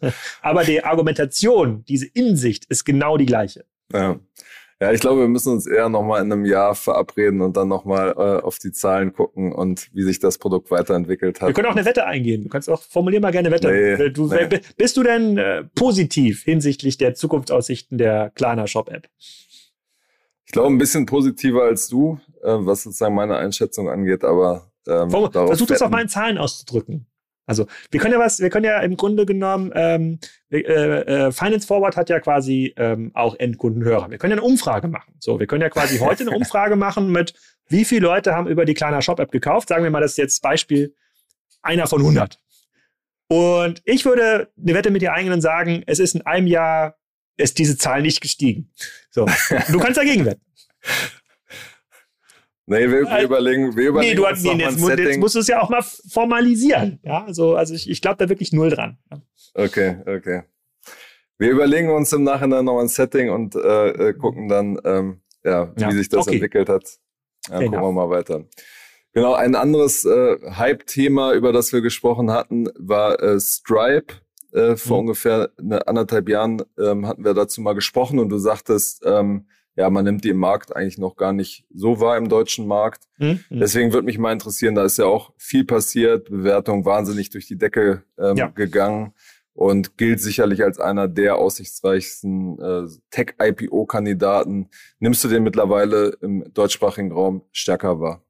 Ja. 0.01 0.11
Aber 0.43 0.65
die 0.65 0.83
Argumentation, 0.83 1.85
diese 1.87 2.07
Insicht 2.07 2.65
ist 2.67 2.85
genau 2.85 3.17
die 3.17 3.27
gleiche. 3.27 3.67
Ja. 3.93 4.19
Ja, 4.81 4.93
ich 4.93 5.01
glaube, 5.01 5.21
wir 5.21 5.29
müssen 5.29 5.53
uns 5.53 5.67
eher 5.67 5.89
nochmal 5.89 6.23
in 6.23 6.33
einem 6.33 6.45
Jahr 6.45 6.75
verabreden 6.75 7.41
und 7.43 7.57
dann 7.57 7.69
nochmal 7.69 8.11
äh, 8.11 8.43
auf 8.43 8.59
die 8.59 8.73
Zahlen 8.73 9.13
gucken 9.13 9.53
und 9.53 9.89
wie 9.95 10.03
sich 10.03 10.19
das 10.19 10.37
Produkt 10.37 10.71
weiterentwickelt 10.71 11.41
hat. 11.41 11.49
Wir 11.49 11.55
können 11.55 11.69
auch 11.69 11.77
eine 11.77 11.85
Wette 11.85 12.05
eingehen. 12.05 12.43
Du 12.43 12.49
kannst 12.49 12.69
auch, 12.69 12.83
formulier 12.83 13.21
mal 13.21 13.31
gerne 13.31 13.53
Wette. 13.53 13.69
Nee, 13.71 14.11
du, 14.11 14.27
nee. 14.27 14.61
Bist 14.77 14.97
du 14.97 15.05
denn 15.05 15.39
äh, 15.39 15.63
positiv 15.75 16.43
hinsichtlich 16.43 16.99
der 16.99 17.15
Zukunftsaussichten 17.15 17.99
der 17.99 18.31
Klarna 18.35 18.67
Shop 18.67 18.91
App? 18.91 19.09
Ich 20.45 20.53
glaube, 20.53 20.75
ein 20.75 20.79
bisschen 20.79 21.07
positiver 21.07 21.63
als 21.63 21.89
du, 21.89 22.19
äh, 22.43 22.49
was 22.49 22.83
sozusagen 22.83 23.15
meine 23.15 23.37
Einschätzung 23.37 23.89
angeht, 23.89 24.25
aber 24.25 24.73
ähm, 24.89 25.11
Versuch 25.11 25.67
das 25.67 25.83
auf 25.83 25.91
meinen 25.91 26.09
Zahlen 26.09 26.39
auszudrücken. 26.39 27.07
Also 27.47 27.67
wir 27.91 28.01
können 28.01 28.15
ja 28.15 28.19
was, 28.19 28.41
wir 28.41 28.49
können 28.49 28.65
ja 28.65 28.81
im 28.81 28.97
Grunde 28.97 29.27
genommen, 29.27 29.71
ähm, 29.75 30.19
äh, 30.51 30.61
äh, 30.61 31.33
Finance 31.33 31.67
Forward 31.67 31.97
hat 31.97 32.09
ja 32.09 32.21
quasi 32.21 32.73
ähm, 32.77 33.11
auch 33.15 33.35
Endkundenhörer. 33.39 34.11
Wir 34.11 34.19
können 34.19 34.31
ja 34.31 34.39
eine 34.39 34.47
Umfrage 34.47 34.89
machen. 34.89 35.15
So, 35.19 35.39
wir 35.39 35.47
können 35.47 35.61
ja 35.61 35.69
quasi 35.69 35.99
heute 35.99 36.23
eine 36.23 36.31
Umfrage 36.37 36.77
machen 36.77 37.13
mit, 37.13 37.35
wie 37.69 37.85
viele 37.85 38.03
Leute 38.03 38.35
haben 38.35 38.49
über 38.49 38.65
die 38.65 38.75
kleiner 38.75 39.03
Shop 39.03 39.21
App 39.21 39.31
gekauft. 39.31 39.69
Sagen 39.69 39.85
wir 39.85 39.91
mal, 39.91 40.01
das 40.01 40.13
ist 40.13 40.19
jetzt 40.19 40.43
Beispiel 40.43 40.95
einer 41.63 41.87
von 41.87 42.01
100. 42.01 42.41
Und 43.29 43.83
ich 43.85 44.05
würde 44.05 44.53
eine 44.59 44.75
Wette 44.75 44.91
mit 44.91 45.03
dir 45.03 45.13
eingehen 45.13 45.33
und 45.33 45.41
sagen, 45.41 45.83
es 45.87 45.99
ist 45.99 46.15
in 46.15 46.23
einem 46.23 46.47
Jahr 46.47 46.97
ist 47.37 47.59
diese 47.59 47.77
Zahl 47.77 48.03
nicht 48.03 48.21
gestiegen. 48.21 48.71
So, 49.11 49.27
du 49.71 49.79
kannst 49.79 49.99
dagegen 49.99 50.25
wetten. 50.25 50.43
Nee, 52.67 52.91
wir, 52.91 53.03
wir 53.03 53.23
überlegen, 53.23 53.77
wir 53.77 53.89
überlegen. 53.89 54.13
Nee, 54.13 54.17
du 54.17 54.27
hast 54.27 54.43
nee, 54.43 54.53
jetzt, 54.55 54.99
jetzt 54.99 55.19
musst 55.19 55.35
du 55.35 55.41
es 55.41 55.49
ja 55.49 55.61
auch 55.61 55.69
mal 55.69 55.83
formalisieren. 55.83 56.99
Ja, 57.03 57.25
also, 57.25 57.57
also 57.57 57.75
ich, 57.75 57.91
ich 57.91 58.01
glaube 58.01 58.17
da 58.17 58.29
wirklich 58.29 58.53
null 58.53 58.71
dran. 58.71 58.97
Okay, 59.53 59.99
okay. 60.07 60.43
Wir 61.37 61.51
überlegen 61.51 61.91
uns 61.91 62.13
im 62.13 62.23
Nachhinein 62.23 62.65
noch 62.65 62.81
ein 62.81 62.89
Setting 62.89 63.31
und 63.31 63.55
äh, 63.55 63.89
äh, 63.89 64.15
gucken 64.15 64.49
dann, 64.49 64.79
ähm, 64.85 65.21
ja, 65.45 65.73
ja, 65.77 65.91
wie 65.91 65.97
sich 65.97 66.09
das 66.09 66.27
okay. 66.27 66.37
entwickelt 66.37 66.69
hat. 66.69 66.85
Ja, 67.51 67.59
gucken 67.59 67.81
wir 67.81 67.93
mal 67.93 68.09
weiter. 68.09 68.45
Genau, 69.13 69.35
ein 69.35 69.55
anderes 69.55 70.05
äh, 70.05 70.39
Hype-Thema, 70.43 71.35
über 71.35 71.53
das 71.53 71.73
wir 71.73 71.83
gesprochen 71.83 72.31
hatten, 72.31 72.69
war 72.79 73.23
äh, 73.23 73.39
Stripe. 73.39 74.15
Äh, 74.53 74.77
vor 74.77 74.99
mhm. 74.99 75.09
ungefähr 75.09 75.51
eine, 75.59 75.87
anderthalb 75.89 76.29
Jahren 76.29 76.63
ähm, 76.79 77.07
hatten 77.07 77.25
wir 77.25 77.35
dazu 77.35 77.61
mal 77.61 77.75
gesprochen 77.75 78.21
und 78.21 78.29
du 78.29 78.39
sagtest, 78.39 79.03
ähm, 79.05 79.49
ja, 79.77 79.91
man 79.91 80.05
nimmt 80.05 80.25
die 80.25 80.31
im 80.31 80.39
Markt 80.39 80.75
eigentlich 80.75 80.99
noch 80.99 81.17
gar 81.17 81.33
nicht 81.33 81.65
so 81.75 82.01
wahr 82.01 82.17
im 82.17 82.29
deutschen 82.29 82.67
Markt. 82.67 83.05
Mhm. 83.19 83.41
Deswegen 83.51 83.93
würde 83.93 84.07
mich 84.07 84.19
mal 84.19 84.33
interessieren, 84.33 84.75
da 84.75 84.85
ist 84.85 84.99
ja 84.99 85.07
auch 85.07 85.33
viel 85.37 85.65
passiert, 85.65 86.31
Bewertung 86.31 86.85
wahnsinnig 86.85 87.31
durch 87.31 87.47
die 87.47 87.59
Decke 87.59 88.05
ähm, 88.19 88.37
ja. 88.37 88.47
gegangen 88.49 89.13
und 89.53 89.97
gilt 89.97 90.21
sicherlich 90.21 90.63
als 90.63 90.79
einer 90.79 91.09
der 91.09 91.37
aussichtsreichsten 91.37 92.59
äh, 92.61 92.89
Tech-IPO-Kandidaten. 93.11 94.69
Nimmst 94.99 95.25
du 95.25 95.29
den 95.29 95.43
mittlerweile 95.43 96.17
im 96.21 96.45
deutschsprachigen 96.53 97.13
Raum 97.13 97.43
stärker 97.53 98.01
wahr? 98.01 98.23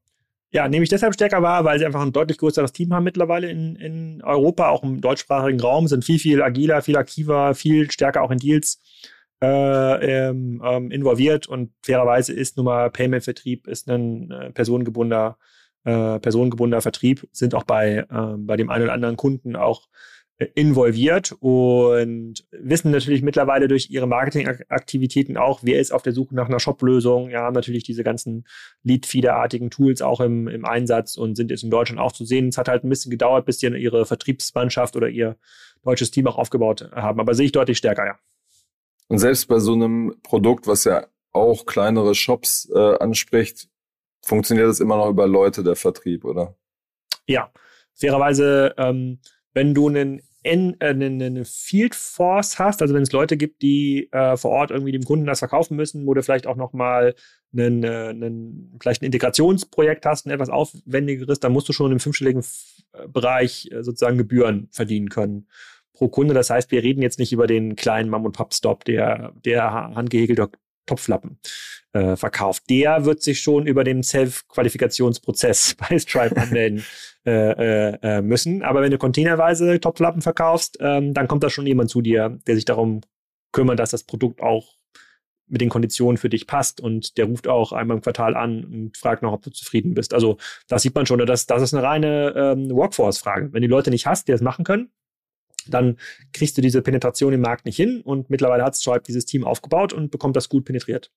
Ja, 0.51 0.69
nehme 0.69 0.83
ich 0.83 0.89
deshalb 0.89 1.13
stärker 1.13 1.41
wahr, 1.41 1.65
weil 1.65 1.79
sie 1.79 1.85
einfach 1.85 2.01
ein 2.01 2.13
deutlich 2.13 2.37
größeres 2.37 2.71
Team 2.71 2.93
haben 2.93 3.03
mittlerweile 3.03 3.49
in, 3.49 3.75
in 3.75 4.21
Europa, 4.23 4.69
auch 4.69 4.83
im 4.83 5.01
deutschsprachigen 5.01 5.59
Raum, 5.59 5.87
sind 5.87 6.05
viel, 6.05 6.17
viel 6.17 6.41
agiler, 6.41 6.81
viel 6.81 6.95
aktiver, 6.95 7.53
viel 7.55 7.91
stärker 7.91 8.21
auch 8.21 8.31
in 8.31 8.37
Deals 8.37 8.81
äh, 9.45 10.27
ähm, 10.29 10.61
ähm, 10.65 10.91
involviert 10.91 11.47
und 11.47 11.71
fairerweise 11.83 12.33
ist 12.33 12.57
nun 12.57 12.65
mal 12.65 12.89
Payment-Vertrieb 12.89 13.67
ist 13.67 13.89
ein 13.89 14.31
äh, 14.31 14.51
personengebundener, 14.51 15.37
äh, 15.83 16.19
personengebundener 16.19 16.81
Vertrieb, 16.81 17.27
sind 17.31 17.53
auch 17.53 17.63
bei, 17.63 18.05
äh, 18.09 18.37
bei 18.37 18.57
dem 18.57 18.69
einen 18.69 18.85
oder 18.85 18.93
anderen 18.93 19.17
Kunden 19.17 19.55
auch 19.55 19.87
äh, 20.37 20.47
involviert 20.55 21.33
und 21.39 22.43
wissen 22.51 22.91
natürlich 22.91 23.21
mittlerweile 23.21 23.67
durch 23.67 23.89
ihre 23.89 24.07
Marketingaktivitäten 24.07 25.37
auch, 25.37 25.59
wer 25.63 25.79
ist 25.79 25.93
auf 25.93 26.01
der 26.01 26.13
Suche 26.13 26.35
nach 26.35 26.49
einer 26.49 26.59
Shop-Lösung. 26.59 27.29
Ja, 27.29 27.51
natürlich 27.51 27.83
diese 27.83 28.03
ganzen 28.03 28.45
Lead-Feeder-artigen 28.83 29.69
Tools 29.69 30.01
auch 30.01 30.19
im, 30.21 30.47
im 30.47 30.65
Einsatz 30.65 31.15
und 31.15 31.35
sind 31.35 31.51
jetzt 31.51 31.63
in 31.63 31.69
Deutschland 31.69 32.01
auch 32.01 32.11
zu 32.11 32.25
sehen. 32.25 32.49
Es 32.49 32.57
hat 32.57 32.67
halt 32.67 32.83
ein 32.83 32.89
bisschen 32.89 33.11
gedauert, 33.11 33.45
bis 33.45 33.59
sie 33.59 33.67
ihre 33.67 34.05
Vertriebsmannschaft 34.05 34.95
oder 34.95 35.07
ihr 35.07 35.37
deutsches 35.83 36.11
Team 36.11 36.27
auch 36.27 36.37
aufgebaut 36.37 36.89
haben. 36.93 37.19
Aber 37.19 37.35
sehe 37.35 37.45
ich 37.45 37.51
deutlich 37.51 37.77
stärker, 37.77 38.05
ja. 38.05 38.19
Und 39.07 39.19
selbst 39.19 39.47
bei 39.47 39.59
so 39.59 39.73
einem 39.73 40.15
Produkt, 40.23 40.67
was 40.67 40.83
ja 40.83 41.07
auch 41.31 41.65
kleinere 41.65 42.15
Shops 42.15 42.69
äh, 42.73 42.97
anspricht, 42.97 43.69
funktioniert 44.23 44.67
das 44.67 44.79
immer 44.79 44.97
noch 44.97 45.09
über 45.09 45.27
Leute, 45.27 45.63
der 45.63 45.75
Vertrieb, 45.75 46.25
oder? 46.25 46.55
Ja, 47.27 47.51
fairerweise, 47.93 48.73
ähm, 48.77 49.19
wenn 49.53 49.73
du 49.73 49.89
einen 49.89 50.21
äh, 50.45 50.75
eine, 50.79 51.05
eine 51.05 51.45
Field 51.45 51.95
Force 51.95 52.59
hast, 52.59 52.81
also 52.81 52.93
wenn 52.93 53.01
es 53.01 53.11
Leute 53.11 53.35
gibt, 53.35 53.61
die 53.63 54.09
äh, 54.11 54.37
vor 54.37 54.51
Ort 54.51 54.69
irgendwie 54.69 54.91
dem 54.91 55.03
Kunden 55.03 55.25
das 55.25 55.39
verkaufen 55.39 55.75
müssen, 55.75 56.05
wo 56.05 56.13
du 56.13 56.21
vielleicht 56.21 56.45
auch 56.45 56.55
nochmal 56.55 57.15
einen, 57.51 57.83
äh, 57.83 58.09
einen, 58.09 58.77
vielleicht 58.79 59.01
ein 59.01 59.05
Integrationsprojekt 59.05 60.05
hast, 60.05 60.25
ein 60.25 60.31
etwas 60.31 60.49
aufwendigeres, 60.49 61.39
dann 61.39 61.51
musst 61.51 61.67
du 61.67 61.73
schon 61.73 61.91
im 61.91 61.99
fünfstelligen 61.99 62.43
äh, 62.93 63.07
Bereich 63.07 63.69
äh, 63.71 63.83
sozusagen 63.83 64.17
Gebühren 64.17 64.67
verdienen 64.71 65.09
können 65.09 65.47
pro 65.95 66.07
Kunde. 66.09 66.33
Das 66.33 66.49
heißt, 66.49 66.71
wir 66.71 66.83
reden 66.83 67.01
jetzt 67.01 67.19
nicht 67.19 67.33
über 67.33 67.47
den 67.47 67.75
kleinen 67.75 68.09
Mom-und-Pop-Stop, 68.09 68.85
der, 68.85 69.33
der 69.43 69.71
handgehäkelte 69.73 70.49
Topflappen 70.85 71.39
äh, 71.93 72.15
verkauft. 72.15 72.63
Der 72.69 73.05
wird 73.05 73.23
sich 73.23 73.41
schon 73.41 73.65
über 73.65 73.83
den 73.83 74.03
Self-Qualifikationsprozess 74.03 75.75
bei 75.89 75.97
Stripe 75.97 76.37
anmelden 76.37 76.83
äh, 77.25 77.31
äh, 77.31 77.97
äh, 78.01 78.21
müssen. 78.21 78.61
Aber 78.61 78.81
wenn 78.81 78.91
du 78.91 78.97
containerweise 78.97 79.79
Topflappen 79.79 80.21
verkaufst, 80.21 80.77
ähm, 80.79 81.13
dann 81.13 81.27
kommt 81.27 81.43
da 81.43 81.49
schon 81.49 81.65
jemand 81.65 81.89
zu 81.89 82.01
dir, 82.01 82.37
der 82.45 82.55
sich 82.55 82.65
darum 82.65 83.01
kümmert, 83.51 83.79
dass 83.79 83.91
das 83.91 84.03
Produkt 84.03 84.41
auch 84.41 84.75
mit 85.47 85.61
den 85.61 85.69
Konditionen 85.69 86.17
für 86.17 86.29
dich 86.29 86.47
passt 86.47 86.81
und 86.81 87.17
der 87.17 87.25
ruft 87.25 87.47
auch 87.47 87.71
einmal 87.71 87.97
im 87.97 88.01
Quartal 88.01 88.35
an 88.35 88.65
und 88.65 88.97
fragt 88.97 89.21
noch, 89.21 89.31
ob 89.31 89.43
du 89.43 89.51
zufrieden 89.51 89.93
bist. 89.93 90.13
Also 90.13 90.37
das 90.67 90.81
sieht 90.81 90.95
man 90.95 91.05
schon, 91.05 91.19
das, 91.25 91.45
das 91.45 91.61
ist 91.61 91.73
eine 91.73 91.83
reine 91.83 92.33
ähm, 92.35 92.71
Workforce-Frage. 92.71 93.53
Wenn 93.53 93.61
du 93.61 93.67
Leute 93.67 93.91
nicht 93.91 94.07
hast, 94.07 94.27
die 94.27 94.31
das 94.31 94.41
machen 94.41 94.65
können, 94.65 94.89
dann 95.67 95.97
kriegst 96.33 96.57
du 96.57 96.61
diese 96.61 96.81
Penetration 96.81 97.33
im 97.33 97.41
Markt 97.41 97.65
nicht 97.65 97.77
hin 97.77 98.01
und 98.01 98.29
mittlerweile 98.29 98.63
hat 98.63 98.75
Stripe 98.75 99.03
dieses 99.07 99.25
Team 99.25 99.43
aufgebaut 99.43 99.93
und 99.93 100.11
bekommt 100.11 100.35
das 100.35 100.49
gut 100.49 100.65
penetriert. 100.65 101.11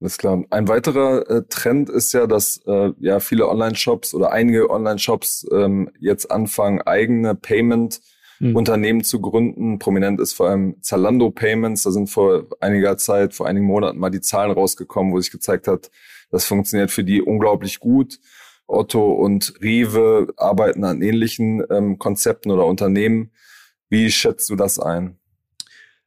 Alles 0.00 0.18
klar. 0.18 0.44
Ein 0.50 0.68
weiterer 0.68 1.28
äh, 1.30 1.42
Trend 1.48 1.88
ist 1.88 2.12
ja, 2.12 2.26
dass 2.26 2.60
äh, 2.66 2.92
ja 3.00 3.18
viele 3.18 3.48
Online-Shops 3.48 4.12
oder 4.12 4.30
einige 4.30 4.68
Online-Shops 4.68 5.46
ähm, 5.50 5.90
jetzt 5.98 6.30
anfangen, 6.30 6.82
eigene 6.82 7.34
Payment-Unternehmen 7.34 9.00
hm. 9.00 9.04
zu 9.04 9.22
gründen. 9.22 9.78
Prominent 9.78 10.20
ist 10.20 10.34
vor 10.34 10.50
allem 10.50 10.76
Zalando 10.82 11.30
Payments. 11.30 11.84
Da 11.84 11.92
sind 11.92 12.10
vor 12.10 12.44
einiger 12.60 12.98
Zeit, 12.98 13.32
vor 13.32 13.46
einigen 13.46 13.64
Monaten 13.64 13.98
mal 13.98 14.10
die 14.10 14.20
Zahlen 14.20 14.50
rausgekommen, 14.50 15.14
wo 15.14 15.20
sich 15.20 15.30
gezeigt 15.30 15.66
hat, 15.66 15.90
das 16.30 16.44
funktioniert 16.44 16.90
für 16.90 17.04
die 17.04 17.22
unglaublich 17.22 17.80
gut. 17.80 18.18
Otto 18.66 19.12
und 19.12 19.54
Rewe 19.62 20.28
arbeiten 20.36 20.84
an 20.84 21.02
ähnlichen 21.02 21.62
ähm, 21.70 21.98
Konzepten 21.98 22.50
oder 22.50 22.66
Unternehmen. 22.66 23.30
Wie 23.88 24.10
schätzt 24.10 24.50
du 24.50 24.56
das 24.56 24.78
ein? 24.78 25.18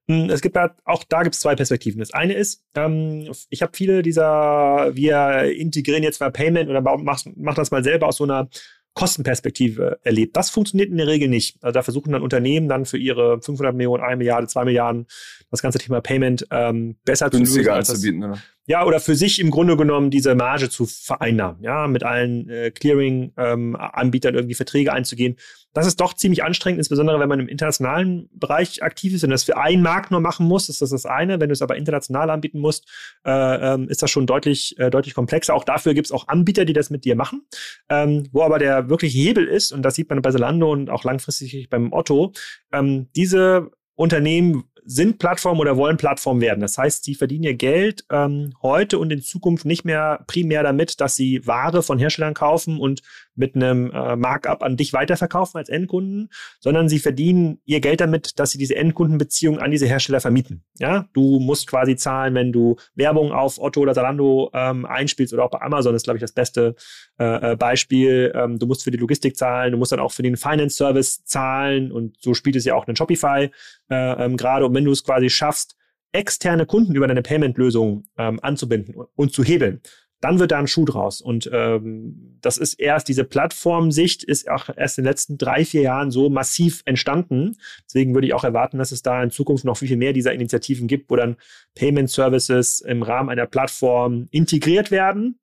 Hm, 0.10 0.30
es 0.30 0.42
gibt 0.42 0.56
da, 0.56 0.76
auch 0.86 1.04
da 1.04 1.24
gibt 1.24 1.36
es 1.36 1.42
zwei 1.42 1.56
Perspektiven. 1.56 2.00
Das 2.00 2.12
eine 2.12 2.34
ist, 2.34 2.64
ähm, 2.76 3.32
ich 3.50 3.62
habe 3.62 3.72
viele 3.76 4.02
dieser, 4.02 4.90
wir 4.94 5.44
integrieren 5.56 6.04
jetzt 6.04 6.20
mal 6.20 6.32
Payment 6.32 6.70
oder 6.70 6.82
machen 6.82 7.36
mach 7.38 7.56
das 7.56 7.72
mal 7.72 7.84
selber 7.84 8.08
aus 8.08 8.18
so 8.18 8.24
einer 8.24 8.50
Kostenperspektive 8.96 10.00
erlebt. 10.04 10.36
Das 10.36 10.50
funktioniert 10.50 10.90
in 10.90 10.98
der 10.98 11.08
Regel 11.08 11.30
nicht. 11.30 11.58
Also 11.62 11.74
da 11.74 11.84
versuchen 11.84 12.12
dann 12.12 12.24
Unternehmen 12.24 12.68
dann 12.68 12.86
für 12.86 12.98
ihre 12.98 13.40
500 13.42 13.74
Millionen, 13.76 14.04
1 14.04 14.18
Milliarde, 14.18 14.48
2 14.48 14.66
Milliarden 14.66 15.06
das 15.52 15.62
ganze 15.62 15.78
Thema 15.78 16.02
Payment 16.02 16.46
ähm, 16.52 16.98
besser 17.06 17.30
Günstiger 17.30 17.84
zu 17.84 17.94
lösen. 17.94 17.94
Anzubieten, 17.94 18.24
oder? 18.24 18.42
Ja, 18.70 18.86
oder 18.86 19.00
für 19.00 19.16
sich 19.16 19.40
im 19.40 19.50
Grunde 19.50 19.76
genommen 19.76 20.12
diese 20.12 20.36
Marge 20.36 20.70
zu 20.70 20.86
vereinnahmen, 20.86 21.64
ja, 21.64 21.88
mit 21.88 22.04
allen 22.04 22.48
äh, 22.50 22.70
Clearing-Anbietern 22.70 24.36
ähm, 24.36 24.38
irgendwie 24.38 24.54
Verträge 24.54 24.94
einzugehen. 24.94 25.38
Das 25.74 25.88
ist 25.88 26.00
doch 26.00 26.14
ziemlich 26.14 26.44
anstrengend, 26.44 26.78
insbesondere 26.78 27.20
wenn 27.20 27.30
man 27.30 27.40
im 27.40 27.48
internationalen 27.48 28.30
Bereich 28.32 28.84
aktiv 28.84 29.16
ist 29.16 29.24
und 29.24 29.32
das 29.32 29.44
für 29.44 29.58
einen 29.58 29.82
Markt 29.82 30.12
nur 30.12 30.20
machen 30.20 30.46
muss, 30.46 30.70
ist 30.70 30.84
das 30.84 30.92
das 30.92 31.08
eine. 31.08 31.40
Wenn 31.40 31.50
du 31.50 31.54
es 31.54 31.64
aber 31.64 31.78
international 31.78 32.30
anbieten 32.30 32.60
musst, 32.60 32.88
äh, 33.26 33.32
ähm, 33.74 33.90
ist 33.90 34.04
das 34.04 34.12
schon 34.12 34.28
deutlich, 34.28 34.78
äh, 34.78 34.92
deutlich 34.92 35.16
komplexer. 35.16 35.56
Auch 35.56 35.64
dafür 35.64 35.96
gibt 35.96 36.06
es 36.06 36.12
auch 36.12 36.28
Anbieter, 36.28 36.64
die 36.64 36.74
das 36.74 36.92
mit 36.92 37.06
dir 37.06 37.16
machen. 37.16 37.48
Ähm, 37.90 38.30
wo 38.34 38.44
aber 38.44 38.60
der 38.60 38.88
wirkliche 38.88 39.18
Hebel 39.18 39.48
ist, 39.48 39.72
und 39.72 39.82
das 39.82 39.96
sieht 39.96 40.12
man 40.12 40.22
bei 40.22 40.30
Zalando 40.30 40.72
und 40.72 40.92
auch 40.92 41.04
langfristig 41.04 41.72
beim 41.72 41.92
Otto, 41.92 42.34
ähm, 42.72 43.08
diese 43.16 43.72
Unternehmen 43.96 44.66
sind 44.92 45.20
Plattformen 45.20 45.62
oder 45.62 45.78
wollen 45.78 45.98
Plattformen 45.98 46.42
werden. 46.42 46.62
Das 46.62 46.76
heißt, 46.76 47.04
sie 47.04 47.14
verdienen 47.14 47.44
ihr 47.44 47.54
Geld 47.54 48.06
ähm, 48.10 48.56
heute 48.64 48.98
und 48.98 49.12
in 49.12 49.22
Zukunft 49.22 49.64
nicht 49.64 49.86
mehr 49.86 50.24
primär 50.26 50.64
damit, 50.64 51.00
dass 51.00 51.16
sie 51.16 51.46
Ware 51.46 51.84
von 51.84 52.00
Herstellern 52.00 52.34
kaufen 52.34 52.80
und 52.80 53.04
mit 53.40 53.56
einem 53.56 53.90
äh, 53.92 54.16
Markup 54.16 54.62
an 54.62 54.78
dich 54.78 54.94
weiterverkaufen 54.94 55.58
als 55.58 55.70
Endkunden, 55.70 56.30
sondern 56.60 56.90
sie 56.90 57.00
verdienen 57.00 57.62
ihr 57.66 57.80
Geld 57.80 58.02
damit, 58.02 58.38
dass 58.38 58.52
sie 58.52 58.58
diese 58.58 58.76
Endkundenbeziehung 58.76 59.60
an 59.60 59.72
diese 59.72 59.88
Hersteller 59.88 60.20
vermieten. 60.20 60.64
Ja, 60.78 61.08
du 61.14 61.40
musst 61.40 61.68
quasi 61.68 61.96
zahlen, 61.96 62.36
wenn 62.36 62.52
du 62.52 62.76
Werbung 62.96 63.32
auf 63.32 63.58
Otto 63.60 63.80
oder 63.82 63.94
Zalando 63.94 64.52
ähm, 64.54 64.86
einspielst 64.86 65.34
oder 65.34 65.46
auch 65.46 65.52
bei 65.52 65.62
Amazon 65.62 65.96
ist, 65.96 66.04
glaube 66.04 66.18
ich, 66.18 66.22
das 66.22 66.34
beste 66.34 66.76
äh, 67.18 67.54
äh, 67.54 67.56
Beispiel. 67.56 68.32
Ähm, 68.36 68.60
du 68.60 68.68
musst 68.68 68.84
für 68.84 68.92
die 68.92 68.98
Logistik 68.98 69.38
zahlen, 69.38 69.72
du 69.72 69.78
musst 69.78 69.92
dann 69.92 70.00
auch 70.00 70.12
für 70.12 70.24
den 70.24 70.38
Finance 70.38 70.76
Service 70.76 71.24
zahlen 71.24 71.92
und 71.92 72.18
so 72.20 72.34
spielt 72.34 72.58
es 72.58 72.66
ja 72.66 72.76
auch 72.76 72.88
einen 72.88 72.96
Shopify 72.96 73.50
äh, 73.90 74.26
ähm, 74.26 74.38
gerade. 74.38 74.66
Und 74.66 74.76
wenn 74.76 74.86
du 74.86 74.92
es 74.92 75.04
quasi 75.04 75.30
schaffst, 75.30 75.78
externe 76.12 76.66
Kunden 76.66 76.96
über 76.96 77.08
deine 77.08 77.22
Payment-Lösung 77.22 78.06
ähm, 78.18 78.40
anzubinden 78.42 78.96
und, 78.96 79.08
und 79.16 79.34
zu 79.34 79.44
hebeln, 79.44 79.82
dann 80.22 80.40
wird 80.40 80.52
da 80.52 80.60
ein 80.60 80.68
Schuh 80.68 80.86
draus. 80.86 81.22
Und 81.22 81.50
ähm, 81.54 82.38
das 82.42 82.58
ist 82.58 82.74
erst, 82.74 83.08
diese 83.08 83.24
Plattformsicht 83.24 84.24
ist 84.24 84.50
auch 84.50 84.70
erst 84.76 84.98
in 84.98 85.04
den 85.04 85.10
letzten 85.10 85.38
drei, 85.38 85.64
vier 85.64 85.82
Jahren 85.82 86.12
so 86.12 86.30
massiv 86.30 86.82
entstanden. 86.86 87.56
Deswegen 87.86 88.14
würde 88.14 88.28
ich 88.28 88.34
auch 88.34 88.44
erwarten, 88.44 88.78
dass 88.78 88.92
es 88.92 89.02
da 89.02 89.24
in 89.24 89.32
Zukunft 89.32 89.66
noch 89.66 89.78
viel, 89.78 89.88
viel 89.88 89.98
mehr 89.98 90.14
dieser 90.14 90.34
Initiativen 90.34 90.88
gibt, 90.88 91.10
wo 91.10 91.16
dann 91.16 91.38
Payment 91.76 92.10
Services 92.10 92.82
im 92.82 93.04
Rahmen 93.04 93.30
einer 93.30 93.46
Plattform 93.46 94.28
integriert 94.32 94.92
werden. 94.92 95.40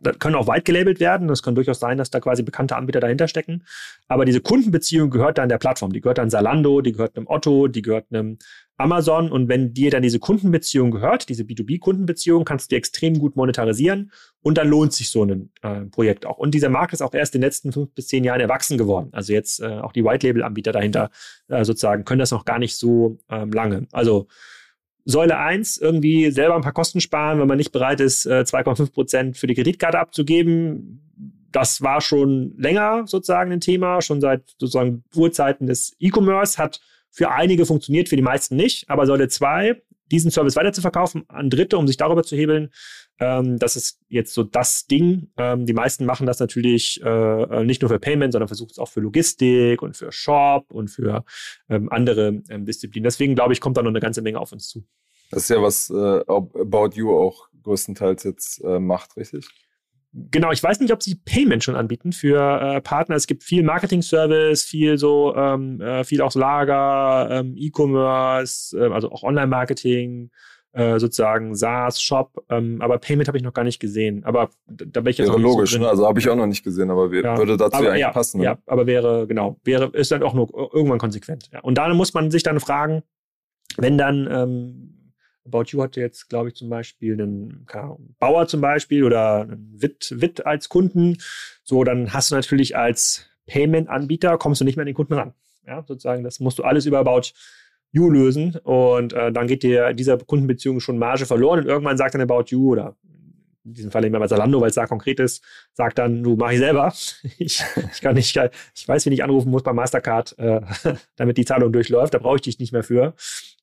Das 0.00 0.18
können 0.18 0.34
auch 0.34 0.48
weit 0.48 0.64
gelabelt 0.64 1.00
werden. 1.00 1.28
Das 1.28 1.42
kann 1.42 1.54
durchaus 1.54 1.78
sein, 1.78 1.96
dass 1.96 2.10
da 2.10 2.18
quasi 2.18 2.42
bekannte 2.42 2.76
Anbieter 2.76 3.00
dahinter 3.00 3.28
stecken. 3.28 3.64
Aber 4.08 4.24
diese 4.24 4.40
Kundenbeziehung 4.40 5.10
gehört 5.10 5.38
dann 5.38 5.48
der 5.48 5.58
Plattform. 5.58 5.92
Die 5.92 6.00
gehört 6.00 6.18
dann 6.18 6.30
Salando, 6.30 6.80
die 6.80 6.92
gehört 6.92 7.16
einem 7.16 7.28
Otto, 7.28 7.68
die 7.68 7.82
gehört 7.82 8.06
einem 8.10 8.38
Amazon 8.82 9.30
und 9.30 9.48
wenn 9.48 9.72
dir 9.72 9.90
dann 9.90 10.02
diese 10.02 10.18
Kundenbeziehung 10.18 10.90
gehört, 10.90 11.28
diese 11.28 11.44
B2B-Kundenbeziehung, 11.44 12.44
kannst 12.44 12.70
du 12.70 12.74
die 12.74 12.78
extrem 12.78 13.18
gut 13.18 13.36
monetarisieren 13.36 14.12
und 14.42 14.58
dann 14.58 14.68
lohnt 14.68 14.92
sich 14.92 15.10
so 15.10 15.24
ein 15.24 15.50
äh, 15.62 15.82
Projekt 15.86 16.26
auch. 16.26 16.38
Und 16.38 16.54
dieser 16.54 16.68
Markt 16.68 16.92
ist 16.92 17.02
auch 17.02 17.14
erst 17.14 17.34
in 17.34 17.40
den 17.40 17.46
letzten 17.46 17.72
fünf 17.72 17.94
bis 17.94 18.08
zehn 18.08 18.24
Jahren 18.24 18.40
erwachsen 18.40 18.76
geworden. 18.76 19.08
Also 19.12 19.32
jetzt 19.32 19.60
äh, 19.60 19.66
auch 19.66 19.92
die 19.92 20.04
White-Label-Anbieter 20.04 20.72
dahinter 20.72 21.10
äh, 21.48 21.64
sozusagen 21.64 22.04
können 22.04 22.18
das 22.18 22.30
noch 22.30 22.44
gar 22.44 22.58
nicht 22.58 22.76
so 22.76 23.18
ähm, 23.30 23.52
lange. 23.52 23.86
Also 23.92 24.28
Säule 25.04 25.38
1, 25.38 25.78
irgendwie 25.78 26.30
selber 26.30 26.54
ein 26.54 26.62
paar 26.62 26.72
Kosten 26.72 27.00
sparen, 27.00 27.40
wenn 27.40 27.48
man 27.48 27.58
nicht 27.58 27.72
bereit 27.72 28.00
ist, 28.00 28.26
äh, 28.26 28.44
2,5 28.46 28.92
Prozent 28.92 29.36
für 29.36 29.46
die 29.46 29.54
Kreditkarte 29.54 29.98
abzugeben. 29.98 31.00
Das 31.50 31.82
war 31.82 32.00
schon 32.00 32.54
länger 32.56 33.04
sozusagen 33.06 33.52
ein 33.52 33.60
Thema, 33.60 34.00
schon 34.00 34.20
seit 34.20 34.42
sozusagen 34.58 35.04
Urzeiten 35.14 35.66
des 35.66 35.94
E-Commerce, 35.98 36.56
hat 36.58 36.80
für 37.12 37.30
einige 37.30 37.66
funktioniert, 37.66 38.08
für 38.08 38.16
die 38.16 38.22
meisten 38.22 38.56
nicht. 38.56 38.90
Aber 38.90 39.06
Säule 39.06 39.28
2, 39.28 39.80
diesen 40.10 40.30
Service 40.30 40.56
weiterzuverkaufen 40.56 41.24
an 41.28 41.50
Dritte, 41.50 41.78
um 41.78 41.86
sich 41.86 41.96
darüber 41.96 42.22
zu 42.22 42.36
hebeln, 42.36 42.70
ähm, 43.20 43.58
das 43.58 43.76
ist 43.76 44.00
jetzt 44.08 44.34
so 44.34 44.42
das 44.42 44.86
Ding. 44.86 45.30
Ähm, 45.36 45.66
die 45.66 45.74
meisten 45.74 46.06
machen 46.06 46.26
das 46.26 46.40
natürlich 46.40 47.00
äh, 47.04 47.64
nicht 47.64 47.82
nur 47.82 47.88
für 47.88 48.00
Payment, 48.00 48.32
sondern 48.32 48.48
versuchen 48.48 48.70
es 48.72 48.78
auch 48.78 48.88
für 48.88 49.00
Logistik 49.00 49.82
und 49.82 49.96
für 49.96 50.10
Shop 50.10 50.72
und 50.72 50.88
für 50.88 51.24
ähm, 51.68 51.88
andere 51.90 52.42
ähm, 52.48 52.64
Disziplinen. 52.64 53.04
Deswegen 53.04 53.34
glaube 53.34 53.52
ich, 53.52 53.60
kommt 53.60 53.76
da 53.76 53.82
noch 53.82 53.90
eine 53.90 54.00
ganze 54.00 54.22
Menge 54.22 54.40
auf 54.40 54.52
uns 54.52 54.68
zu. 54.68 54.84
Das 55.30 55.44
ist 55.44 55.50
ja, 55.50 55.62
was 55.62 55.88
äh, 55.90 56.22
About 56.26 56.90
You 56.94 57.16
auch 57.16 57.48
größtenteils 57.62 58.24
jetzt 58.24 58.62
äh, 58.64 58.78
macht, 58.78 59.16
richtig? 59.16 59.48
Genau, 60.14 60.52
ich 60.52 60.62
weiß 60.62 60.80
nicht, 60.80 60.92
ob 60.92 61.02
sie 61.02 61.14
Payment 61.14 61.64
schon 61.64 61.74
anbieten 61.74 62.12
für 62.12 62.60
äh, 62.60 62.80
Partner. 62.82 63.16
Es 63.16 63.26
gibt 63.26 63.44
viel 63.44 63.62
Marketing-Service, 63.62 64.62
viel 64.62 64.98
so, 64.98 65.34
ähm, 65.34 65.80
äh, 65.80 66.04
viel 66.04 66.20
auch 66.20 66.34
Lager, 66.34 67.28
ähm, 67.30 67.54
E-Commerce, 67.56 68.78
äh, 68.78 68.92
also 68.92 69.10
auch 69.10 69.22
Online-Marketing, 69.22 70.30
äh, 70.72 70.98
sozusagen 70.98 71.54
SaaS, 71.54 72.02
Shop. 72.02 72.44
Ähm, 72.50 72.82
aber 72.82 72.98
Payment 72.98 73.26
habe 73.28 73.38
ich 73.38 73.44
noch 73.44 73.54
gar 73.54 73.64
nicht 73.64 73.80
gesehen. 73.80 74.22
Aber 74.24 74.50
da, 74.66 74.84
da 74.86 75.00
bin 75.00 75.12
ich 75.12 75.18
jetzt 75.18 75.28
wäre 75.28 75.40
logisch, 75.40 75.72
so 75.72 75.78
ne? 75.78 75.88
also 75.88 76.06
habe 76.06 76.18
ich 76.18 76.28
auch 76.28 76.36
noch 76.36 76.46
nicht 76.46 76.62
gesehen, 76.62 76.90
aber 76.90 77.12
ja. 77.14 77.38
würde 77.38 77.56
dazu 77.56 77.76
aber, 77.76 77.84
ja 77.84 77.90
eigentlich 77.92 78.00
ja, 78.02 78.10
passen. 78.10 78.38
Ne? 78.38 78.44
Ja, 78.44 78.58
aber 78.66 78.86
wäre 78.86 79.26
genau, 79.26 79.58
wäre 79.64 79.86
ist 79.94 80.12
dann 80.12 80.22
auch 80.22 80.34
nur 80.34 80.48
irgendwann 80.74 80.98
konsequent. 80.98 81.48
Ja. 81.52 81.60
Und 81.60 81.78
da 81.78 81.92
muss 81.94 82.12
man 82.12 82.30
sich 82.30 82.42
dann 82.42 82.60
fragen, 82.60 83.02
wenn 83.78 83.96
dann 83.96 84.28
ähm, 84.30 84.91
About 85.44 85.64
You 85.68 85.82
hatte 85.82 86.00
jetzt, 86.00 86.28
glaube 86.28 86.48
ich, 86.48 86.54
zum 86.54 86.68
Beispiel 86.68 87.14
einen 87.14 87.66
Bauer 88.18 88.46
zum 88.46 88.60
Beispiel 88.60 89.04
oder 89.04 89.42
einen 89.42 89.74
Witt, 89.76 90.14
Witt 90.16 90.46
als 90.46 90.68
Kunden. 90.68 91.18
So, 91.64 91.84
dann 91.84 92.12
hast 92.12 92.30
du 92.30 92.34
natürlich 92.34 92.76
als 92.76 93.26
Payment-Anbieter, 93.46 94.38
kommst 94.38 94.60
du 94.60 94.64
nicht 94.64 94.76
mehr 94.76 94.82
an 94.82 94.86
den 94.86 94.94
Kunden 94.94 95.14
ran. 95.14 95.34
Ja, 95.66 95.84
sozusagen, 95.86 96.24
das 96.24 96.40
musst 96.40 96.58
du 96.58 96.64
alles 96.64 96.86
über 96.86 96.98
About 96.98 97.32
You 97.92 98.08
lösen 98.08 98.56
und 98.64 99.12
äh, 99.12 99.30
dann 99.32 99.46
geht 99.46 99.62
dir 99.62 99.92
dieser 99.92 100.16
Kundenbeziehung 100.16 100.80
schon 100.80 100.98
Marge 100.98 101.26
verloren 101.26 101.60
und 101.60 101.66
irgendwann 101.66 101.98
sagt 101.98 102.14
dann 102.14 102.22
About 102.22 102.44
You 102.48 102.72
oder 102.72 102.96
in 103.64 103.74
diesem 103.74 103.90
Fall 103.90 104.04
immer 104.04 104.18
bei 104.18 104.26
Zalando, 104.26 104.60
weil 104.60 104.70
es 104.70 104.74
da 104.74 104.86
konkret 104.86 105.20
ist, 105.20 105.44
sagt 105.72 105.98
dann, 105.98 106.22
du 106.22 106.36
mach 106.36 106.50
ich 106.50 106.58
selber. 106.58 106.92
ich, 107.38 107.62
ich 107.92 108.00
kann 108.00 108.14
nicht, 108.14 108.36
ich 108.74 108.88
weiß, 108.88 109.06
wie 109.06 109.14
ich 109.14 109.22
anrufen 109.22 109.50
muss 109.50 109.62
bei 109.62 109.72
Mastercard, 109.72 110.38
äh, 110.38 110.60
damit 111.16 111.36
die 111.36 111.44
Zahlung 111.44 111.72
durchläuft. 111.72 112.14
Da 112.14 112.18
brauche 112.18 112.36
ich 112.36 112.42
dich 112.42 112.58
nicht 112.58 112.72
mehr 112.72 112.82
für. 112.82 113.14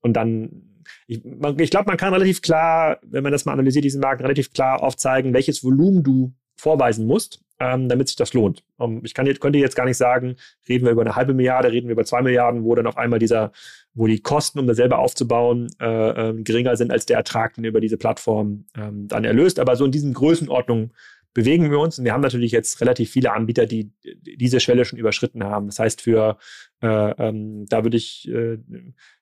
Und 0.02 0.14
dann 0.14 0.79
ich, 1.08 1.24
ich 1.24 1.70
glaube, 1.72 1.88
man 1.88 1.98
kann 1.98 2.14
relativ 2.14 2.42
klar, 2.42 3.00
wenn 3.04 3.24
man 3.24 3.32
das 3.32 3.46
mal 3.46 3.54
analysiert, 3.54 3.86
diesen 3.86 4.02
Markt 4.02 4.22
relativ 4.22 4.54
klar 4.54 4.84
aufzeigen, 4.84 5.34
welches 5.34 5.64
Volumen 5.64 6.04
du 6.04 6.34
vorweisen 6.56 7.06
musst, 7.06 7.42
ähm, 7.60 7.90
damit 7.90 8.08
sich 8.08 8.18
das 8.18 8.34
lohnt. 8.34 8.64
Um, 8.78 8.98
ähm, 8.98 9.02
ich 9.04 9.14
kann, 9.14 9.26
könnte 9.40 9.60
jetzt 9.60 9.76
gar 9.76 9.86
nicht 9.86 9.98
sagen, 9.98 10.36
reden 10.68 10.86
wir 10.86 10.92
über 10.92 11.02
eine 11.02 11.16
halbe 11.16 11.34
Milliarde, 11.34 11.72
reden 11.72 11.88
wir 11.88 11.94
über 11.94 12.06
zwei 12.06 12.22
Milliarden, 12.22 12.64
wo 12.64 12.74
dann 12.76 12.88
auf 12.88 12.98
einmal 12.98 13.20
dieser, 13.20 13.52
wo 13.94 14.08
die 14.08 14.22
Kosten, 14.22 14.60
um 14.60 14.68
das 14.68 14.78
selber 14.78 15.00
aufzubauen, 15.00 15.68
äh, 15.80 16.30
äh, 16.30 16.42
geringer 16.42 16.78
sind 16.78 16.92
als 16.92 17.06
der 17.06 17.18
Ertrag, 17.18 17.56
den 17.56 17.66
über 17.66 17.82
diese 17.82 17.98
Plattform 17.98 18.66
ähm, 18.78 19.08
dann 19.08 19.26
erlöst. 19.26 19.60
Aber 19.60 19.76
so 19.76 19.86
in 19.86 19.92
diesen 19.92 20.14
Größenordnungen 20.14 20.94
bewegen 21.34 21.70
wir 21.70 21.80
uns. 21.80 22.00
Und 22.00 22.06
wir 22.06 22.14
haben 22.14 22.22
natürlich 22.22 22.52
jetzt 22.52 22.82
relativ 22.82 23.12
viele 23.12 23.34
Anbieter, 23.34 23.66
die 23.66 23.92
diese 24.24 24.60
Schwelle 24.60 24.86
schon 24.86 25.00
überschritten 25.00 25.44
haben. 25.44 25.68
Das 25.68 25.80
heißt, 25.80 26.02
für 26.02 26.38
äh, 26.82 26.88
ähm, 26.88 27.66
da 27.68 27.84
würde 27.84 27.98
ich, 27.98 28.28
äh, 28.30 28.58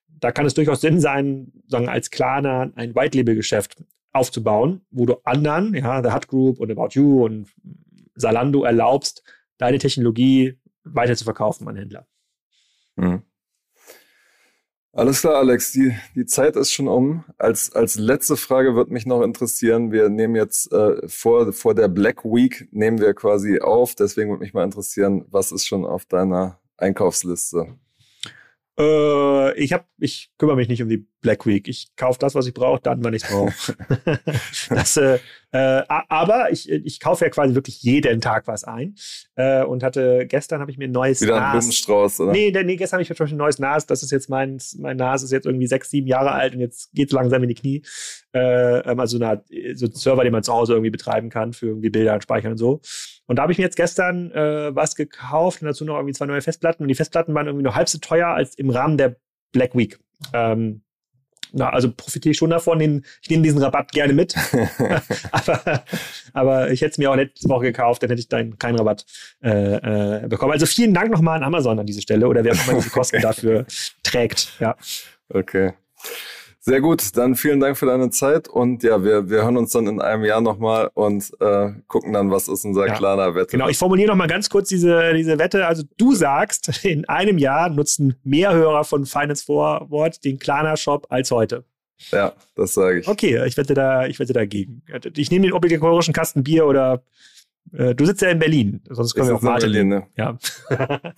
da 0.08 0.32
kann 0.32 0.46
es 0.46 0.54
durchaus 0.54 0.80
Sinn 0.80 1.00
sein, 1.00 1.52
sagen 1.68 1.88
als 1.88 2.10
Klarna 2.10 2.70
ein 2.74 2.94
White-Label-Geschäft 2.94 3.82
aufzubauen, 4.12 4.82
wo 4.90 5.06
du 5.06 5.16
anderen, 5.24 5.74
ja, 5.74 6.02
The 6.02 6.12
Hut 6.12 6.28
Group 6.28 6.60
und 6.60 6.70
About 6.70 6.88
You 6.92 7.24
und 7.24 7.48
Salando 8.14 8.64
erlaubst, 8.64 9.22
deine 9.58 9.78
Technologie 9.78 10.58
weiter 10.84 11.14
zu 11.14 11.24
verkaufen 11.24 11.68
an 11.68 11.76
Händler. 11.76 12.06
Mhm. 12.96 13.22
Alles 14.92 15.20
klar, 15.20 15.36
Alex, 15.36 15.70
die, 15.72 15.94
die 16.16 16.24
Zeit 16.24 16.56
ist 16.56 16.72
schon 16.72 16.88
um. 16.88 17.24
Als, 17.36 17.72
als 17.72 17.96
letzte 17.96 18.36
Frage 18.36 18.74
wird 18.74 18.90
mich 18.90 19.06
noch 19.06 19.22
interessieren, 19.22 19.92
wir 19.92 20.08
nehmen 20.08 20.34
jetzt 20.34 20.72
äh, 20.72 21.06
vor, 21.06 21.52
vor 21.52 21.74
der 21.74 21.86
Black 21.86 22.24
Week, 22.24 22.68
nehmen 22.72 22.98
wir 22.98 23.14
quasi 23.14 23.60
auf, 23.60 23.94
deswegen 23.94 24.30
würde 24.30 24.42
mich 24.42 24.54
mal 24.54 24.64
interessieren, 24.64 25.24
was 25.28 25.52
ist 25.52 25.66
schon 25.66 25.84
auf 25.84 26.06
deiner 26.06 26.58
Einkaufsliste? 26.78 27.78
Äh, 28.78 29.54
ich 29.58 29.72
hab, 29.72 29.86
ich 29.98 30.30
kümmere 30.38 30.56
mich 30.56 30.68
nicht 30.68 30.82
um 30.82 30.88
die 30.88 31.06
Black 31.20 31.46
Week. 31.46 31.66
Ich 31.66 31.90
kaufe 31.96 32.18
das, 32.20 32.36
was 32.36 32.46
ich 32.46 32.54
brauche, 32.54 32.80
dann, 32.80 33.02
wann 33.02 33.12
ich 33.12 33.24
es 33.24 33.30
brauche. 33.30 33.76
das, 34.70 34.96
äh, 34.96 35.18
äh, 35.50 35.82
aber 35.88 36.52
ich, 36.52 36.70
ich 36.70 37.00
kaufe 37.00 37.24
ja 37.24 37.30
quasi 37.30 37.56
wirklich 37.56 37.82
jeden 37.82 38.20
Tag 38.20 38.46
was 38.46 38.62
ein. 38.62 38.94
Äh, 39.34 39.64
und 39.64 39.82
hatte 39.82 40.26
gestern 40.28 40.60
habe 40.60 40.70
ich 40.70 40.78
mir 40.78 40.84
ein 40.84 40.92
neues 40.92 41.20
Wieder 41.20 41.44
ein 41.44 41.58
Blumenstrauß, 41.58 42.20
oder? 42.20 42.32
Nee, 42.32 42.52
nee, 42.52 42.76
gestern 42.76 42.98
habe 42.98 43.02
ich 43.02 43.08
zum 43.08 43.16
Beispiel 43.16 43.34
ein 43.34 43.38
neues 43.38 43.58
NAS. 43.58 43.86
Das 43.86 44.04
ist 44.04 44.12
jetzt 44.12 44.30
mein, 44.30 44.58
mein 44.78 44.96
NAS 44.96 45.24
ist 45.24 45.32
jetzt 45.32 45.46
irgendwie 45.46 45.66
sechs, 45.66 45.90
sieben 45.90 46.06
Jahre 46.06 46.30
alt 46.30 46.54
und 46.54 46.60
jetzt 46.60 46.92
geht 46.92 47.08
es 47.08 47.12
langsam 47.12 47.42
in 47.42 47.48
die 47.48 47.54
Knie. 47.56 47.82
Äh, 48.32 48.78
ähm, 48.90 49.00
also 49.00 49.16
eine, 49.16 49.42
so 49.74 49.86
ein 49.86 49.92
Server, 49.92 50.22
den 50.22 50.32
man 50.32 50.44
zu 50.44 50.52
Hause 50.52 50.74
irgendwie 50.74 50.90
betreiben 50.90 51.30
kann 51.30 51.52
für 51.52 51.66
irgendwie 51.66 51.90
Bilder 51.90 52.14
und 52.14 52.22
Speichern 52.22 52.52
und 52.52 52.58
so. 52.58 52.80
Und 53.28 53.36
da 53.36 53.42
habe 53.42 53.52
ich 53.52 53.58
mir 53.58 53.64
jetzt 53.64 53.76
gestern 53.76 54.32
äh, 54.32 54.74
was 54.74 54.96
gekauft 54.96 55.62
und 55.62 55.66
dazu 55.66 55.84
noch 55.84 55.96
irgendwie 55.96 56.14
zwei 56.14 56.26
neue 56.26 56.40
Festplatten. 56.40 56.82
Und 56.82 56.88
die 56.88 56.94
Festplatten 56.94 57.34
waren 57.34 57.46
irgendwie 57.46 57.62
nur 57.62 57.74
halb 57.74 57.88
so 57.88 57.98
teuer 57.98 58.28
als 58.28 58.54
im 58.56 58.70
Rahmen 58.70 58.96
der 58.96 59.16
Black 59.52 59.76
Week. 59.76 59.98
Ähm, 60.32 60.80
na, 61.52 61.70
also 61.70 61.92
profitiere 61.92 62.32
ich 62.32 62.38
schon 62.38 62.50
davon. 62.50 62.80
ich 62.80 63.30
nehme 63.30 63.42
diesen 63.42 63.62
Rabatt 63.62 63.92
gerne 63.92 64.14
mit. 64.14 64.34
aber, 65.30 65.84
aber 66.32 66.70
ich 66.70 66.80
hätte 66.80 66.92
es 66.92 66.98
mir 66.98 67.10
auch 67.10 67.16
letzte 67.16 67.48
Woche 67.48 67.66
gekauft, 67.66 68.02
dann 68.02 68.10
hätte 68.10 68.20
ich 68.20 68.28
dann 68.28 68.58
keinen 68.58 68.76
Rabatt 68.76 69.04
äh, 69.42 70.24
äh, 70.24 70.28
bekommen. 70.28 70.52
Also 70.52 70.66
vielen 70.66 70.94
Dank 70.94 71.10
nochmal 71.10 71.36
an 71.36 71.44
Amazon 71.44 71.78
an 71.78 71.86
dieser 71.86 72.02
Stelle 72.02 72.26
oder 72.28 72.44
wer 72.44 72.54
auch 72.54 72.66
immer 72.66 72.78
diese 72.78 72.90
Kosten 72.90 73.16
okay. 73.16 73.22
dafür 73.26 73.66
trägt. 74.02 74.58
Ja. 74.58 74.74
Okay. 75.28 75.74
Sehr 76.60 76.80
gut, 76.80 77.16
dann 77.16 77.36
vielen 77.36 77.60
Dank 77.60 77.78
für 77.78 77.86
deine 77.86 78.10
Zeit 78.10 78.48
und 78.48 78.82
ja, 78.82 79.04
wir, 79.04 79.30
wir 79.30 79.42
hören 79.42 79.56
uns 79.56 79.70
dann 79.70 79.86
in 79.86 80.00
einem 80.00 80.24
Jahr 80.24 80.40
nochmal 80.40 80.90
und 80.92 81.30
äh, 81.40 81.70
gucken 81.86 82.12
dann, 82.12 82.30
was 82.30 82.48
ist 82.48 82.64
unser 82.64 82.88
ja. 82.88 82.94
kleiner 82.94 83.34
Wette. 83.34 83.52
Genau, 83.52 83.68
ich 83.68 83.78
formuliere 83.78 84.08
nochmal 84.08 84.26
ganz 84.26 84.50
kurz 84.50 84.68
diese, 84.68 85.14
diese 85.14 85.38
Wette. 85.38 85.66
Also 85.66 85.84
du 85.96 86.14
sagst, 86.14 86.68
in 86.84 87.08
einem 87.08 87.38
Jahr 87.38 87.70
nutzen 87.70 88.16
mehr 88.24 88.52
Hörer 88.52 88.84
von 88.84 89.06
Finance 89.06 89.44
Forward 89.44 90.24
den 90.24 90.38
Klarna 90.38 90.76
Shop 90.76 91.06
als 91.10 91.30
heute. 91.30 91.64
Ja, 92.10 92.32
das 92.54 92.74
sage 92.74 93.00
ich. 93.00 93.08
Okay, 93.08 93.44
ich 93.46 93.56
wette 93.56 93.74
da, 93.74 94.06
ich 94.06 94.18
wette 94.18 94.32
dagegen. 94.32 94.82
Ich 95.16 95.30
nehme 95.30 95.46
den 95.46 95.52
obligatorischen 95.52 96.14
Kasten 96.14 96.42
Bier 96.44 96.66
oder 96.66 97.02
äh, 97.72 97.94
du 97.94 98.04
sitzt 98.04 98.22
ja 98.22 98.30
in 98.30 98.38
Berlin, 98.38 98.82
sonst 98.88 99.14
können 99.14 99.34
ich 99.34 99.42
wir 99.42 99.50
auch. 99.50 99.58
Berlin, 99.58 99.88
ne? 99.88 100.06
Ja. 100.16 100.38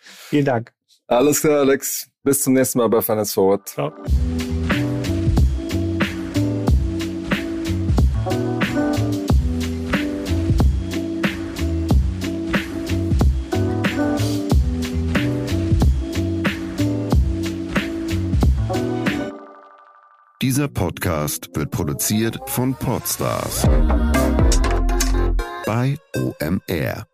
Vielen 0.00 0.44
Dank. 0.44 0.72
Alles 1.06 1.40
klar, 1.40 1.60
Alex. 1.60 2.11
Bis 2.24 2.40
zum 2.42 2.52
nächsten 2.52 2.78
Mal 2.78 2.88
bei 2.88 3.02
Finance 3.02 3.34
Forward. 3.34 3.68
Ciao. 3.68 3.92
Dieser 20.40 20.68
Podcast 20.68 21.50
wird 21.54 21.70
produziert 21.70 22.38
von 22.46 22.74
Podstars 22.74 23.62
bei 25.64 25.96
OMR. 26.14 27.11